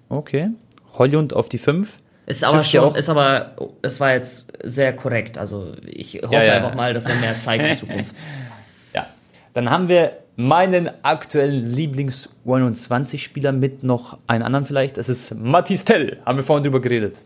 Okay. 0.07 0.51
Hollund 0.93 1.33
auf 1.33 1.49
die 1.49 1.57
5. 1.57 1.97
Ist 2.27 2.43
aber 2.43 2.61
schon, 2.61 2.81
auch 2.81 2.95
ist 2.95 3.07
aber, 3.07 3.53
es 3.81 4.01
war 4.01 4.11
jetzt 4.11 4.51
sehr 4.61 4.93
korrekt. 4.93 5.37
Also 5.37 5.73
ich 5.85 6.21
hoffe 6.21 6.35
ja, 6.35 6.43
ja. 6.43 6.53
einfach 6.57 6.75
mal, 6.75 6.93
dass 6.93 7.05
er 7.05 7.15
mehr 7.15 7.39
zeigt 7.39 7.65
in 7.65 7.75
Zukunft. 7.75 8.13
ja. 8.93 9.07
Dann 9.53 9.69
haben 9.69 9.87
wir 9.87 10.11
meinen 10.35 10.89
aktuellen 11.03 11.65
Lieblings-21-Spieler 11.73 13.53
mit 13.53 13.83
noch 13.83 14.17
einen 14.27 14.43
anderen 14.43 14.65
vielleicht. 14.65 14.97
Das 14.97 15.07
ist 15.07 15.35
Mathis 15.35 15.85
Tell. 15.85 16.17
Haben 16.25 16.37
wir 16.37 16.43
vorhin 16.43 16.65
drüber 16.65 16.81
geredet. 16.81 17.21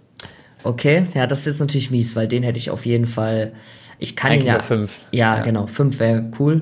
Okay, 0.64 1.04
ja, 1.16 1.26
das 1.26 1.40
ist 1.40 1.46
jetzt 1.48 1.60
natürlich 1.60 1.90
mies, 1.90 2.16
weil 2.16 2.28
den 2.28 2.44
hätte 2.44 2.60
ich 2.60 2.70
auf 2.70 2.86
jeden 2.86 3.08
Fall. 3.08 3.54
Ich 3.98 4.16
kann 4.16 4.32
Eigentlich 4.32 4.46
ihn 4.46 4.54
ja. 4.54 4.62
fünf. 4.62 5.00
Ja, 5.12 5.38
ja, 5.38 5.42
genau. 5.42 5.66
Fünf 5.66 6.00
wäre 6.00 6.32
cool. 6.40 6.62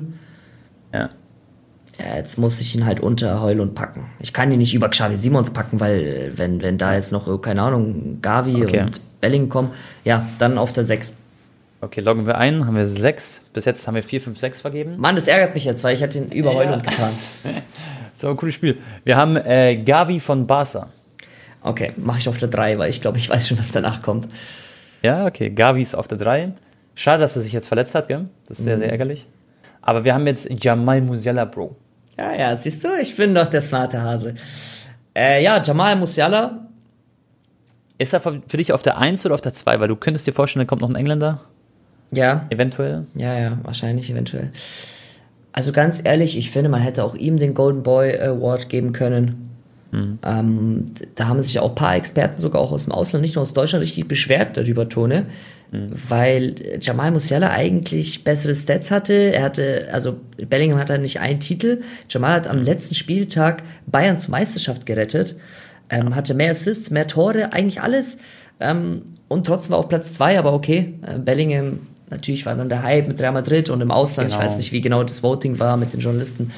Ja 2.00 2.06
ja, 2.10 2.16
jetzt 2.16 2.38
muss 2.38 2.62
ich 2.62 2.76
ihn 2.76 2.86
halt 2.86 3.00
unter 3.00 3.42
Heulund 3.42 3.76
packen. 3.76 4.06
Ich 4.20 4.34
kann 4.34 4.52
ihn 4.52 4.60
nicht 4.60 4.74
über 4.74 4.90
Xavi 4.90 5.16
Simons 5.16 5.52
packen, 5.52 5.80
weil 5.80 6.32
wenn, 6.36 6.62
wenn 6.62 6.78
da 6.78 6.96
jetzt 6.96 7.12
noch, 7.12 7.42
keine 7.42 7.62
Ahnung, 7.62 8.20
Gavi 8.22 8.64
okay. 8.64 8.82
und 8.82 9.02
Belling 9.22 9.50
kommen, 9.50 9.72
ja, 10.06 10.28
dann 10.40 10.58
auf 10.58 10.72
der 10.74 10.84
6. 10.84 11.16
Okay, 11.82 12.02
loggen 12.02 12.26
wir 12.26 12.38
ein, 12.38 12.66
haben 12.66 12.76
wir 12.76 12.88
6. 12.88 13.42
Bis 13.54 13.66
jetzt 13.66 13.88
haben 13.88 13.96
wir 13.96 14.04
4, 14.04 14.22
5, 14.22 14.40
6 14.40 14.62
vergeben. 14.62 14.98
Mann, 14.98 15.16
das 15.16 15.28
ärgert 15.28 15.54
mich 15.54 15.66
jetzt, 15.66 15.84
weil 15.84 15.94
ich 15.94 16.02
hätte 16.02 16.18
ihn 16.20 16.32
über 16.32 16.52
ja. 16.52 16.60
Heulund 16.60 16.84
getan. 16.84 17.12
das 17.44 17.54
ist 18.18 18.24
aber 18.24 18.34
ein 18.34 18.38
cooles 18.38 18.56
Spiel. 18.56 18.78
Wir 19.04 19.18
haben 19.18 19.36
äh, 19.36 19.78
Gavi 19.78 20.20
von 20.20 20.48
Barca. 20.48 20.88
Okay, 21.62 21.92
mache 21.98 22.20
ich 22.20 22.30
auf 22.30 22.38
der 22.38 22.48
3, 22.48 22.78
weil 22.78 22.90
ich 22.90 23.02
glaube, 23.02 23.18
ich 23.18 23.30
weiß 23.30 23.48
schon, 23.48 23.60
was 23.60 23.72
danach 23.72 24.02
kommt. 24.02 24.28
Ja, 25.02 25.26
okay, 25.26 25.50
Gavi 25.50 25.82
ist 25.82 25.96
auf 25.96 26.08
der 26.08 26.18
3. 26.18 26.54
Schade, 26.96 27.22
dass 27.22 27.36
er 27.36 27.42
sich 27.42 27.54
jetzt 27.54 27.68
verletzt 27.68 27.96
hat, 27.96 28.08
gell? 28.08 28.30
Das 28.48 28.60
ist 28.60 28.66
sehr, 28.66 28.76
mhm. 28.76 28.82
sehr 28.82 28.92
ärgerlich. 28.92 29.28
Aber 29.82 30.04
wir 30.04 30.14
haben 30.14 30.28
jetzt 30.28 30.48
Jamal 30.64 31.02
Musiala, 31.02 31.46
Bro. 31.46 31.76
Ja, 32.20 32.36
ja, 32.36 32.54
siehst 32.54 32.84
du, 32.84 32.90
ich 33.02 33.16
bin 33.16 33.34
doch 33.34 33.48
der 33.48 33.62
smarte 33.62 34.02
Hase. 34.02 34.36
Äh, 35.16 35.42
ja, 35.42 35.62
Jamal 35.62 35.96
Musiala. 35.96 36.68
Ist 37.98 38.12
er 38.12 38.20
für 38.20 38.58
dich 38.58 38.74
auf 38.74 38.82
der 38.82 38.98
1 38.98 39.26
oder 39.26 39.36
auf 39.36 39.42
der 39.42 39.54
2? 39.54 39.80
Weil 39.80 39.88
du 39.88 39.96
könntest 39.96 40.28
dir 40.28 40.34
vorstellen, 40.34 40.66
da 40.66 40.70
kommt 40.70 40.82
noch 40.82 40.90
ein 40.90 40.96
Engländer. 40.96 41.40
Ja. 42.12 42.46
Eventuell. 42.50 43.06
Ja, 43.16 43.40
ja, 43.40 43.58
wahrscheinlich, 43.64 44.12
eventuell. 44.12 44.52
Also 45.54 45.72
ganz 45.72 46.02
ehrlich, 46.04 46.38
ich 46.38 46.52
finde, 46.52 46.70
man 46.70 46.82
hätte 46.82 47.06
auch 47.06 47.16
ihm 47.16 47.38
den 47.38 47.54
Golden 47.54 47.84
Boy 47.84 48.20
Award 48.20 48.68
geben 48.68 48.92
können. 48.92 49.56
Mhm. 49.92 50.20
Ähm, 50.22 50.86
da 51.16 51.30
haben 51.30 51.42
sich 51.42 51.58
auch 51.60 51.70
ein 51.70 51.76
paar 51.76 51.96
Experten, 51.96 52.38
sogar 52.38 52.62
auch 52.62 52.74
aus 52.74 52.84
dem 52.84 52.92
Ausland, 52.92 53.22
nicht 53.22 53.36
nur 53.36 53.44
aus 53.44 53.54
Deutschland, 53.54 53.82
richtig 53.82 54.10
beschwert 54.10 54.58
darüber, 54.58 54.90
Tone. 54.90 55.28
Mhm. 55.72 55.92
Weil 56.08 56.56
Jamal 56.82 57.12
Musiala 57.12 57.52
eigentlich 57.52 58.24
bessere 58.24 58.56
Stats 58.56 58.92
hatte. 58.92 59.14
Er 59.14 59.44
hatte, 59.44 59.88
also 59.92 60.18
Bellingham 60.50 60.80
hatte 60.80 60.98
nicht 60.98 61.20
einen 61.20 61.40
Titel. 61.40 61.82
Jamal 62.10 62.34
hat 62.34 62.48
am 62.48 62.60
mhm. 62.60 62.66
letzten 62.66 62.96
Spieltag 62.96 63.64
Bayern 63.86 64.18
zur 64.18 64.32
Meisterschaft 64.32 64.86
gerettet. 64.86 65.36
Ähm, 65.90 66.16
hatte 66.16 66.34
mehr 66.34 66.52
Assists, 66.52 66.92
mehr 66.92 67.08
Tore, 67.08 67.54
eigentlich 67.54 67.82
alles. 67.82 68.18
Ähm, 68.60 69.04
und 69.28 69.46
trotzdem 69.48 69.72
war 69.72 69.80
auf 69.80 69.88
Platz 69.88 70.14
zwei, 70.14 70.38
aber 70.38 70.54
okay. 70.54 70.96
Äh, 71.06 71.20
Bellingham, 71.20 71.80
natürlich 72.10 72.46
war 72.46 72.56
dann 72.56 72.70
der 72.70 72.84
Hype 72.84 73.08
mit 73.08 73.22
Real 73.22 73.32
Madrid 73.32 73.70
und 73.70 73.82
im 73.82 73.92
Ausland. 73.92 74.30
Genau. 74.30 74.40
Ich 74.40 74.46
weiß 74.46 74.58
nicht, 74.58 74.72
wie 74.72 74.82
genau 74.82 75.04
das 75.04 75.24
Voting 75.24 75.60
war 75.60 75.78
mit 75.78 75.94
den 75.94 76.00
Journalisten. 76.00 76.52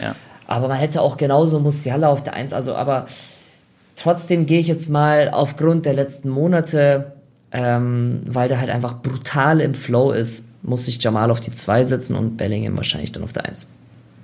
Ja. 0.00 0.14
Aber 0.46 0.68
man 0.68 0.78
hätte 0.78 1.00
auch 1.02 1.16
genauso 1.16 1.58
Musiala 1.60 2.08
auf 2.08 2.22
der 2.22 2.34
Eins. 2.34 2.52
Also, 2.52 2.74
aber 2.74 3.06
trotzdem 3.96 4.46
gehe 4.46 4.60
ich 4.60 4.68
jetzt 4.68 4.88
mal 4.88 5.30
aufgrund 5.30 5.86
der 5.86 5.94
letzten 5.94 6.28
Monate, 6.28 7.15
ähm, 7.56 8.20
weil 8.26 8.48
der 8.48 8.60
halt 8.60 8.68
einfach 8.68 9.00
brutal 9.00 9.62
im 9.62 9.74
Flow 9.74 10.12
ist, 10.12 10.46
muss 10.62 10.86
ich 10.88 11.02
Jamal 11.02 11.30
auf 11.30 11.40
die 11.40 11.50
Zwei 11.52 11.84
setzen 11.84 12.14
und 12.14 12.36
Bellingham 12.36 12.76
wahrscheinlich 12.76 13.12
dann 13.12 13.24
auf 13.24 13.32
der 13.32 13.46
Eins. 13.46 13.66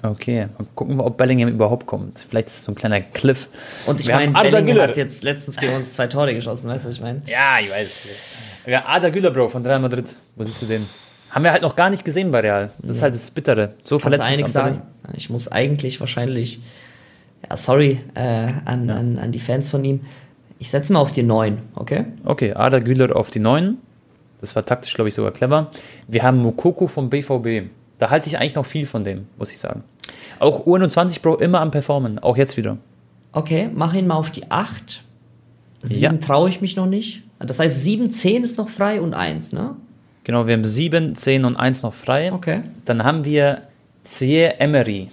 Okay, 0.03 0.49
mal 0.59 0.67
gucken 0.75 0.99
wir, 0.99 1.07
ob 1.07 1.17
Bellingham 1.17 1.49
überhaupt 1.49 1.87
kommt. 1.87 2.27
Vielleicht 2.29 2.49
ist 2.49 2.59
es 2.59 2.65
so 2.65 2.73
ein 2.73 2.75
kleiner 2.75 3.01
Cliff. 3.01 3.49
Und 3.87 4.01
ich 4.01 4.09
meine, 4.09 4.33
Bellingham 4.33 4.67
Güller. 4.67 4.83
hat 4.83 4.99
jetzt 4.99 5.25
letztens 5.25 5.57
gegen 5.57 5.73
uns 5.73 5.95
zwei 5.95 6.09
Tore 6.09 6.35
geschossen, 6.35 6.69
weißt 6.69 6.85
du, 6.85 6.89
was 6.91 6.97
ich 6.97 7.01
meine? 7.01 7.23
Ja, 7.25 7.57
ich 7.59 7.71
weiß. 7.71 7.89
Ja, 8.67 8.85
Ada 8.87 9.09
Güler, 9.09 9.31
Bro, 9.31 9.49
von 9.49 9.65
Real 9.65 9.81
Madrid. 9.81 10.15
Wo 10.37 10.45
siehst 10.45 10.61
du 10.61 10.67
den? 10.67 10.87
Haben 11.31 11.45
wir 11.45 11.53
halt 11.53 11.63
noch 11.63 11.75
gar 11.75 11.89
nicht 11.89 12.05
gesehen 12.05 12.31
bei 12.33 12.41
Real. 12.41 12.71
Das 12.83 12.97
ist 12.97 13.03
halt 13.03 13.15
das 13.15 13.31
Bittere. 13.31 13.75
So 13.83 13.99
verletzt 13.99 14.53
sagen. 14.53 14.83
Ich 15.17 15.31
muss 15.31 15.51
eigentlich 15.51 16.01
wahrscheinlich, 16.01 16.61
ja, 17.49 17.57
sorry 17.57 18.01
äh, 18.15 18.21
an, 18.67 18.89
ja. 18.89 18.97
an, 18.97 19.19
an 19.19 19.33
die 19.33 19.39
Fans 19.39 19.71
von 19.71 19.83
ihm. 19.87 20.01
Ich 20.63 20.71
setze 20.71 20.93
mal 20.93 21.01
auf 21.01 21.11
die 21.11 21.25
9, 21.25 21.59
okay? 21.75 22.05
Okay, 22.25 22.53
Ada 22.53 22.79
Güler 22.79 23.17
auf 23.17 23.33
die 23.33 23.41
9. 23.41 23.79
Das 24.41 24.55
war 24.55 24.65
taktisch, 24.65 24.95
glaube 24.95 25.09
ich, 25.09 25.15
sogar 25.15 25.33
clever. 25.33 25.73
Wir 26.07 26.23
haben 26.23 26.39
Mokoko 26.39 26.87
vom 26.87 27.11
BVB. 27.11 27.69
Da 27.99 28.11
halte 28.11 28.29
ich 28.29 28.39
eigentlich 28.39 28.55
noch 28.55 28.65
viel 28.65 28.87
von 28.87 29.03
dem, 29.03 29.27
muss 29.37 29.51
ich 29.51 29.59
sagen. 29.59 29.83
Auch 30.39 30.65
U21 30.65 31.21
Bro 31.21 31.39
immer 31.39 31.59
am 31.59 31.73
Performen, 31.73 32.21
auch 32.21 32.37
jetzt 32.37 32.57
wieder. 32.57 32.79
Okay, 33.33 33.71
mach 33.75 33.93
ihn 33.95 34.07
mal 34.07 34.15
auf 34.15 34.31
die 34.31 34.53
8. 34.53 35.03
7 35.83 36.01
ja. 36.01 36.13
traue 36.25 36.49
ich 36.49 36.61
mich 36.61 36.77
noch 36.77 36.87
nicht. 36.87 37.25
Das 37.41 37.59
heißt, 37.59 37.83
7, 37.83 38.09
10 38.09 38.45
ist 38.45 38.57
noch 38.57 38.69
frei 38.69 39.01
und 39.01 39.15
1, 39.15 39.53
ne? 39.55 39.75
Genau, 40.23 40.47
wir 40.47 40.55
haben 40.55 40.65
7, 40.65 41.17
10 41.17 41.45
und 41.45 41.57
1 41.57 41.83
noch 41.83 41.95
frei. 41.95 42.33
Okay. 42.33 42.61
Dann 42.85 43.03
haben 43.03 43.25
wir 43.25 43.63
Thierry 44.05 44.55
Emery. 44.61 45.09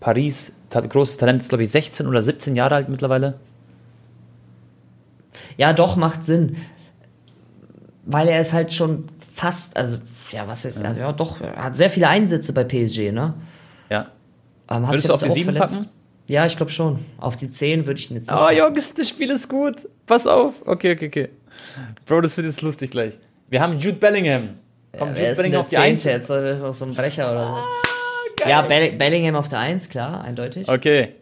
Paris, 0.00 0.54
großes 0.70 1.18
Talent, 1.18 1.42
ist 1.42 1.50
glaube 1.50 1.64
ich 1.64 1.70
16 1.70 2.06
oder 2.06 2.22
17 2.22 2.56
Jahre 2.56 2.76
alt 2.76 2.88
mittlerweile. 2.88 3.34
Ja, 5.60 5.74
doch, 5.74 5.96
macht 5.96 6.24
Sinn. 6.24 6.56
Weil 8.06 8.28
er 8.28 8.40
ist 8.40 8.54
halt 8.54 8.72
schon 8.72 9.08
fast, 9.34 9.76
also, 9.76 9.98
ja, 10.32 10.48
was 10.48 10.64
ist, 10.64 10.82
ja, 10.82 10.94
ja 10.94 11.12
doch, 11.12 11.38
er 11.38 11.64
hat 11.64 11.76
sehr 11.76 11.90
viele 11.90 12.08
Einsätze 12.08 12.54
bei 12.54 12.64
PSG, 12.64 13.12
ne? 13.12 13.34
Ja. 13.90 14.06
Ähm, 14.70 14.88
Würdest 14.88 15.10
du 15.10 15.12
auf 15.12 15.22
die 15.22 15.28
7 15.28 15.54
packen? 15.54 15.86
Ja, 16.28 16.46
ich 16.46 16.56
glaube 16.56 16.72
schon. 16.72 17.04
Auf 17.18 17.36
die 17.36 17.50
10 17.50 17.84
würde 17.84 18.00
ich 18.00 18.08
jetzt 18.08 18.30
nicht. 18.30 18.40
Oh, 18.40 18.48
Jungs, 18.48 18.94
das 18.94 19.06
Spiel 19.06 19.30
ist 19.30 19.50
gut. 19.50 19.86
Pass 20.06 20.26
auf. 20.26 20.54
Okay, 20.64 20.94
okay, 20.94 21.08
okay. 21.08 21.28
Bro, 22.06 22.22
das 22.22 22.38
wird 22.38 22.46
jetzt 22.46 22.62
lustig 22.62 22.90
gleich. 22.90 23.18
Wir 23.50 23.60
haben 23.60 23.78
Jude 23.78 23.98
Bellingham. 23.98 24.54
Kommt 24.98 25.18
ja, 25.18 25.24
Jude 25.24 25.36
Bellingham 25.36 25.60
auf 25.60 25.68
die 25.68 25.76
1? 25.76 26.04
jetzt? 26.04 26.30
Oder 26.30 26.72
so 26.72 26.86
ein 26.86 26.94
Brecher 26.94 27.30
oder 27.30 27.46
so. 27.46 28.44
Ah, 28.44 28.48
ja, 28.48 28.62
Bell 28.62 28.92
Bellingham 28.92 29.36
auf 29.36 29.50
der 29.50 29.58
1, 29.58 29.90
klar, 29.90 30.24
eindeutig. 30.24 30.70
Okay. 30.70 31.16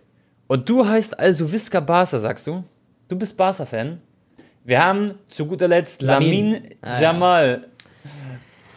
Und 0.47 0.69
du 0.69 0.87
heißt 0.87 1.19
also 1.19 1.51
Visca 1.51 1.81
Barca, 1.81 2.21
sagst 2.21 2.47
du? 2.47 2.63
Du 3.09 3.19
bist 3.19 3.37
Barca-Fan. 3.37 4.01
Wir 4.69 4.85
haben 4.85 5.15
zu 5.31 5.47
guter 5.47 5.67
Letzt 5.67 6.03
Lamin, 6.03 6.53
Lamin 6.53 6.75
ah, 6.83 7.01
Jamal. 7.01 7.69
Ja. 8.05 8.11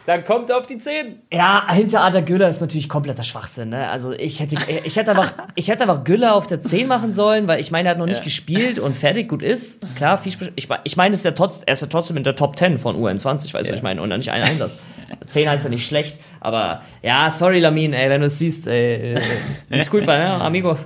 Dann 0.06 0.24
kommt 0.24 0.48
er 0.48 0.56
auf 0.56 0.66
die 0.66 0.78
10. 0.78 1.20
Ja, 1.30 1.70
hinter 1.70 2.02
Ada 2.02 2.22
Güller 2.22 2.48
ist 2.48 2.62
natürlich 2.62 2.88
kompletter 2.88 3.22
Schwachsinn. 3.22 3.68
Ne? 3.68 3.90
Also 3.90 4.12
ich 4.12 4.40
hätte, 4.40 4.56
ich, 4.84 4.96
hätte 4.96 5.10
einfach, 5.10 5.34
ich 5.54 5.68
hätte 5.68 5.82
einfach 5.82 6.02
Güller 6.02 6.34
auf 6.34 6.46
der 6.46 6.62
10 6.62 6.88
machen 6.88 7.12
sollen, 7.12 7.46
weil 7.46 7.60
ich 7.60 7.70
meine, 7.70 7.90
er 7.90 7.90
hat 7.90 7.98
noch 7.98 8.06
nicht 8.06 8.20
ja. 8.20 8.24
gespielt 8.24 8.78
und 8.78 8.96
fertig, 8.96 9.28
gut 9.28 9.42
ist. 9.42 9.82
Klar, 9.94 10.16
viel 10.16 10.32
ich, 10.56 10.66
ich 10.82 10.96
meine, 10.96 11.12
ist 11.12 11.26
er, 11.26 11.34
trotz, 11.34 11.60
er 11.66 11.74
ist 11.74 11.82
ja 11.82 11.88
trotzdem 11.88 12.16
in 12.16 12.24
der 12.24 12.36
Top 12.36 12.56
10 12.56 12.78
von 12.78 12.96
UN20, 12.96 13.52
weißt 13.52 13.68
du, 13.68 13.72
ja. 13.72 13.76
ich 13.76 13.82
meine, 13.82 14.00
und 14.00 14.08
dann 14.08 14.20
nicht 14.20 14.32
ein 14.32 14.42
Einsatz. 14.42 14.78
10 15.26 15.46
heißt 15.46 15.64
ja 15.64 15.68
nicht 15.68 15.86
schlecht, 15.86 16.16
aber 16.40 16.80
ja, 17.02 17.30
sorry 17.30 17.58
Lamin, 17.58 17.92
ey, 17.92 18.08
wenn 18.08 18.22
du 18.22 18.28
es 18.28 18.38
siehst, 18.38 18.66
ey, 18.66 19.20
disculpa, 19.68 20.16
ne, 20.16 20.30
amigo. 20.40 20.78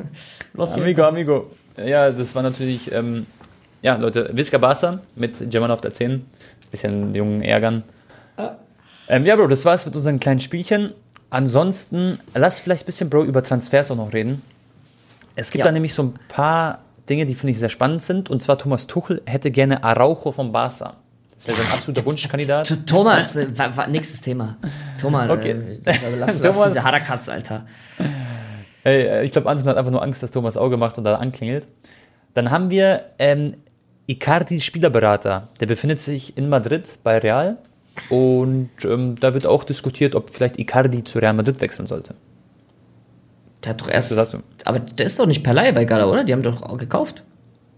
Los 0.52 0.72
amigo, 0.72 1.04
amigo. 1.04 1.52
Ja, 1.76 2.10
das 2.10 2.34
war 2.34 2.42
natürlich, 2.42 2.90
ähm, 2.92 3.26
ja, 3.86 3.94
Leute, 3.94 4.28
Visca 4.32 4.58
Barca 4.58 4.98
mit 5.14 5.48
German 5.48 5.70
auf 5.70 5.80
der 5.80 5.94
10. 5.94 6.24
Bisschen 6.72 6.98
den 6.98 7.14
Jungen 7.14 7.42
ärgern. 7.42 7.84
Ah. 8.36 8.56
Ähm, 9.08 9.24
ja, 9.24 9.36
Bro, 9.36 9.46
das 9.46 9.64
war's 9.64 9.86
mit 9.86 9.94
unseren 9.94 10.18
kleinen 10.18 10.40
Spielchen. 10.40 10.92
Ansonsten, 11.30 12.18
lass 12.34 12.58
vielleicht 12.58 12.82
ein 12.82 12.86
bisschen, 12.86 13.08
Bro, 13.08 13.24
über 13.24 13.44
Transfers 13.44 13.92
auch 13.92 13.96
noch 13.96 14.12
reden. 14.12 14.42
Es 15.36 15.52
gibt 15.52 15.60
ja. 15.60 15.66
da 15.66 15.72
nämlich 15.72 15.94
so 15.94 16.02
ein 16.02 16.14
paar 16.26 16.80
Dinge, 17.08 17.26
die 17.26 17.36
finde 17.36 17.52
ich 17.52 17.60
sehr 17.60 17.68
spannend 17.68 18.02
sind. 18.02 18.28
Und 18.28 18.42
zwar 18.42 18.58
Thomas 18.58 18.88
Tuchel 18.88 19.22
hätte 19.24 19.52
gerne 19.52 19.84
Araujo 19.84 20.32
vom 20.32 20.50
Barca. 20.50 20.94
Das 21.36 21.46
wäre 21.46 21.58
sein 21.58 21.72
absoluter 21.72 22.04
Wunschkandidat. 22.04 22.86
Thomas, 22.86 23.36
äh, 23.36 23.46
nächstes 23.88 24.20
Thema. 24.20 24.56
Thomas, 25.00 25.30
okay. 25.30 25.78
äh, 25.84 25.94
lass, 26.18 26.40
lass 26.42 26.64
diese 26.64 26.82
Harakatz, 26.82 27.28
Alter. 27.28 27.66
Hey, 28.82 29.02
äh, 29.02 29.22
ich 29.22 29.30
glaube, 29.30 29.48
Anton 29.48 29.68
hat 29.68 29.76
einfach 29.76 29.92
nur 29.92 30.02
Angst, 30.02 30.24
dass 30.24 30.32
Thomas 30.32 30.56
Auge 30.56 30.76
macht 30.76 30.98
und 30.98 31.04
da 31.04 31.14
anklingelt. 31.16 31.68
Dann 32.34 32.50
haben 32.50 32.68
wir 32.70 33.04
ähm, 33.18 33.54
Icardi 34.06 34.60
Spielerberater. 34.60 35.48
Der 35.60 35.66
befindet 35.66 35.98
sich 35.98 36.36
in 36.36 36.48
Madrid 36.48 36.98
bei 37.02 37.18
Real. 37.18 37.58
Und 38.10 38.70
ähm, 38.84 39.16
da 39.18 39.32
wird 39.34 39.46
auch 39.46 39.64
diskutiert, 39.64 40.14
ob 40.14 40.30
vielleicht 40.30 40.58
Icardi 40.58 41.02
zu 41.04 41.18
Real 41.18 41.32
Madrid 41.32 41.60
wechseln 41.60 41.86
sollte. 41.86 42.14
Der 43.64 43.70
hat 43.70 43.80
doch 43.80 43.88
erst. 43.88 44.16
Dazu? 44.16 44.38
Aber 44.64 44.80
der 44.80 45.06
ist 45.06 45.18
doch 45.18 45.26
nicht 45.26 45.42
per 45.42 45.54
Leihe 45.54 45.72
bei 45.72 45.84
Gala, 45.84 46.06
oder? 46.06 46.24
Die 46.24 46.32
haben 46.32 46.42
doch 46.42 46.62
auch 46.62 46.78
gekauft. 46.78 47.22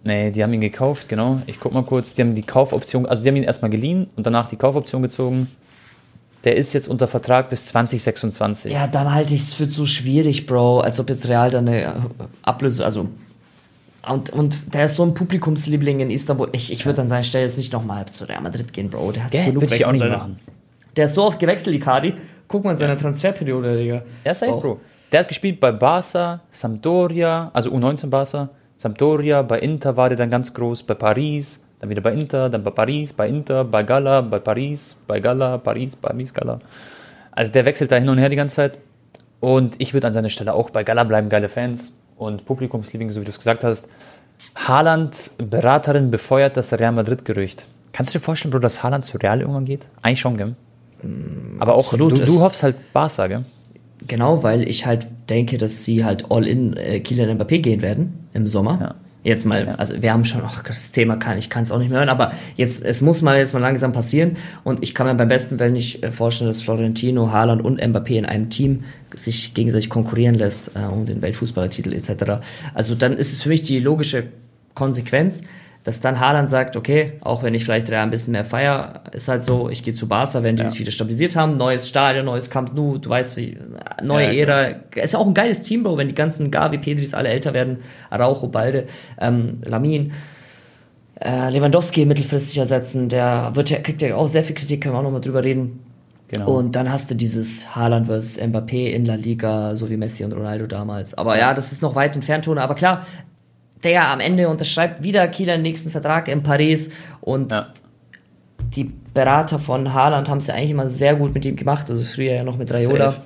Nee, 0.05 0.31
die 0.31 0.43
haben 0.43 0.53
ihn 0.53 0.61
gekauft, 0.61 1.09
genau. 1.09 1.43
Ich 1.47 1.61
guck 1.61 1.73
mal 1.73 1.83
kurz. 1.83 2.15
Die 2.15 2.23
haben 2.23 2.35
die 2.35 2.43
Kaufoption, 2.43 3.07
also 3.07 3.23
die 3.23 3.29
haben 3.29 3.37
ihn 3.37 3.45
erstmal 3.45 3.71
geliehen 3.71 4.09
und 4.17 4.27
danach 4.27 4.49
die 4.49 4.57
Kaufoption 4.57 5.03
gezogen. 5.03 5.49
Der 6.45 6.57
ist 6.57 6.73
jetzt 6.73 6.89
unter 6.89 7.09
Vertrag 7.09 7.51
bis 7.51 7.67
2026. 7.67 8.73
Ja, 8.73 8.87
dann 8.87 9.13
halte 9.13 9.35
ich 9.35 9.43
es 9.43 9.55
für 9.55 9.69
zu 9.69 9.87
schwierig, 9.87 10.47
Bro. 10.47 10.81
Als 10.81 11.01
ob 11.01 11.09
jetzt 11.09 11.29
Real 11.29 11.51
da 11.51 11.59
eine 11.59 12.07
Ablöse, 12.43 12.85
also 12.85 13.09
und, 14.07 14.31
und 14.31 14.75
der 14.75 14.85
ist 14.85 14.95
so 14.95 15.03
ein 15.03 15.15
Publikumsliebling 15.15 16.01
in 16.01 16.11
Istanbul. 16.11 16.49
Ich, 16.53 16.73
ich 16.73 16.87
würde 16.87 17.03
an 17.03 17.09
seiner 17.09 17.23
Stelle 17.23 17.45
jetzt 17.45 17.59
nicht 17.59 17.73
nochmal 17.73 18.07
zu 18.07 18.25
Real 18.25 18.41
Madrid 18.41 18.73
gehen, 18.73 18.91
Bro. 18.91 19.13
Der 19.13 19.25
hat 19.25 19.31
Gell, 19.33 19.47
genug 19.47 19.63
Wechsel. 19.63 19.77
Ich 19.77 19.87
auch 19.87 19.93
nicht 19.93 20.09
machen. 20.09 20.39
Der 20.97 21.07
ist 21.07 21.15
so 21.15 21.25
oft 21.25 21.39
gewechselt, 21.39 21.75
Icardi. 21.75 22.15
Guck 22.47 22.65
mal 22.65 22.73
in 22.73 22.77
seiner. 22.77 22.97
Transferperiode, 22.97 23.77
Digga. 23.77 24.03
Ja, 24.25 24.35
safe, 24.35 24.53
auch. 24.53 24.61
Bro. 24.61 24.81
Der 25.13 25.21
hat 25.21 25.29
gespielt 25.29 25.59
bei 25.59 25.73
Barca, 25.73 26.41
Sampdoria, 26.51 27.51
also 27.53 27.71
U19 27.71 28.09
Barca, 28.09 28.51
Sampdoria, 28.77 29.43
bei 29.43 29.59
Inter 29.59 29.97
war 29.97 30.09
der 30.09 30.19
dann 30.19 30.31
ganz 30.31 30.53
groß, 30.53 30.83
bei 30.83 30.95
Paris, 30.95 31.65
dann 31.81 31.91
wieder 31.91 32.03
bei 32.03 32.13
Inter, 32.13 32.49
dann 32.49 32.63
bei 32.63 32.71
Paris, 32.71 33.13
bei 33.13 33.29
Inter, 33.29 33.65
bei 33.65 33.83
Gala, 33.83 34.21
bei 34.21 34.39
Paris, 34.39 34.97
bei 35.07 35.19
Gala, 35.21 35.59
Paris, 35.59 35.97
Paris, 35.97 36.33
Gala. 36.33 36.61
Also 37.33 37.53
der 37.53 37.65
wechselt 37.65 37.91
da 37.91 37.97
hin 37.97 38.09
und 38.09 38.19
her 38.19 38.29
die 38.29 38.37
ganze 38.37 38.57
Zeit. 38.57 38.79
Und 39.41 39.77
ich 39.79 39.95
würde 39.95 40.07
an 40.07 40.13
seiner 40.13 40.29
Stelle 40.29 40.53
auch 40.53 40.71
bei 40.71 40.85
Gala 40.85 41.05
bleiben, 41.05 41.29
geile 41.29 41.49
Fans 41.49 41.93
und 42.19 42.45
Publikumsliebling, 42.45 43.11
so 43.11 43.21
wie 43.21 43.25
du 43.25 43.31
es 43.31 43.39
gesagt 43.39 43.65
hast. 43.65 43.89
Haalands 44.55 45.35
Beraterin 45.39 46.11
befeuert 46.11 46.57
das 46.57 46.73
Real 46.73 46.93
Madrid-Gerücht. 46.93 47.67
Kannst 47.93 48.15
du 48.15 48.19
dir 48.19 48.25
vorstellen, 48.25 48.51
Bro, 48.53 48.61
dass 48.61 48.83
Haaland 48.83 49.05
zu 49.05 49.19
Real 49.19 49.41
irgendwann 49.41 49.65
geht? 49.65 49.89
Eigentlich 50.03 50.21
schon, 50.21 50.37
gell? 50.37 50.55
Mm, 51.03 51.61
Aber 51.61 51.75
auch, 51.75 51.93
Absolut, 51.93 52.19
du, 52.19 52.25
du 52.25 52.41
hoffst 52.41 52.63
halt 52.63 52.93
Barca, 52.93 53.27
gell? 53.27 53.45
Genau, 54.07 54.43
weil 54.43 54.69
ich 54.69 54.87
halt 54.87 55.07
denke, 55.29 55.59
dass 55.59 55.85
sie 55.85 56.05
halt 56.05 56.31
all 56.31 56.47
in 56.47 56.77
äh, 56.77 57.01
Kylian 57.01 57.37
Mbappé 57.39 57.61
gehen 57.61 57.83
werden 57.83 58.29
im 58.33 58.47
Sommer. 58.47 58.79
Ja. 58.81 58.95
Jetzt 59.29 59.45
mal, 59.45 59.67
ja. 59.67 59.75
also 59.75 60.01
wir 60.01 60.11
haben 60.11 60.25
schon, 60.25 60.41
ach, 60.43 60.63
das 60.63 60.91
Thema 60.91 61.17
kann, 61.17 61.37
ich 61.37 61.51
kann 61.51 61.63
es 61.63 61.71
auch 61.71 61.79
nicht 61.79 61.91
mehr 61.91 61.99
hören, 61.99 62.09
aber 62.09 62.33
jetzt, 62.57 62.83
es 62.83 63.03
muss 63.03 63.21
mal 63.21 63.37
jetzt 63.37 63.53
mal 63.53 63.59
langsam 63.59 63.93
passieren 63.93 64.39
und 64.65 64.83
ich 64.83 64.95
kann 64.95 65.07
mir 65.07 65.15
beim 65.17 65.29
besten 65.29 65.61
Willen 65.61 65.75
nicht 65.75 66.03
äh, 66.03 66.11
vorstellen, 66.11 66.49
dass 66.49 66.63
Florentino, 66.63 67.31
Haaland 67.31 67.63
und 67.63 67.79
Mbappé 67.79 68.17
in 68.17 68.25
einem 68.25 68.49
Team 68.49 68.85
sich 69.15 69.53
gegenseitig 69.53 69.91
konkurrieren 69.91 70.35
lässt 70.35 70.75
äh, 70.77 70.79
um 70.91 71.05
den 71.05 71.21
Weltfußballertitel 71.21 71.93
etc. 71.93 72.41
Also 72.73 72.95
dann 72.95 73.19
ist 73.19 73.35
es 73.35 73.43
für 73.43 73.51
mich 73.51 73.61
die 73.61 73.81
logische 73.81 74.29
Konsequenz, 74.73 75.43
dass 75.85 76.01
dann 76.01 76.21
Haaland 76.21 76.51
sagt, 76.51 76.77
okay, 76.77 77.15
auch 77.21 77.43
wenn 77.43 77.55
ich 77.55 77.65
vielleicht 77.65 77.91
ein 77.91 78.11
bisschen 78.11 78.33
mehr 78.33 78.45
feier, 78.45 79.03
ist 79.13 79.29
halt 79.29 79.43
so, 79.43 79.69
ich 79.71 79.83
gehe 79.83 79.95
zu 79.95 80.09
Barca, 80.09 80.43
wenn 80.43 80.57
die 80.57 80.63
ja. 80.63 80.71
sich 80.71 80.81
wieder 80.81 80.91
stabilisiert 80.91 81.37
haben, 81.37 81.57
neues 81.57 81.89
Stadion, 81.89 82.27
neues 82.27 82.51
Camp 82.51 82.75
Nou, 82.75 82.99
du 82.99 83.09
weißt, 83.09 83.37
wie, 83.37 83.57
neue 84.03 84.35
ja, 84.35 84.47
Ära. 84.47 84.73
Klar. 84.91 85.05
Ist 85.05 85.15
ja 85.15 85.19
auch 85.19 85.27
ein 85.27 85.35
geiles 85.35 85.63
Team, 85.63 85.85
Bro, 85.85 85.97
wenn 85.97 86.09
die 86.09 86.15
ganzen 86.15 86.51
Gavi, 86.51 86.79
Pedris 86.79 87.15
alle 87.15 87.29
älter 87.29 87.55
werden, 87.55 87.79
Araujo, 88.11 88.49
Balde, 88.49 88.87
ähm, 89.21 89.61
Lamin, 89.65 90.13
äh, 91.21 91.51
Lewandowski 91.51 92.05
mittelfristig 92.05 92.59
ersetzen, 92.59 93.09
der 93.09 93.53
wird 93.55 93.71
ja, 93.71 93.79
kriegt 93.79 94.03
ja 94.03 94.15
auch 94.15 94.29
sehr 94.29 94.45
viel 94.45 94.57
Kritik, 94.57 94.83
können 94.83 94.95
wir 94.95 94.99
auch 94.99 95.05
nochmal 95.05 95.21
drüber 95.21 95.43
reden. 95.43 95.81
Genau. 96.29 96.59
Und 96.59 96.77
dann 96.77 96.93
hast 96.93 97.11
du 97.11 97.15
dieses 97.15 97.75
Haaland 97.75 98.07
vs. 98.07 98.39
Mbappé 98.43 98.91
in 98.91 99.07
La 99.07 99.15
Liga, 99.15 99.75
so 99.75 99.89
wie 99.89 99.97
Messi 99.97 100.25
und 100.25 100.35
Ronaldo 100.35 100.67
damals. 100.67 101.17
Aber 101.17 101.39
ja, 101.39 101.55
das 101.55 101.73
ist 101.73 101.81
noch 101.81 101.95
weit 101.95 102.15
entfernt, 102.17 102.45
Tone. 102.45 102.61
Aber 102.61 102.75
klar, 102.75 103.07
der 103.85 104.09
am 104.09 104.21
Ende 104.21 104.49
unterschreibt 104.49 105.03
wieder 105.03 105.27
Kieler 105.29 105.55
den 105.55 105.63
nächsten 105.63 105.91
Vertrag 105.91 106.29
in 106.29 106.43
Paris 106.43 106.91
und 107.21 107.53
ja. 107.53 107.67
die 108.75 108.93
Berater 109.15 109.59
von 109.59 109.95
Haaland 109.95 110.29
haben 110.29 110.39
es 110.39 110.47
ja 110.47 110.55
eigentlich 110.55 110.71
immer 110.71 110.89
sehr 110.89 111.17
gut 111.17 111.35
mit 111.35 111.45
ihm 111.45 111.57
gemacht, 111.57 111.91
also 111.91 112.03
früher 112.03 112.35
ja 112.35 112.45
noch 112.45 112.57
mit 112.57 112.71
Raiola. 112.71 113.11
Safe. 113.11 113.23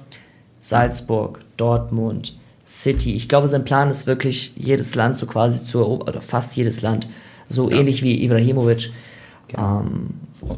Salzburg, 0.63 1.41
Dortmund, 1.57 2.37
City. 2.65 3.15
Ich 3.15 3.29
glaube, 3.29 3.49
sein 3.49 3.65
Plan 3.65 3.91
ist 3.91 4.07
wirklich, 4.07 4.53
jedes 4.57 4.95
Land 4.95 5.17
so 5.17 5.27
quasi 5.27 5.61
zu 5.63 5.81
erobern, 5.81 6.09
oder 6.09 6.23
fast 6.23 6.57
jedes 6.57 6.83
Land, 6.83 7.09
so 7.49 7.69
ja. 7.69 7.79
ähnlich 7.79 8.03
wie 8.03 8.25
Ibrahimovic. 8.25 8.93
Genau. 9.49 9.81
Ähm, 9.81 10.11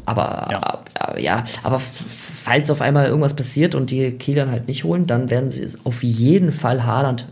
aber 0.05 0.47
ja. 0.51 0.83
Äh, 1.15 1.23
ja, 1.23 1.43
aber 1.63 1.79
falls 1.79 2.69
auf 2.69 2.81
einmal 2.81 3.07
irgendwas 3.07 3.35
passiert 3.35 3.75
und 3.75 3.89
die 3.89 4.11
Kieler 4.11 4.49
halt 4.49 4.67
nicht 4.67 4.83
holen, 4.83 5.07
dann 5.07 5.29
werden 5.31 5.49
sie 5.49 5.63
es 5.63 5.85
auf 5.85 6.03
jeden 6.03 6.51
Fall 6.51 6.85
Haaland 6.85 7.27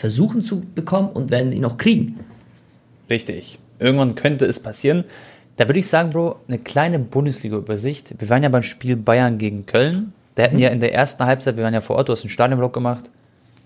versuchen 0.00 0.40
zu 0.40 0.62
bekommen 0.74 1.10
und 1.10 1.30
werden 1.30 1.52
ihn 1.52 1.64
auch 1.66 1.76
kriegen. 1.76 2.20
Richtig. 3.10 3.58
Irgendwann 3.78 4.14
könnte 4.14 4.46
es 4.46 4.58
passieren. 4.58 5.04
Da 5.56 5.68
würde 5.68 5.78
ich 5.78 5.88
sagen, 5.88 6.10
Bro, 6.10 6.36
eine 6.48 6.58
kleine 6.58 6.98
Bundesliga-Übersicht. 6.98 8.14
Wir 8.18 8.30
waren 8.30 8.42
ja 8.42 8.48
beim 8.48 8.62
Spiel 8.62 8.96
Bayern 8.96 9.36
gegen 9.36 9.66
Köln. 9.66 10.14
Da 10.36 10.44
hätten 10.44 10.56
mhm. 10.56 10.62
ja 10.62 10.70
in 10.70 10.80
der 10.80 10.94
ersten 10.94 11.26
Halbzeit, 11.26 11.58
wir 11.58 11.64
waren 11.64 11.74
ja 11.74 11.82
vor 11.82 11.96
Ort, 11.96 12.08
du 12.08 12.12
hast 12.12 12.22
einen 12.22 12.30
Stadionblock 12.30 12.72
gemacht. 12.72 13.10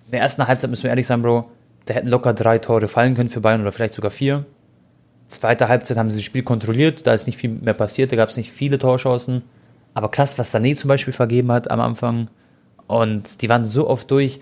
In 0.07 0.11
der 0.11 0.21
ersten 0.23 0.45
Halbzeit 0.47 0.71
müssen 0.71 0.83
wir 0.83 0.91
ehrlich 0.91 1.07
sein, 1.07 1.23
Bro, 1.23 1.49
da 1.87 1.95
hätten 1.95 2.09
locker 2.09 2.35
drei 2.35 2.59
Tore 2.59 2.89
fallen 2.89 3.15
können 3.15 3.31
für 3.31 3.41
Bayern 3.41 3.61
oder 3.61 3.71
vielleicht 3.71 3.95
sogar 3.95 4.11
vier. 4.11 4.45
Zweite 5.29 5.69
Halbzeit 5.69 5.97
haben 5.97 6.11
sie 6.11 6.19
das 6.19 6.25
Spiel 6.25 6.43
kontrolliert, 6.43 7.07
da 7.07 7.15
ist 7.15 7.27
nicht 7.27 7.39
viel 7.39 7.51
mehr 7.51 7.75
passiert, 7.75 8.11
da 8.11 8.17
gab 8.17 8.29
es 8.29 8.37
nicht 8.37 8.51
viele 8.51 8.79
Torchancen. 8.79 9.43
Aber 9.95 10.11
krass, 10.11 10.37
was 10.37 10.53
Sané 10.53 10.75
zum 10.75 10.89
Beispiel 10.89 11.13
vergeben 11.13 11.53
hat 11.53 11.71
am 11.71 11.81
Anfang. 11.81 12.29
Und 12.89 13.41
die 13.41 13.49
waren 13.49 13.67
so 13.67 13.89
oft 13.89 14.11
durch. 14.11 14.41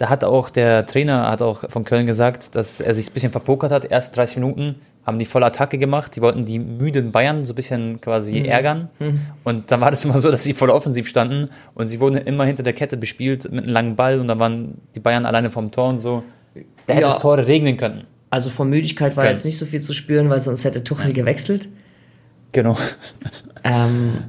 Da 0.00 0.08
hat 0.08 0.24
auch 0.24 0.48
der 0.48 0.86
Trainer 0.86 1.30
hat 1.30 1.42
auch 1.42 1.68
von 1.68 1.84
Köln 1.84 2.06
gesagt, 2.06 2.54
dass 2.54 2.80
er 2.80 2.94
sich 2.94 3.10
ein 3.10 3.12
bisschen 3.12 3.32
verpokert 3.32 3.70
hat. 3.70 3.84
Erst 3.84 4.16
30 4.16 4.38
Minuten 4.38 4.76
haben 5.04 5.18
die 5.18 5.26
volle 5.26 5.44
Attacke 5.44 5.76
gemacht. 5.76 6.16
Die 6.16 6.22
wollten 6.22 6.46
die 6.46 6.58
müden 6.58 7.12
Bayern 7.12 7.44
so 7.44 7.52
ein 7.52 7.54
bisschen 7.54 8.00
quasi 8.00 8.40
mhm. 8.40 8.46
ärgern. 8.46 8.88
Mhm. 8.98 9.20
Und 9.44 9.70
dann 9.70 9.82
war 9.82 9.90
das 9.90 10.02
immer 10.06 10.18
so, 10.18 10.30
dass 10.30 10.42
sie 10.42 10.54
voll 10.54 10.70
offensiv 10.70 11.06
standen 11.06 11.50
und 11.74 11.88
sie 11.88 12.00
wurden 12.00 12.16
immer 12.16 12.46
hinter 12.46 12.62
der 12.62 12.72
Kette 12.72 12.96
bespielt 12.96 13.52
mit 13.52 13.64
einem 13.64 13.74
langen 13.74 13.96
Ball 13.96 14.20
und 14.20 14.28
dann 14.28 14.38
waren 14.38 14.80
die 14.94 15.00
Bayern 15.00 15.26
alleine 15.26 15.50
vom 15.50 15.70
Tor 15.70 15.90
und 15.90 15.98
so. 15.98 16.22
Da 16.86 16.94
hätte 16.94 17.02
ja. 17.02 17.14
es 17.14 17.18
Tore 17.18 17.46
regnen 17.46 17.76
können. 17.76 18.04
Also 18.30 18.48
von 18.48 18.70
Müdigkeit 18.70 19.18
war 19.18 19.24
okay. 19.24 19.34
jetzt 19.34 19.44
nicht 19.44 19.58
so 19.58 19.66
viel 19.66 19.82
zu 19.82 19.92
spüren, 19.92 20.30
weil 20.30 20.40
sonst 20.40 20.64
hätte 20.64 20.82
Tuchel 20.82 21.12
gewechselt. 21.12 21.68
Genau. 22.52 22.74
Ähm, 23.62 24.24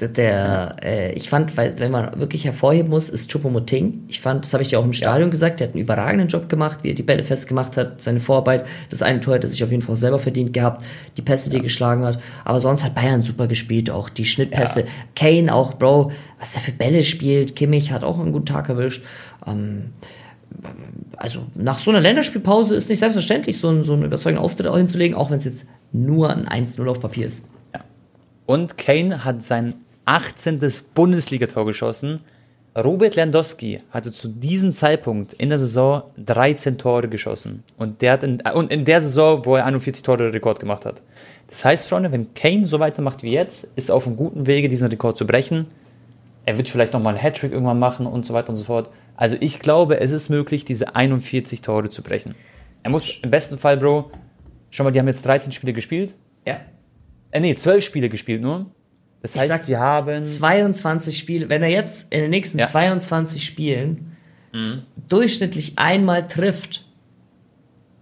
der, 0.00 0.76
äh, 0.82 1.12
ich 1.12 1.30
fand, 1.30 1.56
weil, 1.56 1.78
wenn 1.78 1.90
man 1.90 2.18
wirklich 2.18 2.44
hervorheben 2.44 2.90
muss, 2.90 3.08
ist 3.08 3.30
Choupo-Moting. 3.30 4.04
Ich 4.08 4.20
fand, 4.20 4.44
das 4.44 4.52
habe 4.52 4.62
ich 4.62 4.72
ja 4.72 4.78
auch 4.80 4.84
im 4.84 4.92
Stadion 4.92 5.28
ja. 5.28 5.30
gesagt, 5.30 5.60
der 5.60 5.68
hat 5.68 5.74
einen 5.74 5.82
überragenden 5.82 6.28
Job 6.28 6.48
gemacht, 6.48 6.80
wie 6.82 6.90
er 6.90 6.94
die 6.94 7.02
Bälle 7.02 7.22
festgemacht 7.22 7.76
hat, 7.76 8.02
seine 8.02 8.18
Vorarbeit. 8.18 8.66
Das 8.90 9.02
eine 9.02 9.20
Tor 9.20 9.34
hat 9.34 9.44
er 9.44 9.48
sich 9.48 9.62
auf 9.62 9.70
jeden 9.70 9.82
Fall 9.82 9.96
selber 9.96 10.18
verdient 10.18 10.52
gehabt, 10.52 10.84
die 11.16 11.22
Pässe, 11.22 11.48
die 11.50 11.56
er 11.56 11.62
geschlagen 11.62 12.04
hat. 12.04 12.18
Aber 12.44 12.60
sonst 12.60 12.82
hat 12.82 12.94
Bayern 12.94 13.22
super 13.22 13.46
gespielt, 13.46 13.88
auch 13.88 14.08
die 14.08 14.24
Schnittpässe. 14.24 14.80
Ja. 14.80 14.86
Kane 15.14 15.54
auch, 15.54 15.74
Bro, 15.74 16.10
was 16.40 16.54
er 16.54 16.60
für 16.60 16.72
Bälle 16.72 17.04
spielt. 17.04 17.54
Kimmich 17.54 17.92
hat 17.92 18.02
auch 18.02 18.18
einen 18.18 18.32
guten 18.32 18.46
Tag 18.46 18.68
erwischt. 18.68 19.04
Ähm, 19.46 19.92
also 21.16 21.46
nach 21.54 21.78
so 21.78 21.90
einer 21.90 22.00
Länderspielpause 22.00 22.74
ist 22.74 22.88
nicht 22.88 22.98
selbstverständlich, 22.98 23.58
so, 23.58 23.68
einen, 23.68 23.84
so 23.84 23.92
einen 23.92 24.04
überzeugenden 24.04 24.44
Auftritt 24.44 24.66
auch 24.66 24.76
hinzulegen, 24.76 25.16
auch 25.16 25.30
wenn 25.30 25.38
es 25.38 25.44
jetzt 25.44 25.66
nur 25.92 26.30
ein 26.30 26.48
1-0 26.48 26.84
auf 26.88 27.00
Papier 27.00 27.26
ist. 27.26 27.44
Ja. 27.72 27.80
Und 28.46 28.76
Kane 28.76 29.24
hat 29.24 29.42
sein 29.42 29.74
18. 30.04 30.60
Bundesligator 30.94 31.64
geschossen. 31.66 32.20
Robert 32.76 33.14
Lewandowski 33.14 33.78
hatte 33.90 34.12
zu 34.12 34.28
diesem 34.28 34.72
Zeitpunkt 34.72 35.32
in 35.34 35.48
der 35.48 35.58
Saison 35.58 36.02
13 36.18 36.76
Tore 36.76 37.08
geschossen. 37.08 37.62
Und, 37.76 38.02
der 38.02 38.12
hat 38.12 38.24
in, 38.24 38.40
und 38.40 38.72
in 38.72 38.84
der 38.84 39.00
Saison, 39.00 39.46
wo 39.46 39.54
er 39.56 39.64
41 39.64 40.02
Tore 40.02 40.34
Rekord 40.34 40.58
gemacht 40.58 40.84
hat. 40.84 41.00
Das 41.48 41.64
heißt, 41.64 41.88
Freunde, 41.88 42.10
wenn 42.10 42.34
Kane 42.34 42.66
so 42.66 42.80
weitermacht 42.80 43.22
wie 43.22 43.30
jetzt, 43.30 43.68
ist 43.76 43.90
er 43.90 43.94
auf 43.94 44.06
einem 44.06 44.16
guten 44.16 44.46
Wege, 44.46 44.68
diesen 44.68 44.88
Rekord 44.88 45.16
zu 45.16 45.26
brechen. 45.26 45.66
Er 46.46 46.56
wird 46.56 46.68
vielleicht 46.68 46.92
nochmal 46.92 47.14
einen 47.14 47.22
Hattrick 47.22 47.52
irgendwann 47.52 47.78
machen 47.78 48.06
und 48.06 48.26
so 48.26 48.34
weiter 48.34 48.50
und 48.50 48.56
so 48.56 48.64
fort. 48.64 48.90
Also 49.16 49.36
ich 49.38 49.60
glaube, 49.60 50.00
es 50.00 50.10
ist 50.10 50.28
möglich, 50.28 50.64
diese 50.64 50.96
41 50.96 51.62
Tore 51.62 51.90
zu 51.90 52.02
brechen. 52.02 52.34
Er 52.82 52.90
muss 52.90 53.20
im 53.22 53.30
besten 53.30 53.56
Fall, 53.56 53.76
Bro, 53.76 54.10
schau 54.70 54.84
mal, 54.84 54.90
die 54.90 54.98
haben 54.98 55.06
jetzt 55.06 55.24
13 55.24 55.52
Spiele 55.52 55.72
gespielt. 55.72 56.14
Ja. 56.46 56.60
Äh, 57.30 57.40
nee, 57.40 57.54
12 57.54 57.84
Spiele 57.84 58.08
gespielt 58.08 58.42
nur. 58.42 58.66
Das 59.24 59.36
heißt, 59.36 59.48
sag, 59.48 59.62
sie 59.62 59.78
haben 59.78 60.22
22 60.22 61.16
Spiele. 61.16 61.48
Wenn 61.48 61.62
er 61.62 61.70
jetzt 61.70 62.12
in 62.12 62.20
den 62.20 62.30
nächsten 62.30 62.58
ja. 62.58 62.66
22 62.66 63.42
Spielen 63.42 64.14
mhm. 64.52 64.82
durchschnittlich 65.08 65.78
einmal 65.78 66.28
trifft, 66.28 66.84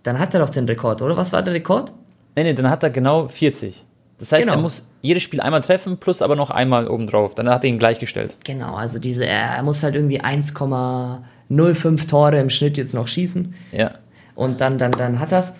dann 0.03 0.19
hat 0.19 0.35
er 0.35 0.41
doch 0.41 0.51
den 0.51 0.65
Rekord, 0.65 1.01
oder? 1.01 1.17
Was 1.17 1.33
war 1.33 1.41
der 1.43 1.55
Rekord? 1.55 1.93
Nee, 2.35 2.43
nee, 2.43 2.55
dann 2.55 2.69
hat 2.69 2.83
er 2.83 2.91
genau 2.91 3.29
40. 3.29 3.85
Das 4.19 4.33
heißt, 4.33 4.43
genau. 4.43 4.57
er 4.57 4.61
muss 4.63 4.89
jedes 5.01 5.23
Spiel 5.23 5.41
einmal 5.41 5.61
treffen, 5.61 5.99
plus 5.99 6.23
aber 6.23 6.35
noch 6.35 6.51
einmal 6.51 6.89
obendrauf. 6.89 7.37
Dann 7.37 7.49
hat 7.49 7.63
er 7.63 7.71
ihn 7.71 7.79
gleichgestellt. 7.79 8.37
Genau, 8.43 8.75
also 8.75 8.99
diese, 8.99 9.25
er 9.25 9.63
muss 9.63 9.85
halt 9.85 9.95
irgendwie 9.95 10.21
1,05 10.21 12.09
Tore 12.09 12.41
im 12.41 12.51
Schnitt 12.51 12.77
jetzt 12.77 12.95
noch 12.95 13.07
schießen. 13.07 13.55
Ja. 13.71 13.93
Und 14.35 14.61
dann, 14.61 14.77
dann, 14.77 14.91
dann 14.91 15.21
hat 15.21 15.31
das. 15.31 15.55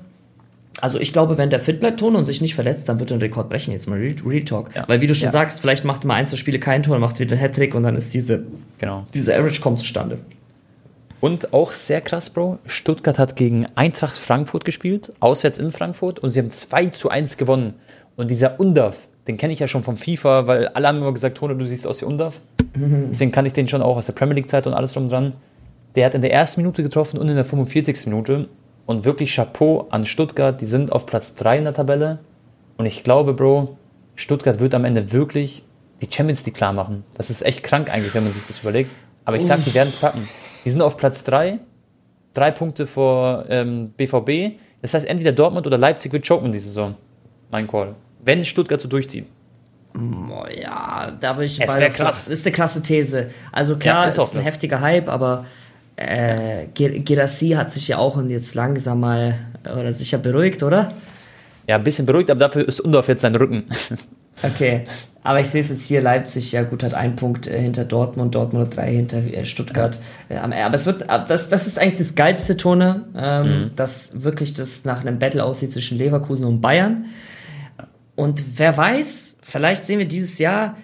Also 0.81 0.99
ich 0.99 1.13
glaube, 1.13 1.39
wenn 1.39 1.51
der 1.51 1.61
fit 1.61 1.81
bleibt, 1.81 2.01
Tone, 2.01 2.19
und 2.19 2.25
sich 2.25 2.41
nicht 2.41 2.55
verletzt, 2.55 2.89
dann 2.89 2.99
wird 2.99 3.11
er 3.11 3.19
den 3.19 3.23
Rekord 3.23 3.49
brechen. 3.49 3.73
Jetzt 3.73 3.89
mal 3.89 3.99
Real, 3.99 4.17
Real 4.27 4.45
Talk. 4.45 4.75
Ja. 4.75 4.85
Weil 4.89 5.01
wie 5.01 5.07
du 5.07 5.15
schon 5.15 5.27
ja. 5.27 5.31
sagst, 5.31 5.61
vielleicht 5.61 5.85
macht 5.85 6.05
er 6.05 6.09
mal 6.09 6.15
ein, 6.15 6.27
zwei 6.27 6.37
Spiele 6.37 6.59
kein 6.59 6.83
Tor, 6.83 6.99
macht 6.99 7.21
wieder 7.21 7.33
einen 7.33 7.41
Hattrick 7.41 7.75
und 7.75 7.83
dann 7.83 7.95
ist 7.95 8.15
diese, 8.15 8.45
genau. 8.79 9.07
diese 9.15 9.35
Average 9.35 9.61
kommt 9.61 9.79
zustande. 9.79 10.19
Und 11.21 11.53
auch 11.53 11.73
sehr 11.73 12.01
krass, 12.01 12.31
Bro. 12.31 12.59
Stuttgart 12.67 13.17
hat 13.17 13.37
gegen 13.37 13.67
Eintracht 13.77 14.17
Frankfurt 14.17 14.65
gespielt, 14.65 15.13
auswärts 15.21 15.59
in 15.59 15.71
Frankfurt, 15.71 16.19
und 16.19 16.31
sie 16.31 16.41
haben 16.41 16.51
2 16.51 16.87
zu 16.87 17.11
1 17.11 17.37
gewonnen. 17.37 17.75
Und 18.17 18.31
dieser 18.31 18.59
Undaf, 18.59 19.07
den 19.29 19.37
kenne 19.37 19.53
ich 19.53 19.61
ja 19.61 19.69
schon 19.69 19.85
vom 19.85 19.97
FIFA, 19.97 20.49
weil 20.49 20.69
alle 20.69 20.89
haben 20.89 20.99
immer 20.99 21.13
gesagt, 21.13 21.39
Tone, 21.39 21.55
du 21.55 21.65
siehst 21.65 21.87
aus 21.87 22.01
wie 22.01 22.07
Undaf. 22.07 22.41
Mhm. 22.75 23.07
Deswegen 23.11 23.31
kann 23.31 23.47
ich 23.47 23.53
den 23.53 23.69
schon 23.69 23.83
auch 23.83 23.97
aus 23.97 24.07
der 24.07 24.15
Premier 24.15 24.35
League-Zeit 24.35 24.67
und 24.67 24.75
alles 24.75 24.95
drum 24.95 25.09
dran. 25.09 25.37
Der 25.95 26.07
hat 26.07 26.15
in 26.15 26.23
der 26.23 26.33
ersten 26.33 26.61
Minute 26.61 26.83
getroffen 26.83 27.19
und 27.19 27.29
in 27.29 27.37
der 27.37 27.45
45. 27.45 28.07
Minute. 28.07 28.49
Und 28.93 29.07
wirklich 29.07 29.35
Chapeau 29.35 29.87
an 29.89 30.05
Stuttgart. 30.05 30.61
Die 30.61 30.67
sind 30.67 30.93
auf 30.93 31.07
Platz 31.07 31.35
3 31.37 31.57
in 31.57 31.65
der 31.65 31.73
Tabelle. 31.73 32.19
Und 32.77 32.85
ich 32.85 33.03
glaube, 33.03 33.33
Bro, 33.33 33.79
Stuttgart 34.17 34.61
wird 34.61 34.75
am 34.75 34.85
Ende 34.85 35.13
wirklich 35.13 35.63
die 36.03 36.09
Champions 36.11 36.45
League 36.45 36.57
klar 36.57 36.75
machen. 36.75 37.03
Das 37.17 37.31
ist 37.31 37.41
echt 37.41 37.63
krank 37.63 37.91
eigentlich, 37.91 38.15
wenn 38.15 38.23
man 38.23 38.35
sich 38.35 38.47
das 38.47 38.61
überlegt. 38.61 38.91
Aber 39.25 39.39
ich 39.39 39.47
sag, 39.47 39.65
die 39.65 39.73
werden 39.73 39.89
es 39.89 39.97
packen. 39.97 40.29
Die 40.67 40.69
sind 40.69 40.83
auf 40.83 40.99
Platz 40.99 41.25
3, 41.25 41.59
drei 42.35 42.51
Punkte 42.51 42.87
vor 42.87 43.47
ähm, 43.49 43.93
BVB. 43.97 44.59
Das 44.83 44.93
heißt, 44.93 45.07
entweder 45.07 45.33
Dortmund 45.33 45.67
oder 45.67 45.79
Leipzig 45.79 46.13
wird 46.13 46.29
choken 46.29 46.53
diese 46.53 46.67
Saison. 46.67 46.95
Mein 47.51 47.67
Call. 47.67 47.95
Wenn 48.23 48.45
Stuttgart 48.45 48.79
so 48.79 48.89
durchzieht. 48.89 49.25
Ja, 50.55 51.17
da 51.19 51.37
würde 51.37 51.47
ich. 51.47 51.59
Es 51.59 51.79
wäre 51.79 51.91
krass. 51.91 52.27
Das 52.27 52.29
ist 52.29 52.47
eine 52.47 52.55
krasse 52.55 52.83
These. 52.83 53.31
Also 53.53 53.79
klar, 53.79 54.03
ja, 54.03 54.09
ist, 54.09 54.19
ist 54.19 54.37
ein 54.37 54.43
heftiger 54.43 54.83
Hype, 54.83 55.09
aber 55.09 55.47
äh, 55.97 56.67
Gerassi 56.75 57.51
hat 57.51 57.73
sich 57.73 57.89
ja 57.89 57.99
auch 57.99 58.23
jetzt 58.29 58.55
langsam 58.55 59.01
mal 59.01 59.35
oder 59.65 59.93
sicher 59.93 60.19
beruhigt, 60.19 60.63
oder? 60.63 60.93
Ja, 61.69 61.77
ein 61.77 61.85
bisschen 61.85 62.07
beruhigt, 62.07 62.31
aber 62.31 62.41
dafür 62.41 62.67
ist 62.67 62.81
Undorf 62.81 63.09
jetzt 63.09 63.23
sein 63.23 63.37
Rücken. 63.37 63.65
okay, 64.43 64.85
aber 65.23 65.41
ich 65.41 65.47
sehe 65.47 65.61
es 65.61 65.69
jetzt 65.69 65.87
hier, 65.87 66.01
Leipzig, 66.01 66.51
ja 66.51 66.65
gut, 66.65 66.83
hat 66.83 66.95
einen 66.95 67.15
Punkt 67.15 67.47
äh, 67.47 67.61
hinter 67.61 67.85
Dortmund, 67.85 68.35
Dortmund 68.35 68.67
hat 68.67 68.77
drei 68.77 68.93
hinter 68.93 69.19
äh, 69.19 69.45
Stuttgart. 69.45 70.01
Ja. 70.29 70.51
Äh, 70.51 70.63
aber 70.63 70.75
es 70.75 70.87
wird, 70.87 71.07
das, 71.09 71.49
das 71.49 71.67
ist 71.67 71.79
eigentlich 71.79 71.99
das 71.99 72.15
geilste 72.17 72.57
Tone, 72.57 73.07
ähm, 73.15 73.47
mhm. 73.47 73.77
dass 73.77 74.23
wirklich 74.23 74.55
das 74.55 74.85
nach 74.85 75.03
einem 75.03 75.19
Battle 75.19 75.45
aussieht 75.45 75.73
zwischen 75.73 75.99
Leverkusen 75.99 76.47
und 76.47 76.61
Bayern. 76.61 77.07
Und 78.17 78.59
wer 78.59 78.77
weiß, 78.77 79.39
vielleicht 79.43 79.87
sehen 79.87 79.99
wir 79.99 80.09
dieses 80.09 80.39
Jahr 80.39 80.77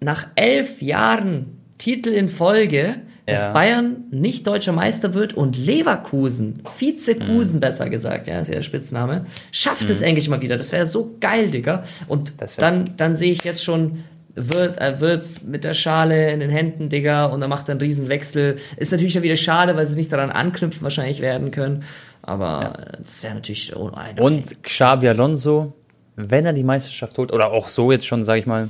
nach 0.00 0.28
elf 0.34 0.80
Jahren 0.80 1.58
Titel 1.78 2.10
in 2.10 2.28
Folge, 2.28 2.96
dass 3.26 3.42
ja. 3.42 3.52
Bayern 3.52 4.04
nicht 4.10 4.46
deutscher 4.46 4.72
Meister 4.72 5.14
wird 5.14 5.32
und 5.32 5.56
Leverkusen, 5.56 6.62
Vizekusen 6.78 7.56
mhm. 7.56 7.60
besser 7.60 7.88
gesagt, 7.88 8.28
ja, 8.28 8.38
ist 8.38 8.48
ja 8.48 8.56
der 8.56 8.62
Spitzname, 8.62 9.24
schafft 9.50 9.84
mhm. 9.84 9.90
es 9.90 10.02
endlich 10.02 10.28
mal 10.28 10.42
wieder. 10.42 10.56
Das 10.56 10.72
wäre 10.72 10.86
so 10.86 11.16
geil, 11.20 11.50
Digga. 11.50 11.84
Und 12.06 12.34
dann, 12.58 12.96
dann 12.96 13.16
sehe 13.16 13.32
ich 13.32 13.44
jetzt 13.44 13.64
schon 13.64 14.04
wird, 14.34 14.80
äh, 14.80 15.00
Wirtz 15.00 15.42
mit 15.42 15.64
der 15.64 15.74
Schale 15.74 16.32
in 16.32 16.40
den 16.40 16.50
Händen, 16.50 16.88
Digga, 16.88 17.26
und 17.26 17.40
er 17.40 17.48
macht 17.48 17.70
einen 17.70 17.80
riesen 17.80 18.08
Wechsel. 18.08 18.56
Ist 18.76 18.92
natürlich 18.92 19.14
dann 19.14 19.22
wieder 19.22 19.36
schade, 19.36 19.76
weil 19.76 19.86
sie 19.86 19.94
nicht 19.94 20.12
daran 20.12 20.30
anknüpfen 20.30 20.82
wahrscheinlich 20.82 21.20
werden 21.20 21.50
können. 21.50 21.84
Aber 22.22 22.62
ja. 22.62 22.98
das 22.98 23.22
wäre 23.22 23.34
natürlich 23.34 23.74
oh, 23.76 23.90
eine 23.94 24.20
Und 24.20 24.62
Xabi 24.62 25.08
Alonso, 25.08 25.72
wenn 26.16 26.46
er 26.46 26.52
die 26.52 26.64
Meisterschaft 26.64 27.16
holt, 27.18 27.32
oder 27.32 27.52
auch 27.52 27.68
so 27.68 27.92
jetzt 27.92 28.06
schon, 28.06 28.22
sage 28.22 28.40
ich 28.40 28.46
mal, 28.46 28.68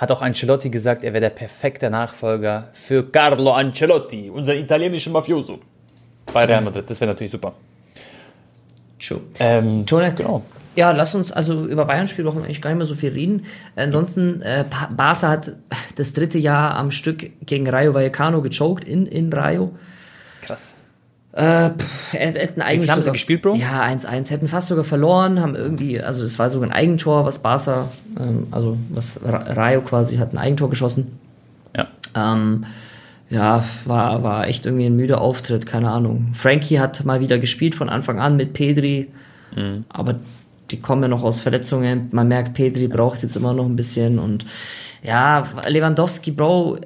hat 0.00 0.10
auch 0.10 0.22
Ancelotti 0.22 0.70
gesagt, 0.70 1.04
er 1.04 1.12
wäre 1.12 1.20
der 1.20 1.30
perfekte 1.30 1.90
Nachfolger 1.90 2.68
für 2.72 3.12
Carlo 3.12 3.52
Ancelotti, 3.52 4.30
unser 4.30 4.56
italienischer 4.56 5.10
Mafioso. 5.10 5.58
Bei 6.32 6.46
Real 6.46 6.62
Madrid. 6.62 6.88
Das 6.88 6.98
wäre 7.02 7.10
natürlich 7.10 7.32
super. 7.32 7.52
True. 8.98 9.20
Ähm, 9.38 9.84
Tone, 9.84 10.14
genau. 10.14 10.42
Ja, 10.74 10.92
lass 10.92 11.14
uns 11.14 11.32
also 11.32 11.66
über 11.66 11.84
Bayern-Spiel 11.84 12.24
brauchen 12.24 12.38
wir 12.38 12.44
eigentlich 12.44 12.62
gar 12.62 12.70
nicht 12.70 12.78
mehr 12.78 12.86
so 12.86 12.94
viel 12.94 13.12
reden. 13.12 13.44
Ansonsten, 13.76 14.40
äh, 14.40 14.64
Barca 14.96 15.28
hat 15.28 15.52
das 15.96 16.14
dritte 16.14 16.38
Jahr 16.38 16.76
am 16.76 16.90
Stück 16.90 17.32
gegen 17.44 17.68
Rayo 17.68 17.92
Vallecano 17.92 18.40
gechoked 18.40 18.84
in, 18.84 19.04
in 19.04 19.30
Rayo. 19.30 19.74
Krass. 20.40 20.76
Äh, 21.32 21.70
pff, 21.70 22.12
hätten 22.12 22.60
eigentlich. 22.60 22.88
Wie 22.88 22.92
haben 22.92 23.02
sie 23.02 23.12
gespielt, 23.12 23.42
Bro? 23.42 23.54
Ja, 23.54 23.84
1-1. 23.84 24.30
Hätten 24.30 24.48
fast 24.48 24.68
sogar 24.68 24.84
verloren, 24.84 25.40
haben 25.40 25.54
irgendwie, 25.54 26.00
also 26.00 26.24
es 26.24 26.38
war 26.40 26.50
sogar 26.50 26.68
ein 26.68 26.72
Eigentor, 26.72 27.24
was 27.24 27.40
Barca, 27.40 27.88
ähm, 28.18 28.48
also 28.50 28.76
was 28.88 29.20
Rayo 29.24 29.80
quasi 29.82 30.16
hat 30.16 30.32
ein 30.32 30.38
Eigentor 30.38 30.70
geschossen. 30.70 31.18
Ja. 31.76 31.86
Ähm, 32.16 32.64
ja, 33.28 33.64
war, 33.84 34.24
war 34.24 34.48
echt 34.48 34.66
irgendwie 34.66 34.86
ein 34.86 34.96
müder 34.96 35.20
Auftritt, 35.20 35.66
keine 35.66 35.90
Ahnung. 35.90 36.32
Frankie 36.32 36.80
hat 36.80 37.04
mal 37.04 37.20
wieder 37.20 37.38
gespielt 37.38 37.76
von 37.76 37.88
Anfang 37.88 38.18
an 38.18 38.36
mit 38.36 38.52
Pedri, 38.52 39.08
mhm. 39.54 39.84
aber 39.88 40.16
die 40.72 40.80
kommen 40.80 41.02
ja 41.02 41.08
noch 41.08 41.22
aus 41.22 41.38
Verletzungen. 41.38 42.08
Man 42.10 42.26
merkt, 42.26 42.54
Pedri 42.54 42.88
braucht 42.88 43.22
jetzt 43.22 43.36
immer 43.36 43.54
noch 43.54 43.66
ein 43.66 43.76
bisschen 43.76 44.18
und 44.18 44.46
ja, 45.04 45.44
Lewandowski, 45.66 46.32
Bro, 46.32 46.78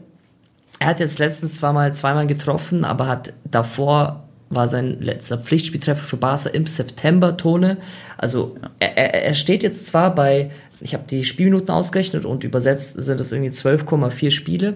er 0.78 0.86
hat 0.86 1.00
jetzt 1.00 1.18
letztens 1.18 1.56
zwar 1.56 1.72
mal 1.72 1.94
zweimal 1.94 2.26
getroffen, 2.26 2.84
aber 2.84 3.06
hat 3.06 3.32
davor 3.50 4.23
war 4.50 4.68
sein 4.68 5.00
letzter 5.00 5.38
Pflichtspieltreffer 5.38 6.04
für 6.04 6.16
Barca 6.16 6.50
im 6.50 6.66
September, 6.66 7.36
Tone. 7.36 7.78
Also 8.18 8.56
er, 8.78 8.96
er 8.96 9.34
steht 9.34 9.62
jetzt 9.62 9.86
zwar 9.86 10.14
bei, 10.14 10.50
ich 10.80 10.94
habe 10.94 11.04
die 11.08 11.24
Spielminuten 11.24 11.70
ausgerechnet 11.70 12.24
und 12.24 12.44
übersetzt 12.44 13.02
sind 13.02 13.20
es 13.20 13.32
irgendwie 13.32 13.50
12,4 13.50 14.30
Spiele. 14.30 14.74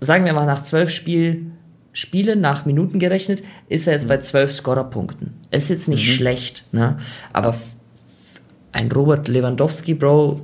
Sagen 0.00 0.24
wir 0.24 0.32
mal 0.32 0.46
nach 0.46 0.62
12 0.62 0.90
Spiel, 0.90 1.46
Spielen, 1.92 2.40
nach 2.40 2.64
Minuten 2.64 2.98
gerechnet, 2.98 3.42
ist 3.68 3.86
er 3.86 3.92
jetzt 3.92 4.04
mhm. 4.04 4.08
bei 4.08 4.18
12 4.18 4.52
Scorerpunkten. 4.52 5.34
Ist 5.50 5.70
jetzt 5.70 5.86
nicht 5.88 6.06
mhm. 6.06 6.12
schlecht, 6.12 6.64
ne? 6.72 6.98
aber 7.32 7.54
ein 8.72 8.90
Robert 8.90 9.28
Lewandowski, 9.28 9.94
Bro, 9.94 10.40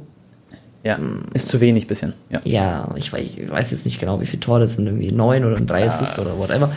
ja, 0.85 0.97
mm. 0.97 1.27
ist 1.35 1.49
zu 1.49 1.61
wenig 1.61 1.89
bisschen. 1.89 2.15
Ja, 2.31 2.41
ja 2.45 2.95
ich, 2.95 3.13
ich, 3.13 3.51
weiß 3.51 3.73
jetzt 3.73 3.85
nicht 3.85 3.99
genau, 3.99 4.21
wie 4.21 4.27
viele 4.27 4.41
Tore 4.41 4.61
das 4.61 4.77
sind, 4.77 4.87
irgendwie 4.87 5.11
neun 5.11 5.45
oder 5.45 5.57
drei 5.57 5.81
ja. 5.81 5.87
Assists 5.87 6.19
oder 6.19 6.39
whatever 6.39 6.71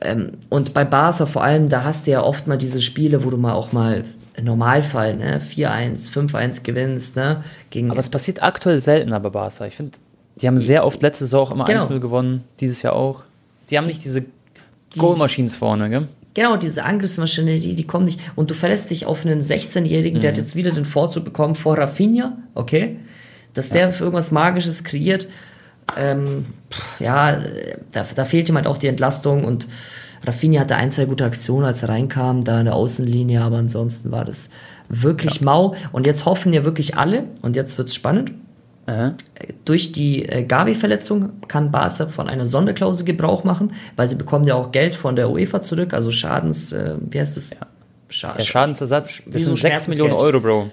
ähm, 0.00 0.32
und 0.48 0.74
bei 0.74 0.84
Barca 0.84 1.26
vor 1.26 1.42
allem, 1.42 1.68
da 1.68 1.84
hast 1.84 2.06
du 2.06 2.12
ja 2.12 2.22
oft 2.22 2.46
mal 2.46 2.58
diese 2.58 2.82
Spiele, 2.82 3.24
wo 3.24 3.30
du 3.30 3.36
mal 3.36 3.54
auch 3.54 3.72
mal 3.72 4.04
im 4.36 4.44
Normalfall 4.44 5.16
ne, 5.16 5.40
4-1, 5.40 6.12
5-1 6.12 6.62
gewinnst. 6.62 7.16
Ne, 7.16 7.44
gegen 7.70 7.90
aber 7.90 8.00
es 8.00 8.08
passiert 8.08 8.42
aktuell 8.42 8.80
seltener 8.80 9.20
bei 9.20 9.30
Barca. 9.30 9.66
Ich 9.66 9.76
finde, 9.76 9.92
die 10.36 10.46
haben 10.46 10.58
sehr 10.58 10.84
oft 10.84 11.02
letzte 11.02 11.24
Saison 11.24 11.46
auch 11.46 11.50
immer 11.52 11.64
genau. 11.64 11.86
1-0 11.86 11.98
gewonnen, 12.00 12.44
dieses 12.60 12.82
Jahr 12.82 12.94
auch. 12.94 13.22
Die 13.70 13.78
haben 13.78 13.86
nicht 13.86 14.04
diese 14.04 14.24
Goal-Machines 14.96 15.56
vorne, 15.56 15.90
gell? 15.90 16.08
Genau, 16.34 16.58
diese 16.58 16.84
Angriffsmaschinerie, 16.84 17.74
die 17.74 17.86
kommen 17.86 18.04
nicht. 18.04 18.20
Und 18.36 18.50
du 18.50 18.54
verlässt 18.54 18.90
dich 18.90 19.06
auf 19.06 19.24
einen 19.24 19.40
16-Jährigen, 19.40 20.18
mhm. 20.18 20.20
der 20.20 20.32
hat 20.32 20.36
jetzt 20.36 20.54
wieder 20.54 20.70
den 20.70 20.84
Vorzug 20.84 21.24
bekommen 21.24 21.54
vor 21.54 21.78
Rafinha, 21.78 22.36
okay? 22.54 22.96
Dass 23.54 23.70
der 23.70 23.90
für 23.90 24.04
irgendwas 24.04 24.32
Magisches 24.32 24.84
kreiert 24.84 25.28
ähm, 25.96 26.46
ja, 26.98 27.38
da, 27.92 28.04
da 28.14 28.24
fehlt 28.24 28.48
ihm 28.48 28.56
halt 28.56 28.66
auch 28.66 28.76
die 28.76 28.88
Entlastung 28.88 29.44
und 29.44 29.66
Rafinha 30.24 30.60
hatte 30.60 30.76
ein, 30.76 30.90
zwei 30.90 31.04
gute 31.04 31.24
Aktionen, 31.24 31.66
als 31.66 31.82
er 31.82 31.90
reinkam, 31.90 32.42
da 32.42 32.58
in 32.58 32.66
der 32.66 32.74
Außenlinie, 32.74 33.42
aber 33.42 33.58
ansonsten 33.58 34.10
war 34.10 34.24
das 34.24 34.50
wirklich 34.88 35.36
ja. 35.36 35.44
mau. 35.44 35.74
Und 35.92 36.06
jetzt 36.06 36.24
hoffen 36.24 36.52
ja 36.52 36.64
wirklich 36.64 36.96
alle, 36.96 37.24
und 37.42 37.54
jetzt 37.54 37.78
wird's 37.78 37.94
spannend, 37.94 38.32
Aha. 38.86 39.14
Durch 39.64 39.90
die 39.90 40.24
äh, 40.24 40.44
Gavi-Verletzung 40.44 41.40
kann 41.48 41.72
Barca 41.72 42.06
von 42.06 42.28
einer 42.28 42.46
Sonderklausel 42.46 43.04
Gebrauch 43.04 43.42
machen, 43.42 43.72
weil 43.96 44.08
sie 44.08 44.14
bekommen 44.14 44.46
ja 44.46 44.54
auch 44.54 44.70
Geld 44.70 44.94
von 44.94 45.16
der 45.16 45.28
UEFA 45.28 45.60
zurück, 45.60 45.92
also 45.92 46.12
Schadens, 46.12 46.70
äh, 46.70 46.94
wie 47.00 47.18
heißt 47.18 47.36
das? 47.36 47.50
Ja. 47.50 47.56
Scha 48.08 48.36
ja, 48.38 48.44
Schadensersatz, 48.44 49.22
das 49.26 49.42
sind 49.42 49.58
6 49.58 49.88
Millionen 49.88 50.12
Euro, 50.12 50.40
Bro. 50.40 50.70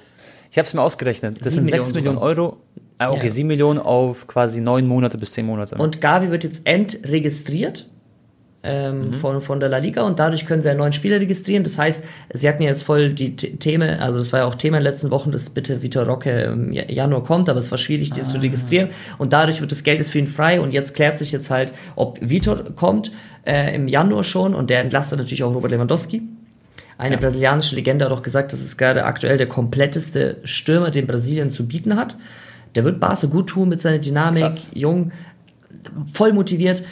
Ich 0.51 0.59
habe 0.59 0.68
es 0.68 0.74
mir 0.76 0.84
ausgerechnet. 0.84 1.43
Das 1.43 1.53
sind 1.55 1.68
6 1.68 1.72
Millionen, 1.72 1.93
Millionen 1.95 2.18
Euro 2.20 2.57
Ah, 3.10 3.12
okay, 3.12 3.28
ja. 3.28 3.32
7 3.34 3.47
Millionen 3.47 3.80
auf 3.80 4.28
quasi 4.28 4.62
9 4.62 4.88
Monate 4.88 5.18
bis 5.18 5.34
10 5.34 5.45
Monate. 5.45 5.76
Und 5.76 6.01
Gavi 6.01 6.32
wird 6.32 6.43
jetzt 6.43 6.66
entregistriert 6.66 7.88
ähm, 8.64 9.08
mhm. 9.08 9.14
von, 9.14 9.41
von 9.41 9.60
der 9.60 9.70
La 9.70 9.78
Liga 9.78 10.04
und 10.04 10.20
dadurch 10.20 10.45
können 10.45 10.62
sie 10.62 10.70
einen 10.70 10.80
neuen 10.80 10.93
Spieler 10.93 11.20
registrieren. 11.20 11.64
Das 11.64 11.78
heißt, 11.78 12.04
sie 12.34 12.47
hatten 12.47 12.64
ja 12.64 12.70
jetzt 12.70 12.84
voll 12.84 13.14
die 13.14 13.36
Themen, 13.36 13.99
also 13.99 14.20
das 14.20 14.32
war 14.32 14.39
ja 14.41 14.45
auch 14.45 14.56
Thema 14.56 14.78
in 14.78 14.84
den 14.84 14.91
letzten 14.91 15.12
Wochen, 15.12 15.32
dass 15.32 15.49
bitte 15.49 15.82
Vitor 15.82 16.06
Roque 16.06 16.28
im 16.28 16.72
Januar 16.72 17.24
kommt, 17.24 17.49
aber 17.49 17.60
es 17.60 17.72
war 17.72 17.78
schwierig, 17.78 18.12
den 18.12 18.24
ah. 18.24 18.28
zu 18.28 18.38
registrieren. 18.38 18.89
Und 19.18 19.34
dadurch 19.34 19.60
wird 19.60 19.72
das 19.72 19.84
Geld 19.84 19.99
jetzt 19.99 20.12
für 20.12 20.20
ihn 20.20 20.28
frei 20.28 20.62
und 20.62 20.74
jetzt 20.74 20.95
klärt 20.95 21.18
sich 21.18 21.32
jetzt 21.32 21.49
halt, 21.49 21.74
ob 21.95 22.20
Vitor 22.22 22.74
kommt 22.76 23.12
äh, 23.45 23.76
im 23.76 23.88
Januar 23.88 24.24
schon 24.24 24.56
und 24.56 24.70
der 24.70 24.80
entlastet 24.80 25.20
natürlich 25.20 25.43
auch 25.43 25.54
Robert 25.54 25.72
Lewandowski. 25.72 26.22
Eine 26.97 27.16
ja. 27.16 27.22
brasilianische 27.22 27.76
Legende 27.76 28.06
hat 28.06 28.12
auch 28.12 28.22
gesagt, 28.22 28.54
das 28.54 28.62
ist 28.62 28.78
gerade 28.78 29.04
aktuell 29.04 29.38
der 29.38 29.47
kompletteste 29.47 30.38
Stürmer, 30.43 30.91
den 30.91 31.08
Brasilien 31.08 31.49
zu 31.49 31.68
bieten 31.68 31.97
hat. 31.97 32.16
Der 32.76 32.84
wird 32.84 32.99
Barca 32.99 33.28
gut 33.28 33.49
tun 33.49 33.69
mit 33.69 33.82
seiner 33.82 33.99
Dynamik, 33.99 34.43
Krass. 34.43 34.69
jung, 34.74 35.11
voll 36.11 36.34
motiviert. 36.34 36.84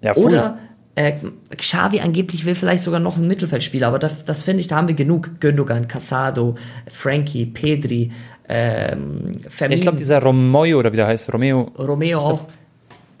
Ja, 0.00 0.14
Oder 0.16 0.58
äh, 0.94 1.14
Xavi 1.56 2.00
angeblich 2.00 2.44
will 2.46 2.54
vielleicht 2.54 2.82
sogar 2.82 3.00
noch 3.00 3.16
einen 3.16 3.26
Mittelfeldspieler, 3.28 3.88
aber 3.88 3.98
das, 3.98 4.24
das 4.24 4.42
finde 4.42 4.60
ich, 4.60 4.68
da 4.68 4.76
haben 4.76 4.88
wir 4.88 4.94
genug. 4.94 5.40
Gündogan, 5.40 5.88
Casado, 5.88 6.54
Frankie, 6.88 7.46
Pedri, 7.46 8.12
ähm, 8.48 9.32
Ich 9.70 9.82
glaube, 9.82 9.98
dieser 9.98 10.22
Romeo 10.22 10.78
oder 10.78 10.92
wie 10.92 10.96
der 10.96 11.06
heißt, 11.06 11.32
Romeo. 11.32 11.72
Romeo 11.78 12.18
auch. 12.18 12.28
Glaub, 12.28 12.48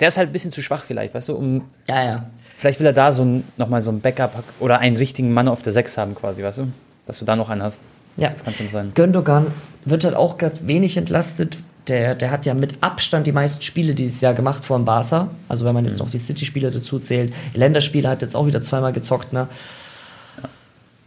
der 0.00 0.08
ist 0.08 0.16
halt 0.16 0.30
ein 0.30 0.32
bisschen 0.32 0.52
zu 0.52 0.62
schwach 0.62 0.84
vielleicht, 0.84 1.14
weißt 1.14 1.28
du? 1.30 1.34
Um, 1.34 1.62
ja, 1.88 2.04
ja. 2.04 2.26
Vielleicht 2.56 2.80
will 2.80 2.86
er 2.86 2.92
da 2.92 3.12
so 3.12 3.22
ein, 3.24 3.44
nochmal 3.56 3.82
so 3.82 3.90
ein 3.90 4.00
Backup 4.00 4.42
oder 4.60 4.78
einen 4.78 4.96
richtigen 4.96 5.32
Mann 5.32 5.48
auf 5.48 5.62
der 5.62 5.72
6 5.72 5.98
haben 5.98 6.14
quasi, 6.14 6.42
weißt 6.42 6.58
du? 6.58 6.68
Dass 7.06 7.18
du 7.18 7.24
da 7.24 7.36
noch 7.36 7.50
einen 7.50 7.62
hast. 7.62 7.80
Ja. 8.16 8.30
Das 8.30 8.44
kann 8.44 8.54
schon 8.54 8.68
sein. 8.68 8.92
Gündogan 8.94 9.48
wird 9.84 10.04
halt 10.04 10.14
auch 10.14 10.38
gerade 10.38 10.56
wenig 10.66 10.96
entlastet, 10.96 11.58
der, 11.88 12.14
der 12.14 12.30
hat 12.30 12.46
ja 12.46 12.54
mit 12.54 12.82
Abstand 12.82 13.26
die 13.26 13.32
meisten 13.32 13.62
Spiele 13.62 13.94
dieses 13.94 14.20
Jahr 14.20 14.34
gemacht 14.34 14.64
vor 14.64 14.78
dem 14.78 14.84
Barca. 14.84 15.28
Also 15.48 15.64
wenn 15.64 15.74
man 15.74 15.84
jetzt 15.84 15.98
mhm. 15.98 16.06
noch 16.06 16.10
die 16.10 16.18
City-Spiele 16.18 16.70
dazu 16.70 16.98
zählt. 16.98 17.32
Länderspiele 17.54 18.08
hat 18.08 18.22
jetzt 18.22 18.36
auch 18.36 18.46
wieder 18.46 18.62
zweimal 18.62 18.92
gezockt, 18.92 19.32
ne? 19.32 19.48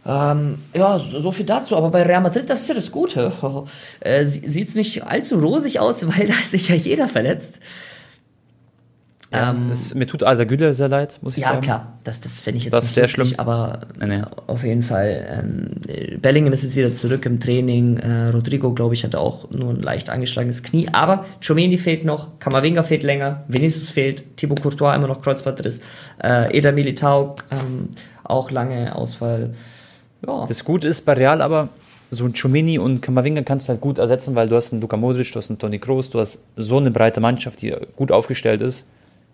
Ja. 0.04 0.32
Ähm, 0.32 0.58
ja, 0.74 0.98
so 0.98 1.30
viel 1.30 1.46
dazu. 1.46 1.76
Aber 1.76 1.90
bei 1.90 2.02
Real 2.02 2.22
Madrid, 2.22 2.48
das 2.48 2.62
ist 2.62 2.68
ja 2.68 2.74
das 2.74 2.90
Gute. 2.90 3.32
Äh, 4.00 4.24
Sieht 4.24 4.68
es 4.68 4.74
nicht 4.74 5.04
allzu 5.04 5.38
rosig 5.38 5.78
aus, 5.80 6.06
weil 6.06 6.26
da 6.26 6.34
ist 6.34 6.52
sich 6.52 6.68
ja 6.68 6.74
jeder 6.74 7.08
verletzt. 7.08 7.54
Ja, 9.32 9.50
ähm, 9.50 9.68
das, 9.70 9.94
mir 9.94 10.06
tut 10.06 10.24
Alter 10.24 10.44
Güler 10.44 10.72
sehr 10.72 10.88
leid, 10.88 11.20
muss 11.22 11.36
ich 11.36 11.42
ja, 11.42 11.50
sagen. 11.50 11.58
Ja, 11.58 11.62
klar, 11.62 11.98
das, 12.02 12.20
das 12.20 12.40
finde 12.40 12.58
ich 12.58 12.64
jetzt 12.64 12.72
das 12.72 12.84
nicht 12.84 12.94
sehr 12.94 13.04
lustig, 13.04 13.26
schlimm. 13.28 13.40
aber 13.40 13.80
nee, 14.00 14.18
nee. 14.18 14.22
auf 14.48 14.64
jeden 14.64 14.82
Fall. 14.82 15.44
Ähm, 15.44 16.20
Bellingham 16.20 16.52
ist 16.52 16.64
jetzt 16.64 16.74
wieder 16.74 16.92
zurück 16.92 17.24
im 17.26 17.38
Training. 17.38 17.98
Äh, 17.98 18.30
Rodrigo, 18.30 18.72
glaube 18.72 18.94
ich, 18.94 19.04
hat 19.04 19.14
auch 19.14 19.48
nur 19.50 19.70
ein 19.70 19.82
leicht 19.82 20.10
angeschlagenes 20.10 20.64
Knie. 20.64 20.88
Aber 20.92 21.24
Chomeni 21.46 21.78
fehlt 21.78 22.04
noch, 22.04 22.40
Kamavinga 22.40 22.82
fehlt 22.82 23.04
länger, 23.04 23.44
Vinicius 23.46 23.90
fehlt, 23.90 24.36
Thibaut 24.36 24.62
Courtois 24.62 24.96
immer 24.96 25.06
noch 25.06 25.22
Kreuzbandriss, 25.22 25.82
äh, 26.22 26.56
Eda 26.56 26.72
Militao 26.72 27.36
ähm, 27.52 27.90
auch 28.24 28.50
lange 28.50 28.96
Ausfall. 28.96 29.54
Ja. 30.26 30.44
Das 30.46 30.64
Gute 30.64 30.88
ist 30.88 31.04
bei 31.04 31.12
Real 31.12 31.40
aber, 31.40 31.68
so 32.10 32.24
ein 32.24 32.34
Chomini 32.34 32.80
und 32.80 33.00
Kamavinga 33.00 33.42
kannst 33.42 33.68
du 33.68 33.70
halt 33.70 33.80
gut 33.80 33.98
ersetzen, 33.98 34.34
weil 34.34 34.48
du 34.48 34.56
hast 34.56 34.72
einen 34.72 34.80
Luka 34.82 34.96
Modric, 34.96 35.30
du 35.32 35.38
hast 35.38 35.50
einen 35.50 35.60
Toni 35.60 35.78
Kroos, 35.78 36.10
du 36.10 36.18
hast 36.18 36.40
so 36.56 36.78
eine 36.78 36.90
breite 36.90 37.20
Mannschaft, 37.20 37.62
die 37.62 37.72
gut 37.94 38.10
aufgestellt 38.10 38.60
ist. 38.60 38.84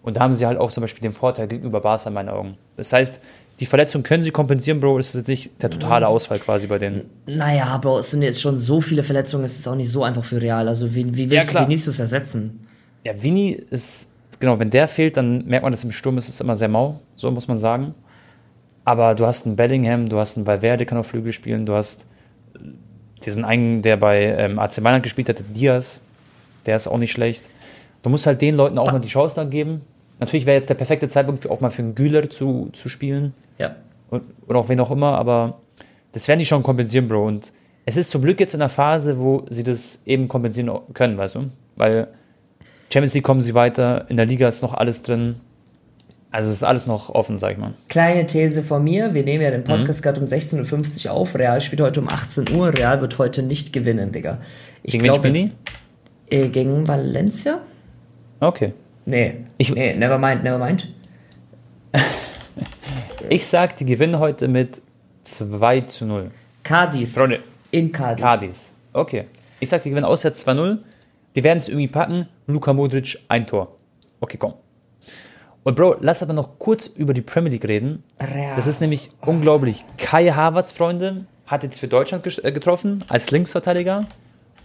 Und 0.07 0.17
da 0.17 0.21
haben 0.21 0.35
sie 0.35 0.47
halt 0.47 0.57
auch 0.57 0.71
zum 0.71 0.83
Beispiel 0.83 1.03
den 1.03 1.11
Vorteil 1.11 1.49
gegenüber 1.49 1.81
Barca 1.81 2.09
in 2.09 2.15
meinen 2.15 2.29
Augen. 2.29 2.57
Das 2.77 2.93
heißt, 2.93 3.21
die 3.59 3.67
Verletzung 3.67 4.05
können 4.05 4.23
sie 4.23 4.31
kompensieren, 4.31 4.79
Bro. 4.79 4.99
Ist 5.01 5.17
jetzt 5.17 5.27
nicht 5.27 5.61
der 5.61 5.69
totale 5.69 6.07
Ausfall 6.07 6.39
quasi 6.39 6.69
bei 6.69 6.79
denen. 6.79 7.11
Naja, 7.27 7.77
Bro, 7.79 7.99
es 7.99 8.13
sind 8.13 8.23
jetzt 8.23 8.41
schon 8.41 8.57
so 8.57 8.81
viele 8.81 9.03
Verletzungen, 9.03 9.43
es 9.43 9.59
ist 9.59 9.67
auch 9.67 9.75
nicht 9.75 9.91
so 9.91 10.05
einfach 10.05 10.25
für 10.25 10.41
Real. 10.41 10.69
Also, 10.69 10.95
wie, 10.95 11.13
wie 11.17 11.29
willst 11.29 11.53
ja, 11.53 11.61
du 11.61 11.67
Vinicius 11.67 11.99
ersetzen? 11.99 12.69
Ja, 13.03 13.21
Vini 13.21 13.51
ist, 13.51 14.09
genau, 14.39 14.61
wenn 14.61 14.71
der 14.71 14.87
fehlt, 14.87 15.17
dann 15.17 15.45
merkt 15.45 15.65
man, 15.65 15.73
dass 15.73 15.83
im 15.83 15.91
Sturm 15.91 16.19
ist 16.19 16.29
es 16.29 16.41
immer 16.41 16.55
sehr 16.55 16.69
mau, 16.69 17.01
so 17.17 17.29
muss 17.33 17.49
man 17.49 17.59
sagen. 17.59 17.93
Aber 18.85 19.17
du 19.17 19.27
hast 19.27 19.45
einen 19.45 19.57
Bellingham, 19.57 20.09
du 20.09 20.21
hast 20.21 20.37
einen 20.37 20.47
Valverde, 20.47 20.87
kann 20.87 20.99
auf 20.99 21.09
Flügel 21.09 21.33
spielen, 21.33 21.67
du 21.67 21.75
hast 21.75 22.07
diesen 23.25 23.45
einen, 23.45 23.83
der 23.83 23.97
bei 23.97 24.23
ähm, 24.23 24.61
AC 24.61 24.81
Mailand 24.81 25.03
gespielt 25.03 25.29
hat, 25.29 25.43
Diaz, 25.49 26.01
der 26.65 26.77
ist 26.77 26.87
auch 26.87 26.99
nicht 26.99 27.11
schlecht. 27.11 27.49
Du 28.05 28.11
musst 28.11 28.25
halt 28.29 28.41
den 28.41 28.55
Leuten 28.55 28.79
auch 28.79 28.87
ba 28.87 28.93
mal 28.93 29.01
die 29.01 29.09
Chance 29.09 29.35
dann 29.35 29.51
geben. 29.51 29.81
Natürlich 30.19 30.47
wäre 30.47 30.57
jetzt 30.57 30.71
der 30.71 30.75
perfekte 30.75 31.09
Zeitpunkt 31.09 31.49
auch 31.49 31.61
mal 31.61 31.71
für 31.71 31.83
einen 31.83 31.95
Güler 31.95 32.31
zu, 32.31 32.71
zu 32.73 32.89
spielen. 32.89 33.35
Ja. 33.59 33.77
Und, 34.09 34.25
oder 34.47 34.59
auch 34.59 34.69
wen 34.69 34.81
auch 34.81 34.91
immer, 34.91 35.19
aber 35.19 35.61
das 36.13 36.29
werden 36.29 36.39
die 36.39 36.47
schon 36.47 36.63
kompensieren, 36.63 37.09
Bro. 37.09 37.27
Und 37.27 37.53
es 37.85 37.97
ist 37.97 38.11
zum 38.11 38.23
Glück 38.23 38.41
jetzt 38.41 38.55
in 38.55 38.61
der 38.61 38.69
Phase, 38.69 39.19
wo 39.19 39.45
sie 39.51 39.63
das 39.63 40.03
eben 40.07 40.29
kompensieren 40.29 40.71
können, 40.95 41.19
weißt 41.19 41.35
du? 41.35 41.51
Weil 41.77 42.09
Champions 42.93 43.15
League 43.15 43.25
kommen 43.25 43.43
sie 43.43 43.55
weiter, 43.55 44.07
in 44.09 44.17
der 44.17 44.27
Liga 44.27 44.49
ist 44.49 44.63
noch 44.63 44.75
alles 44.75 45.03
drin. 45.03 45.37
Also 46.31 46.49
es 46.49 46.57
ist 46.57 46.63
alles 46.63 46.87
noch 46.87 47.11
offen, 47.11 47.39
sag 47.39 47.53
ich 47.53 47.59
mal. 47.59 47.75
Kleine 47.89 48.27
These 48.27 48.63
von 48.63 48.83
mir, 48.83 49.15
wir 49.15 49.25
nehmen 49.25 49.43
ja 49.43 49.51
den 49.51 49.65
Podcast 49.65 50.01
mhm. 50.01 50.05
gerade 50.05 50.21
um 50.21 50.27
16.50 50.27 51.07
Uhr 51.07 51.13
auf. 51.13 51.35
Real 51.35 51.61
spielt 51.61 51.81
heute 51.81 52.01
um 52.01 52.09
18 52.09 52.57
Uhr. 52.57 52.77
Real 52.77 53.01
wird 53.01 53.19
heute 53.19 53.43
nicht 53.43 53.73
gewinnen, 53.73 54.13
Digga. 54.13 54.39
Ich 54.83 54.93
gegen 54.93 55.05
glaube, 55.05 55.23
wen 55.23 55.35
spielen 55.35 55.53
die? 56.31 56.37
Äh, 56.37 56.49
gegen 56.49 56.87
Valencia? 56.89 57.61
Okay. 58.41 58.73
Nee, 59.07 59.47
ich, 59.57 59.73
nee, 59.75 59.95
never 59.95 60.19
mind, 60.19 60.43
never 60.43 60.59
mind. 60.59 60.89
ich 63.31 63.47
sag, 63.47 63.77
die 63.77 63.87
gewinnen 63.87 64.19
heute 64.19 64.49
mit 64.49 64.83
2 65.25 65.83
zu 65.83 66.05
0. 66.05 66.31
Cadiz. 66.63 67.15
Freunde. 67.15 67.41
In 67.71 67.93
Cadiz. 67.93 68.23
Cadiz. 68.23 68.73
Okay. 68.93 69.27
Ich 69.61 69.69
sag, 69.69 69.83
die 69.83 69.91
gewinnen 69.91 70.05
auswärts 70.05 70.47
2-0. 70.47 70.79
Die 71.37 71.45
werden 71.45 71.59
es 71.59 71.69
irgendwie 71.69 71.89
packen. 71.89 72.29
Luka 72.47 72.73
Modric, 72.73 73.19
ein 73.29 73.47
Tor. 73.47 73.77
Okay, 74.21 74.37
komm. 74.39 74.55
Und 75.63 75.75
Bro, 75.75 75.97
lass 76.01 76.23
aber 76.23 76.33
noch 76.33 76.59
kurz 76.59 76.87
über 76.87 77.13
die 77.13 77.23
Premier 77.23 77.51
League 77.51 77.67
reden. 77.67 78.05
Ja. 78.21 78.55
Das 78.57 78.67
ist 78.67 78.81
nämlich 78.81 79.11
unglaublich. 79.21 79.85
Kai 79.99 80.31
Havertz, 80.31 80.73
Freunde, 80.73 81.27
hat 81.47 81.63
jetzt 81.63 81.81
für 81.81 81.89
Deutschland 81.89 82.25
äh, 82.45 82.53
getroffen 82.53 83.05
als 83.09 83.31
Linksverteidiger. 83.31 84.07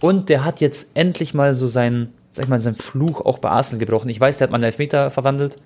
Und 0.00 0.28
der 0.28 0.44
hat 0.44 0.60
jetzt 0.60 0.90
endlich 0.94 1.34
mal 1.34 1.54
so 1.54 1.68
seinen, 1.68 2.12
sag 2.32 2.44
ich 2.44 2.48
mal, 2.48 2.58
seinen 2.58 2.74
Fluch 2.74 3.20
auch 3.20 3.38
bei 3.38 3.50
Arsenal 3.50 3.78
gebrochen. 3.78 4.08
Ich 4.08 4.18
weiß, 4.18 4.38
der 4.38 4.46
hat 4.46 4.50
mal 4.50 4.56
einen 4.56 4.64
Elfmeter 4.64 5.10
verwandelt. 5.10 5.56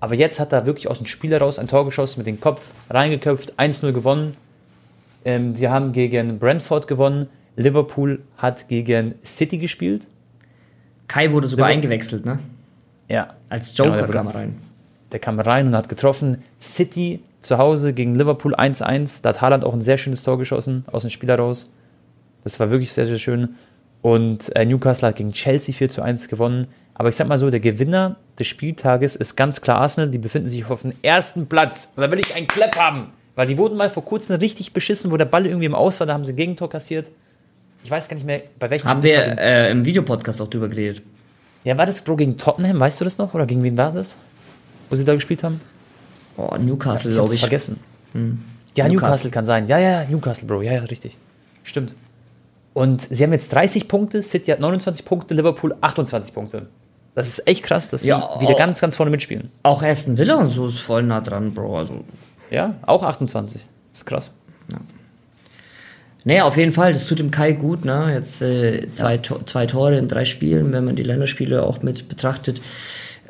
Aber 0.00 0.14
jetzt 0.14 0.38
hat 0.38 0.52
er 0.52 0.66
wirklich 0.66 0.88
aus 0.88 0.98
dem 0.98 1.06
Spiel 1.06 1.30
heraus 1.30 1.58
ein 1.58 1.68
Tor 1.68 1.84
geschossen, 1.84 2.20
mit 2.20 2.26
dem 2.26 2.40
Kopf 2.40 2.70
reingeköpft, 2.88 3.58
1-0 3.58 3.92
gewonnen. 3.92 4.36
Ähm, 5.24 5.54
die 5.54 5.68
haben 5.68 5.92
gegen 5.92 6.38
Brentford 6.38 6.88
gewonnen. 6.88 7.28
Liverpool 7.56 8.22
hat 8.38 8.68
gegen 8.68 9.14
City 9.24 9.58
gespielt. 9.58 10.06
Kai 11.08 11.32
wurde 11.32 11.48
sogar 11.48 11.68
Liverpool. 11.68 11.90
eingewechselt, 11.90 12.24
ne? 12.24 12.38
Ja. 13.08 13.34
Als 13.48 13.76
Joker 13.76 14.02
genau, 14.02 14.12
kam 14.12 14.26
er 14.28 14.34
rein. 14.34 14.58
Der 15.12 15.18
kam 15.18 15.40
rein 15.40 15.66
und 15.66 15.76
hat 15.76 15.88
getroffen. 15.88 16.42
City 16.60 17.22
zu 17.42 17.58
Hause 17.58 17.92
gegen 17.92 18.14
Liverpool 18.14 18.54
1-1. 18.54 19.22
Da 19.22 19.30
hat 19.30 19.40
Haaland 19.40 19.64
auch 19.64 19.74
ein 19.74 19.82
sehr 19.82 19.98
schönes 19.98 20.22
Tor 20.22 20.38
geschossen, 20.38 20.84
aus 20.90 21.02
dem 21.02 21.10
Spiel 21.10 21.28
heraus. 21.28 21.68
Das 22.44 22.60
war 22.60 22.70
wirklich 22.70 22.92
sehr, 22.92 23.06
sehr 23.06 23.18
schön. 23.18 23.56
Und 24.02 24.54
äh, 24.56 24.64
Newcastle 24.64 25.08
hat 25.08 25.16
gegen 25.16 25.32
Chelsea 25.32 25.74
4 25.74 25.90
zu 25.90 26.02
1 26.02 26.28
gewonnen. 26.28 26.68
Aber 26.94 27.08
ich 27.08 27.16
sag 27.16 27.28
mal 27.28 27.38
so, 27.38 27.50
der 27.50 27.60
Gewinner 27.60 28.16
des 28.38 28.46
Spieltages 28.46 29.16
ist 29.16 29.36
ganz 29.36 29.60
klar 29.60 29.80
Arsenal. 29.80 30.10
Die 30.10 30.18
befinden 30.18 30.48
sich 30.48 30.68
auf 30.68 30.82
dem 30.82 30.92
ersten 31.02 31.46
Platz. 31.46 31.90
Und 31.96 32.02
da 32.02 32.10
will 32.10 32.18
ich 32.18 32.34
einen 32.34 32.46
Clap 32.46 32.76
haben. 32.76 33.08
Weil 33.36 33.46
die 33.46 33.56
wurden 33.56 33.76
mal 33.76 33.88
vor 33.88 34.04
kurzem 34.04 34.36
richtig 34.36 34.72
beschissen, 34.72 35.10
wo 35.10 35.16
der 35.16 35.24
Ball 35.24 35.46
irgendwie 35.46 35.66
im 35.66 35.74
Aus 35.74 36.00
war, 36.00 36.06
da 36.06 36.12
haben 36.14 36.24
sie 36.24 36.32
ein 36.32 36.36
Gegentor 36.36 36.68
kassiert. 36.68 37.10
Ich 37.84 37.90
weiß 37.90 38.08
gar 38.08 38.16
nicht 38.16 38.26
mehr, 38.26 38.42
bei 38.58 38.68
welchem 38.68 38.86
Haben 38.86 39.02
wir 39.02 39.38
äh, 39.38 39.70
im 39.70 39.84
Videopodcast 39.84 40.42
auch 40.42 40.48
drüber 40.48 40.68
geredet. 40.68 41.02
Ja, 41.64 41.76
war 41.78 41.86
das 41.86 42.02
Bro 42.02 42.16
gegen 42.16 42.36
Tottenham? 42.36 42.78
Weißt 42.80 43.00
du 43.00 43.04
das 43.04 43.18
noch? 43.18 43.32
Oder 43.34 43.46
gegen 43.46 43.62
wen 43.62 43.76
war 43.76 43.92
das? 43.92 44.16
Wo 44.88 44.96
sie 44.96 45.04
da 45.04 45.14
gespielt 45.14 45.42
haben? 45.42 45.60
Oh, 46.36 46.54
Newcastle, 46.58 47.12
glaube 47.12 47.34
ich. 47.34 47.40
vergessen. 47.40 47.80
Hm. 48.12 48.44
Ja, 48.76 48.84
Newcastle. 48.84 48.94
Newcastle. 48.94 49.30
kann 49.30 49.46
sein. 49.46 49.66
Ja, 49.68 49.78
ja, 49.78 50.04
Newcastle, 50.04 50.46
Bro. 50.46 50.62
Ja, 50.62 50.72
ja, 50.72 50.82
richtig. 50.82 51.16
Stimmt. 51.62 51.94
Und 52.72 53.02
sie 53.02 53.24
haben 53.24 53.32
jetzt 53.32 53.52
30 53.52 53.88
Punkte, 53.88 54.22
City 54.22 54.50
hat 54.52 54.60
29 54.60 55.04
Punkte, 55.04 55.34
Liverpool 55.34 55.74
28 55.80 56.32
Punkte. 56.32 56.68
Das 57.14 57.26
ist 57.26 57.46
echt 57.46 57.64
krass, 57.64 57.90
dass 57.90 58.02
sie 58.02 58.08
ja, 58.08 58.40
wieder 58.40 58.54
ganz, 58.54 58.80
ganz 58.80 58.96
vorne 58.96 59.10
mitspielen. 59.10 59.50
Auch 59.64 59.82
Aston 59.82 60.16
Villa 60.16 60.36
und 60.36 60.48
so 60.48 60.68
ist 60.68 60.78
voll 60.78 61.02
nah 61.02 61.20
dran, 61.20 61.52
Bro. 61.52 61.78
Also. 61.78 62.04
Ja, 62.50 62.76
auch 62.86 63.02
28. 63.02 63.62
Das 63.62 64.00
ist 64.00 64.06
krass. 64.06 64.30
Ja. 64.70 64.78
Naja, 66.24 66.44
auf 66.44 66.56
jeden 66.56 66.72
Fall, 66.72 66.92
das 66.92 67.06
tut 67.06 67.18
dem 67.18 67.30
Kai 67.30 67.52
gut, 67.52 67.84
ne? 67.84 68.12
Jetzt 68.12 68.42
äh, 68.42 68.88
zwei, 68.90 69.16
ja. 69.16 69.46
zwei 69.46 69.66
Tore 69.66 69.96
in 69.96 70.06
drei 70.06 70.24
Spielen, 70.24 70.72
wenn 70.72 70.84
man 70.84 70.94
die 70.94 71.02
Länderspiele 71.02 71.62
auch 71.62 71.82
mit 71.82 72.08
betrachtet. 72.08 72.60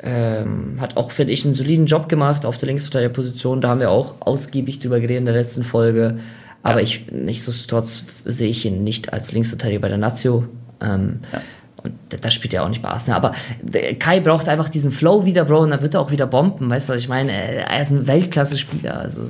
Ähm, 0.03 0.77
hat 0.79 0.97
auch, 0.97 1.11
finde 1.11 1.31
ich, 1.33 1.45
einen 1.45 1.53
soliden 1.53 1.85
Job 1.85 2.09
gemacht 2.09 2.45
auf 2.45 2.57
der 2.57 2.67
Linksverteidigerposition. 2.67 3.61
Da 3.61 3.69
haben 3.69 3.79
wir 3.79 3.91
auch 3.91 4.15
ausgiebig 4.19 4.79
drüber 4.79 4.99
geredet 4.99 5.19
in 5.19 5.25
der 5.25 5.35
letzten 5.35 5.63
Folge. 5.63 6.19
Aber 6.63 6.79
ja. 6.79 6.83
ich, 6.83 7.11
nichtsdestotrotz 7.11 8.03
sehe 8.25 8.49
ich 8.49 8.65
ihn 8.65 8.83
nicht 8.83 9.13
als 9.13 9.31
Linksverteidiger 9.31 9.81
bei 9.81 9.89
der 9.89 9.97
Nazio. 9.97 10.45
Ähm, 10.81 11.19
ja. 11.31 11.41
Und 11.83 11.93
das 12.23 12.33
spielt 12.33 12.53
er 12.53 12.63
auch 12.63 12.69
nicht 12.69 12.81
bei 12.81 12.89
Arsenal. 12.89 13.17
Aber 13.17 13.35
Kai 13.97 14.19
braucht 14.19 14.47
einfach 14.47 14.69
diesen 14.69 14.91
Flow 14.91 15.25
wieder, 15.25 15.45
Bro, 15.45 15.61
und 15.61 15.71
dann 15.71 15.81
wird 15.81 15.95
er 15.95 16.01
auch 16.01 16.11
wieder 16.11 16.27
bomben. 16.27 16.69
Weißt 16.69 16.89
du, 16.89 16.93
was 16.93 17.01
ich 17.01 17.09
meine? 17.09 17.31
Er 17.31 17.81
ist 17.81 17.89
ein 17.89 18.05
Weltklasse-Spieler. 18.05 18.97
Also, 18.97 19.21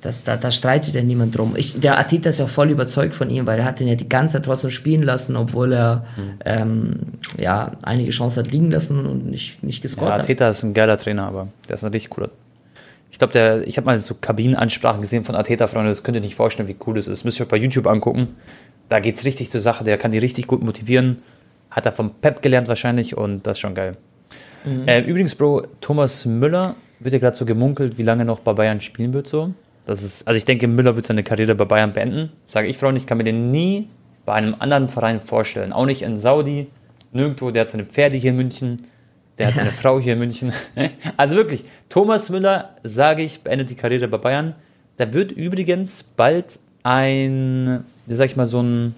das, 0.00 0.22
da, 0.22 0.36
da 0.36 0.50
streitet 0.50 0.94
ja 0.94 1.02
niemand 1.02 1.36
drum. 1.36 1.54
Ich, 1.56 1.80
der 1.80 1.98
Ateta 1.98 2.30
ist 2.30 2.38
ja 2.38 2.46
voll 2.46 2.70
überzeugt 2.70 3.14
von 3.14 3.28
ihm, 3.30 3.46
weil 3.46 3.58
er 3.58 3.64
hat 3.64 3.80
ihn 3.80 3.88
ja 3.88 3.96
die 3.96 4.08
ganze 4.08 4.34
Zeit 4.34 4.44
trotzdem 4.44 4.70
spielen 4.70 5.02
lassen, 5.02 5.36
obwohl 5.36 5.72
er 5.72 6.04
mhm. 6.16 6.38
ähm, 6.44 6.96
ja 7.36 7.72
einige 7.82 8.10
Chancen 8.10 8.44
hat 8.44 8.52
liegen 8.52 8.70
lassen 8.70 9.04
und 9.04 9.26
nicht, 9.26 9.62
nicht 9.62 9.82
gescored 9.82 10.16
ja, 10.16 10.22
Ateta 10.22 10.48
ist 10.48 10.62
ein 10.62 10.72
geiler 10.72 10.96
Trainer, 10.98 11.26
aber 11.26 11.48
der 11.68 11.74
ist 11.74 11.84
ein 11.84 11.90
richtig 11.92 12.10
cooler. 12.10 12.30
Ich 13.10 13.18
glaube, 13.18 13.32
der, 13.32 13.66
ich 13.66 13.76
habe 13.76 13.86
mal 13.86 13.98
so 13.98 14.14
Kabinenansprachen 14.14 15.00
gesehen 15.00 15.24
von 15.24 15.34
Ateta, 15.34 15.66
Freunde, 15.66 15.88
das 15.90 16.02
könnt 16.02 16.16
ihr 16.16 16.20
nicht 16.20 16.34
vorstellen, 16.34 16.68
wie 16.68 16.76
cool 16.86 16.94
das 16.94 17.08
ist. 17.08 17.24
Müsst 17.24 17.40
ihr 17.40 17.44
euch 17.44 17.48
bei 17.48 17.56
YouTube 17.56 17.86
angucken. 17.86 18.36
Da 18.88 19.00
geht 19.00 19.16
es 19.16 19.24
richtig 19.24 19.50
zur 19.50 19.60
Sache, 19.60 19.84
der 19.84 19.98
kann 19.98 20.12
die 20.12 20.18
richtig 20.18 20.46
gut 20.46 20.62
motivieren. 20.62 21.22
Hat 21.70 21.86
er 21.86 21.92
vom 21.92 22.12
Pep 22.14 22.42
gelernt 22.42 22.68
wahrscheinlich 22.68 23.16
und 23.16 23.46
das 23.46 23.56
ist 23.56 23.60
schon 23.60 23.74
geil. 23.74 23.96
Mhm. 24.64 24.88
Äh, 24.88 25.00
übrigens, 25.00 25.34
Bro, 25.34 25.66
Thomas 25.80 26.24
Müller 26.24 26.76
wird 27.00 27.12
ja 27.12 27.18
gerade 27.18 27.36
so 27.36 27.44
gemunkelt, 27.44 27.98
wie 27.98 28.02
lange 28.02 28.24
noch 28.24 28.40
bei 28.40 28.52
Bayern 28.52 28.80
spielen 28.80 29.12
wird 29.12 29.26
so. 29.26 29.52
Das 29.86 30.02
ist, 30.02 30.26
also 30.26 30.36
ich 30.36 30.44
denke, 30.44 30.68
Müller 30.68 30.96
wird 30.96 31.06
seine 31.06 31.22
Karriere 31.22 31.54
bei 31.54 31.64
Bayern 31.64 31.92
beenden. 31.92 32.30
Sage 32.44 32.68
ich, 32.68 32.76
Freunde, 32.76 33.00
ich 33.00 33.06
kann 33.06 33.18
mir 33.18 33.24
den 33.24 33.50
nie 33.50 33.88
bei 34.26 34.34
einem 34.34 34.54
anderen 34.58 34.88
Verein 34.88 35.20
vorstellen. 35.20 35.72
Auch 35.72 35.86
nicht 35.86 36.02
in 36.02 36.18
Saudi, 36.18 36.66
nirgendwo. 37.12 37.50
Der 37.50 37.62
hat 37.62 37.70
seine 37.70 37.84
Pferde 37.84 38.16
hier 38.16 38.30
in 38.30 38.36
München, 38.36 38.76
der 39.38 39.48
hat 39.48 39.54
seine 39.54 39.72
Frau 39.72 40.00
hier 40.00 40.14
in 40.14 40.18
München. 40.18 40.52
also 41.16 41.36
wirklich, 41.36 41.64
Thomas 41.88 42.30
Müller, 42.30 42.76
sage 42.82 43.22
ich, 43.22 43.42
beendet 43.42 43.70
die 43.70 43.74
Karriere 43.74 44.08
bei 44.08 44.18
Bayern. 44.18 44.54
Da 44.96 45.12
wird 45.12 45.32
übrigens 45.32 46.02
bald 46.02 46.58
ein, 46.82 47.84
wie 48.06 48.14
sag 48.14 48.26
ich 48.26 48.36
mal, 48.36 48.46
so 48.46 48.60
ein, 48.60 48.94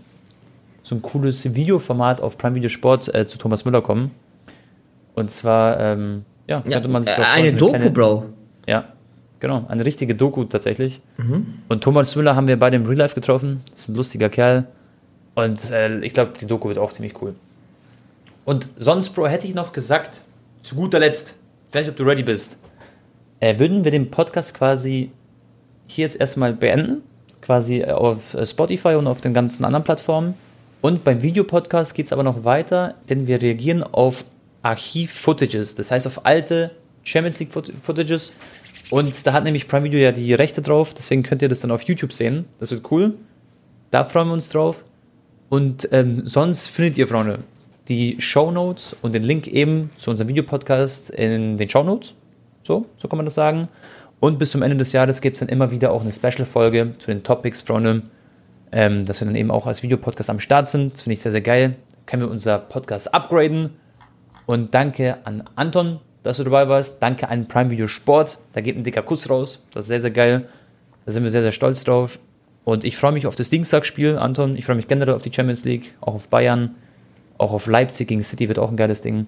so 0.82 0.94
ein 0.94 1.02
cooles 1.02 1.54
Videoformat 1.54 2.20
auf 2.20 2.38
Prime 2.38 2.54
Video 2.54 2.68
Sport 2.68 3.14
äh, 3.14 3.26
zu 3.26 3.38
Thomas 3.38 3.64
Müller 3.64 3.82
kommen. 3.82 4.10
Und 5.14 5.30
zwar, 5.30 5.78
ähm, 5.78 6.24
ja, 6.46 6.62
könnte 6.62 6.88
man 6.88 7.02
sich 7.02 7.12
äh, 7.12 7.22
Eine 7.22 7.52
Doku, 7.52 7.72
kleine, 7.72 7.90
Bro. 7.90 8.26
Ja, 8.66 8.86
Genau, 9.40 9.64
eine 9.68 9.86
richtige 9.86 10.14
Doku 10.14 10.44
tatsächlich. 10.44 11.00
Mhm. 11.16 11.54
Und 11.68 11.82
Thomas 11.82 12.14
Müller 12.14 12.36
haben 12.36 12.46
wir 12.46 12.58
bei 12.58 12.68
dem 12.68 12.84
Real 12.84 12.98
Life 12.98 13.14
getroffen. 13.14 13.62
Ist 13.74 13.88
ein 13.88 13.94
lustiger 13.94 14.28
Kerl. 14.28 14.66
Und 15.34 15.70
äh, 15.70 15.98
ich 16.00 16.12
glaube, 16.12 16.32
die 16.38 16.46
Doku 16.46 16.68
wird 16.68 16.76
auch 16.76 16.92
ziemlich 16.92 17.20
cool. 17.22 17.34
Und 18.44 18.68
sonst, 18.76 19.10
Bro, 19.10 19.28
hätte 19.28 19.46
ich 19.46 19.54
noch 19.54 19.72
gesagt, 19.72 20.20
zu 20.62 20.74
guter 20.74 20.98
Letzt, 20.98 21.34
ich 21.68 21.74
weiß 21.74 21.86
nicht, 21.86 21.90
ob 21.90 21.96
du 21.96 22.04
ready 22.04 22.22
bist, 22.22 22.56
äh, 23.40 23.58
würden 23.58 23.84
wir 23.84 23.90
den 23.90 24.10
Podcast 24.10 24.54
quasi 24.54 25.10
hier 25.86 26.04
jetzt 26.04 26.20
erstmal 26.20 26.52
beenden. 26.52 27.02
Quasi 27.40 27.80
äh, 27.80 27.92
auf 27.92 28.34
äh, 28.34 28.46
Spotify 28.46 28.94
und 28.94 29.06
auf 29.06 29.20
den 29.20 29.34
ganzen 29.34 29.64
anderen 29.64 29.84
Plattformen. 29.84 30.34
Und 30.80 31.04
beim 31.04 31.22
Videopodcast 31.22 31.94
geht 31.94 32.06
es 32.06 32.12
aber 32.12 32.22
noch 32.22 32.44
weiter, 32.44 32.94
denn 33.08 33.26
wir 33.26 33.40
reagieren 33.42 33.82
auf 33.82 34.24
Archiv-Footages. 34.62 35.74
Das 35.74 35.90
heißt 35.90 36.06
auf 36.06 36.24
alte 36.24 36.70
Champions 37.02 37.38
League-Footages 37.40 38.32
und 38.90 39.26
da 39.26 39.32
hat 39.32 39.44
nämlich 39.44 39.68
Prime 39.68 39.84
Video 39.84 40.00
ja 40.00 40.12
die 40.12 40.34
Rechte 40.34 40.62
drauf, 40.62 40.94
deswegen 40.94 41.22
könnt 41.22 41.42
ihr 41.42 41.48
das 41.48 41.60
dann 41.60 41.70
auf 41.70 41.82
YouTube 41.82 42.12
sehen. 42.12 42.46
Das 42.58 42.70
wird 42.72 42.90
cool. 42.90 43.16
Da 43.90 44.04
freuen 44.04 44.28
wir 44.28 44.34
uns 44.34 44.48
drauf. 44.48 44.84
Und 45.48 45.88
ähm, 45.92 46.26
sonst 46.26 46.68
findet 46.68 46.98
ihr, 46.98 47.08
Freunde, 47.08 47.40
die 47.88 48.20
Show 48.20 48.50
Notes 48.50 48.96
und 49.02 49.14
den 49.14 49.22
Link 49.22 49.46
eben 49.46 49.90
zu 49.96 50.10
unserem 50.10 50.28
Videopodcast 50.28 51.10
in 51.10 51.56
den 51.56 51.68
Show 51.68 51.82
Notes. 51.82 52.14
So, 52.62 52.86
so 52.96 53.08
kann 53.08 53.16
man 53.16 53.26
das 53.26 53.34
sagen. 53.34 53.68
Und 54.20 54.38
bis 54.38 54.50
zum 54.50 54.62
Ende 54.62 54.76
des 54.76 54.92
Jahres 54.92 55.20
gibt 55.20 55.36
es 55.36 55.40
dann 55.40 55.48
immer 55.48 55.70
wieder 55.70 55.92
auch 55.92 56.02
eine 56.02 56.12
Special-Folge 56.12 56.94
zu 56.98 57.08
den 57.10 57.22
Topics, 57.22 57.62
Freunde, 57.62 58.02
ähm, 58.70 59.06
dass 59.06 59.20
wir 59.20 59.26
dann 59.26 59.34
eben 59.34 59.50
auch 59.50 59.66
als 59.66 59.82
Videopodcast 59.82 60.30
am 60.30 60.40
Start 60.40 60.68
sind. 60.68 60.92
Das 60.92 61.02
finde 61.02 61.14
ich 61.14 61.20
sehr, 61.20 61.32
sehr 61.32 61.40
geil. 61.40 61.76
können 62.06 62.22
wir 62.22 62.30
unser 62.30 62.58
Podcast 62.58 63.14
upgraden. 63.14 63.70
Und 64.46 64.74
danke 64.74 65.18
an 65.24 65.44
Anton 65.54 66.00
dass 66.22 66.36
du 66.36 66.44
dabei 66.44 66.68
warst. 66.68 67.02
Danke 67.02 67.28
an 67.28 67.46
Prime 67.46 67.70
Video 67.70 67.86
Sport. 67.86 68.38
Da 68.52 68.60
geht 68.60 68.76
ein 68.76 68.84
dicker 68.84 69.02
Kuss 69.02 69.30
raus. 69.30 69.62
Das 69.72 69.84
ist 69.84 69.88
sehr, 69.88 70.00
sehr 70.00 70.10
geil. 70.10 70.48
Da 71.06 71.12
sind 71.12 71.22
wir 71.22 71.30
sehr, 71.30 71.42
sehr 71.42 71.52
stolz 71.52 71.84
drauf. 71.84 72.18
Und 72.64 72.84
ich 72.84 72.96
freue 72.96 73.12
mich 73.12 73.26
auf 73.26 73.34
das 73.34 73.50
Dienstagsspiel, 73.50 74.18
Anton. 74.18 74.56
Ich 74.56 74.66
freue 74.66 74.76
mich 74.76 74.86
generell 74.86 75.14
auf 75.14 75.22
die 75.22 75.32
Champions 75.32 75.64
League, 75.64 75.94
auch 76.00 76.14
auf 76.14 76.28
Bayern, 76.28 76.76
auch 77.40 77.52
auf 77.52 77.66
Leipzig 77.66 78.08
gegen 78.08 78.22
City 78.22 78.48
wird 78.48 78.58
auch 78.58 78.70
ein 78.70 78.76
geiles 78.76 79.00
Ding. 79.00 79.26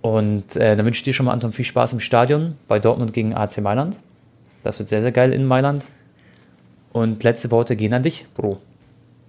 Und 0.00 0.56
äh, 0.56 0.76
dann 0.76 0.86
wünsche 0.86 0.98
ich 0.98 1.04
dir 1.04 1.12
schon 1.12 1.26
mal, 1.26 1.32
Anton, 1.32 1.52
viel 1.52 1.64
Spaß 1.64 1.92
im 1.92 2.00
Stadion 2.00 2.56
bei 2.68 2.78
Dortmund 2.78 3.12
gegen 3.12 3.34
AC 3.34 3.58
Mailand. 3.58 3.96
Das 4.62 4.78
wird 4.78 4.88
sehr, 4.88 5.02
sehr 5.02 5.12
geil 5.12 5.32
in 5.32 5.44
Mailand. 5.44 5.86
Und 6.92 7.22
letzte 7.24 7.50
Worte 7.50 7.76
gehen 7.76 7.92
an 7.92 8.02
dich, 8.02 8.26
Bro. 8.34 8.58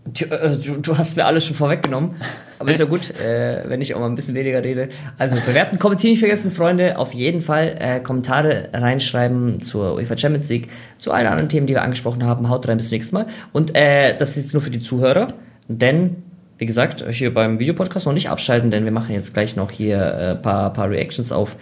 Äh, 0.06 0.58
du, 0.58 0.76
du, 0.78 0.98
hast 0.98 1.18
mir 1.18 1.26
alles 1.26 1.46
schon 1.46 1.56
vorweggenommen. 1.56 2.16
Aber 2.58 2.72
ist 2.72 2.80
ja 2.80 2.86
gut, 2.86 3.12
äh, 3.20 3.64
wenn 3.68 3.82
ich 3.82 3.94
auch 3.94 4.00
mal 4.00 4.08
ein 4.08 4.16
bisschen 4.16 4.36
weniger 4.36 4.64
rede. 4.64 4.90
Also 5.18 5.36
bewerten, 5.36 5.80
kommentieren 5.80 6.12
nicht 6.12 6.20
vergessen, 6.20 6.52
Freunde. 6.52 6.98
Auf 6.98 7.14
jeden 7.14 7.42
Fall 7.42 7.76
äh, 7.80 8.00
Kommentare 8.00 8.70
reinschreiben 8.74 9.62
zur 9.62 9.96
UEFA 9.96 10.18
Champions 10.18 10.50
League, 10.50 10.70
zu 10.98 11.12
allen 11.12 11.28
anderen 11.28 11.50
Themen, 11.50 11.68
die 11.68 11.74
wir 11.74 11.82
angesprochen 11.82 12.24
haben. 12.26 12.50
Haut 12.50 12.68
rein 12.68 12.78
bis 12.78 12.90
zum 12.90 12.96
nächsten 12.96 13.16
Mal. 13.16 13.28
Und 13.52 13.76
äh, 13.76 14.16
das 14.18 14.32
ist 14.32 14.44
jetzt 14.44 14.54
nur 14.54 14.62
für 14.62 14.72
die 14.72 14.80
Zuhörer, 14.80 15.28
denn 15.68 16.24
wie 16.60 16.66
gesagt, 16.66 17.04
hier 17.10 17.34
beim 17.34 17.58
Videopodcast 17.58 18.06
noch 18.06 18.14
nicht 18.14 18.30
abschalten, 18.30 18.70
denn 18.70 18.86
wir 18.86 18.92
machen 18.92 19.14
jetzt 19.14 19.34
gleich 19.34 19.56
noch 19.56 19.72
hier 19.72 20.16
ein 20.16 20.22
äh, 20.22 20.36
paar, 20.36 20.72
paar 20.74 20.90
Reactions 20.90 21.32
auf 21.32 21.56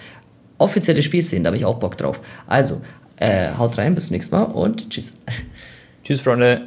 offizielle 0.58 1.04
Spielszenen. 1.04 1.44
Da 1.44 1.50
habe 1.50 1.58
ich 1.58 1.66
auch 1.66 1.78
Bock 1.78 1.98
drauf. 1.98 2.20
Also, 2.48 2.82
äh, 3.18 3.52
haut 3.58 3.78
rein, 3.78 3.96
bis 3.96 4.08
zum 4.08 4.16
nächsten 4.16 4.36
Mal 4.36 4.44
und 4.44 4.90
tschüss. 4.90 5.16
Tschüss, 6.04 6.22
Freunde. 6.22 6.62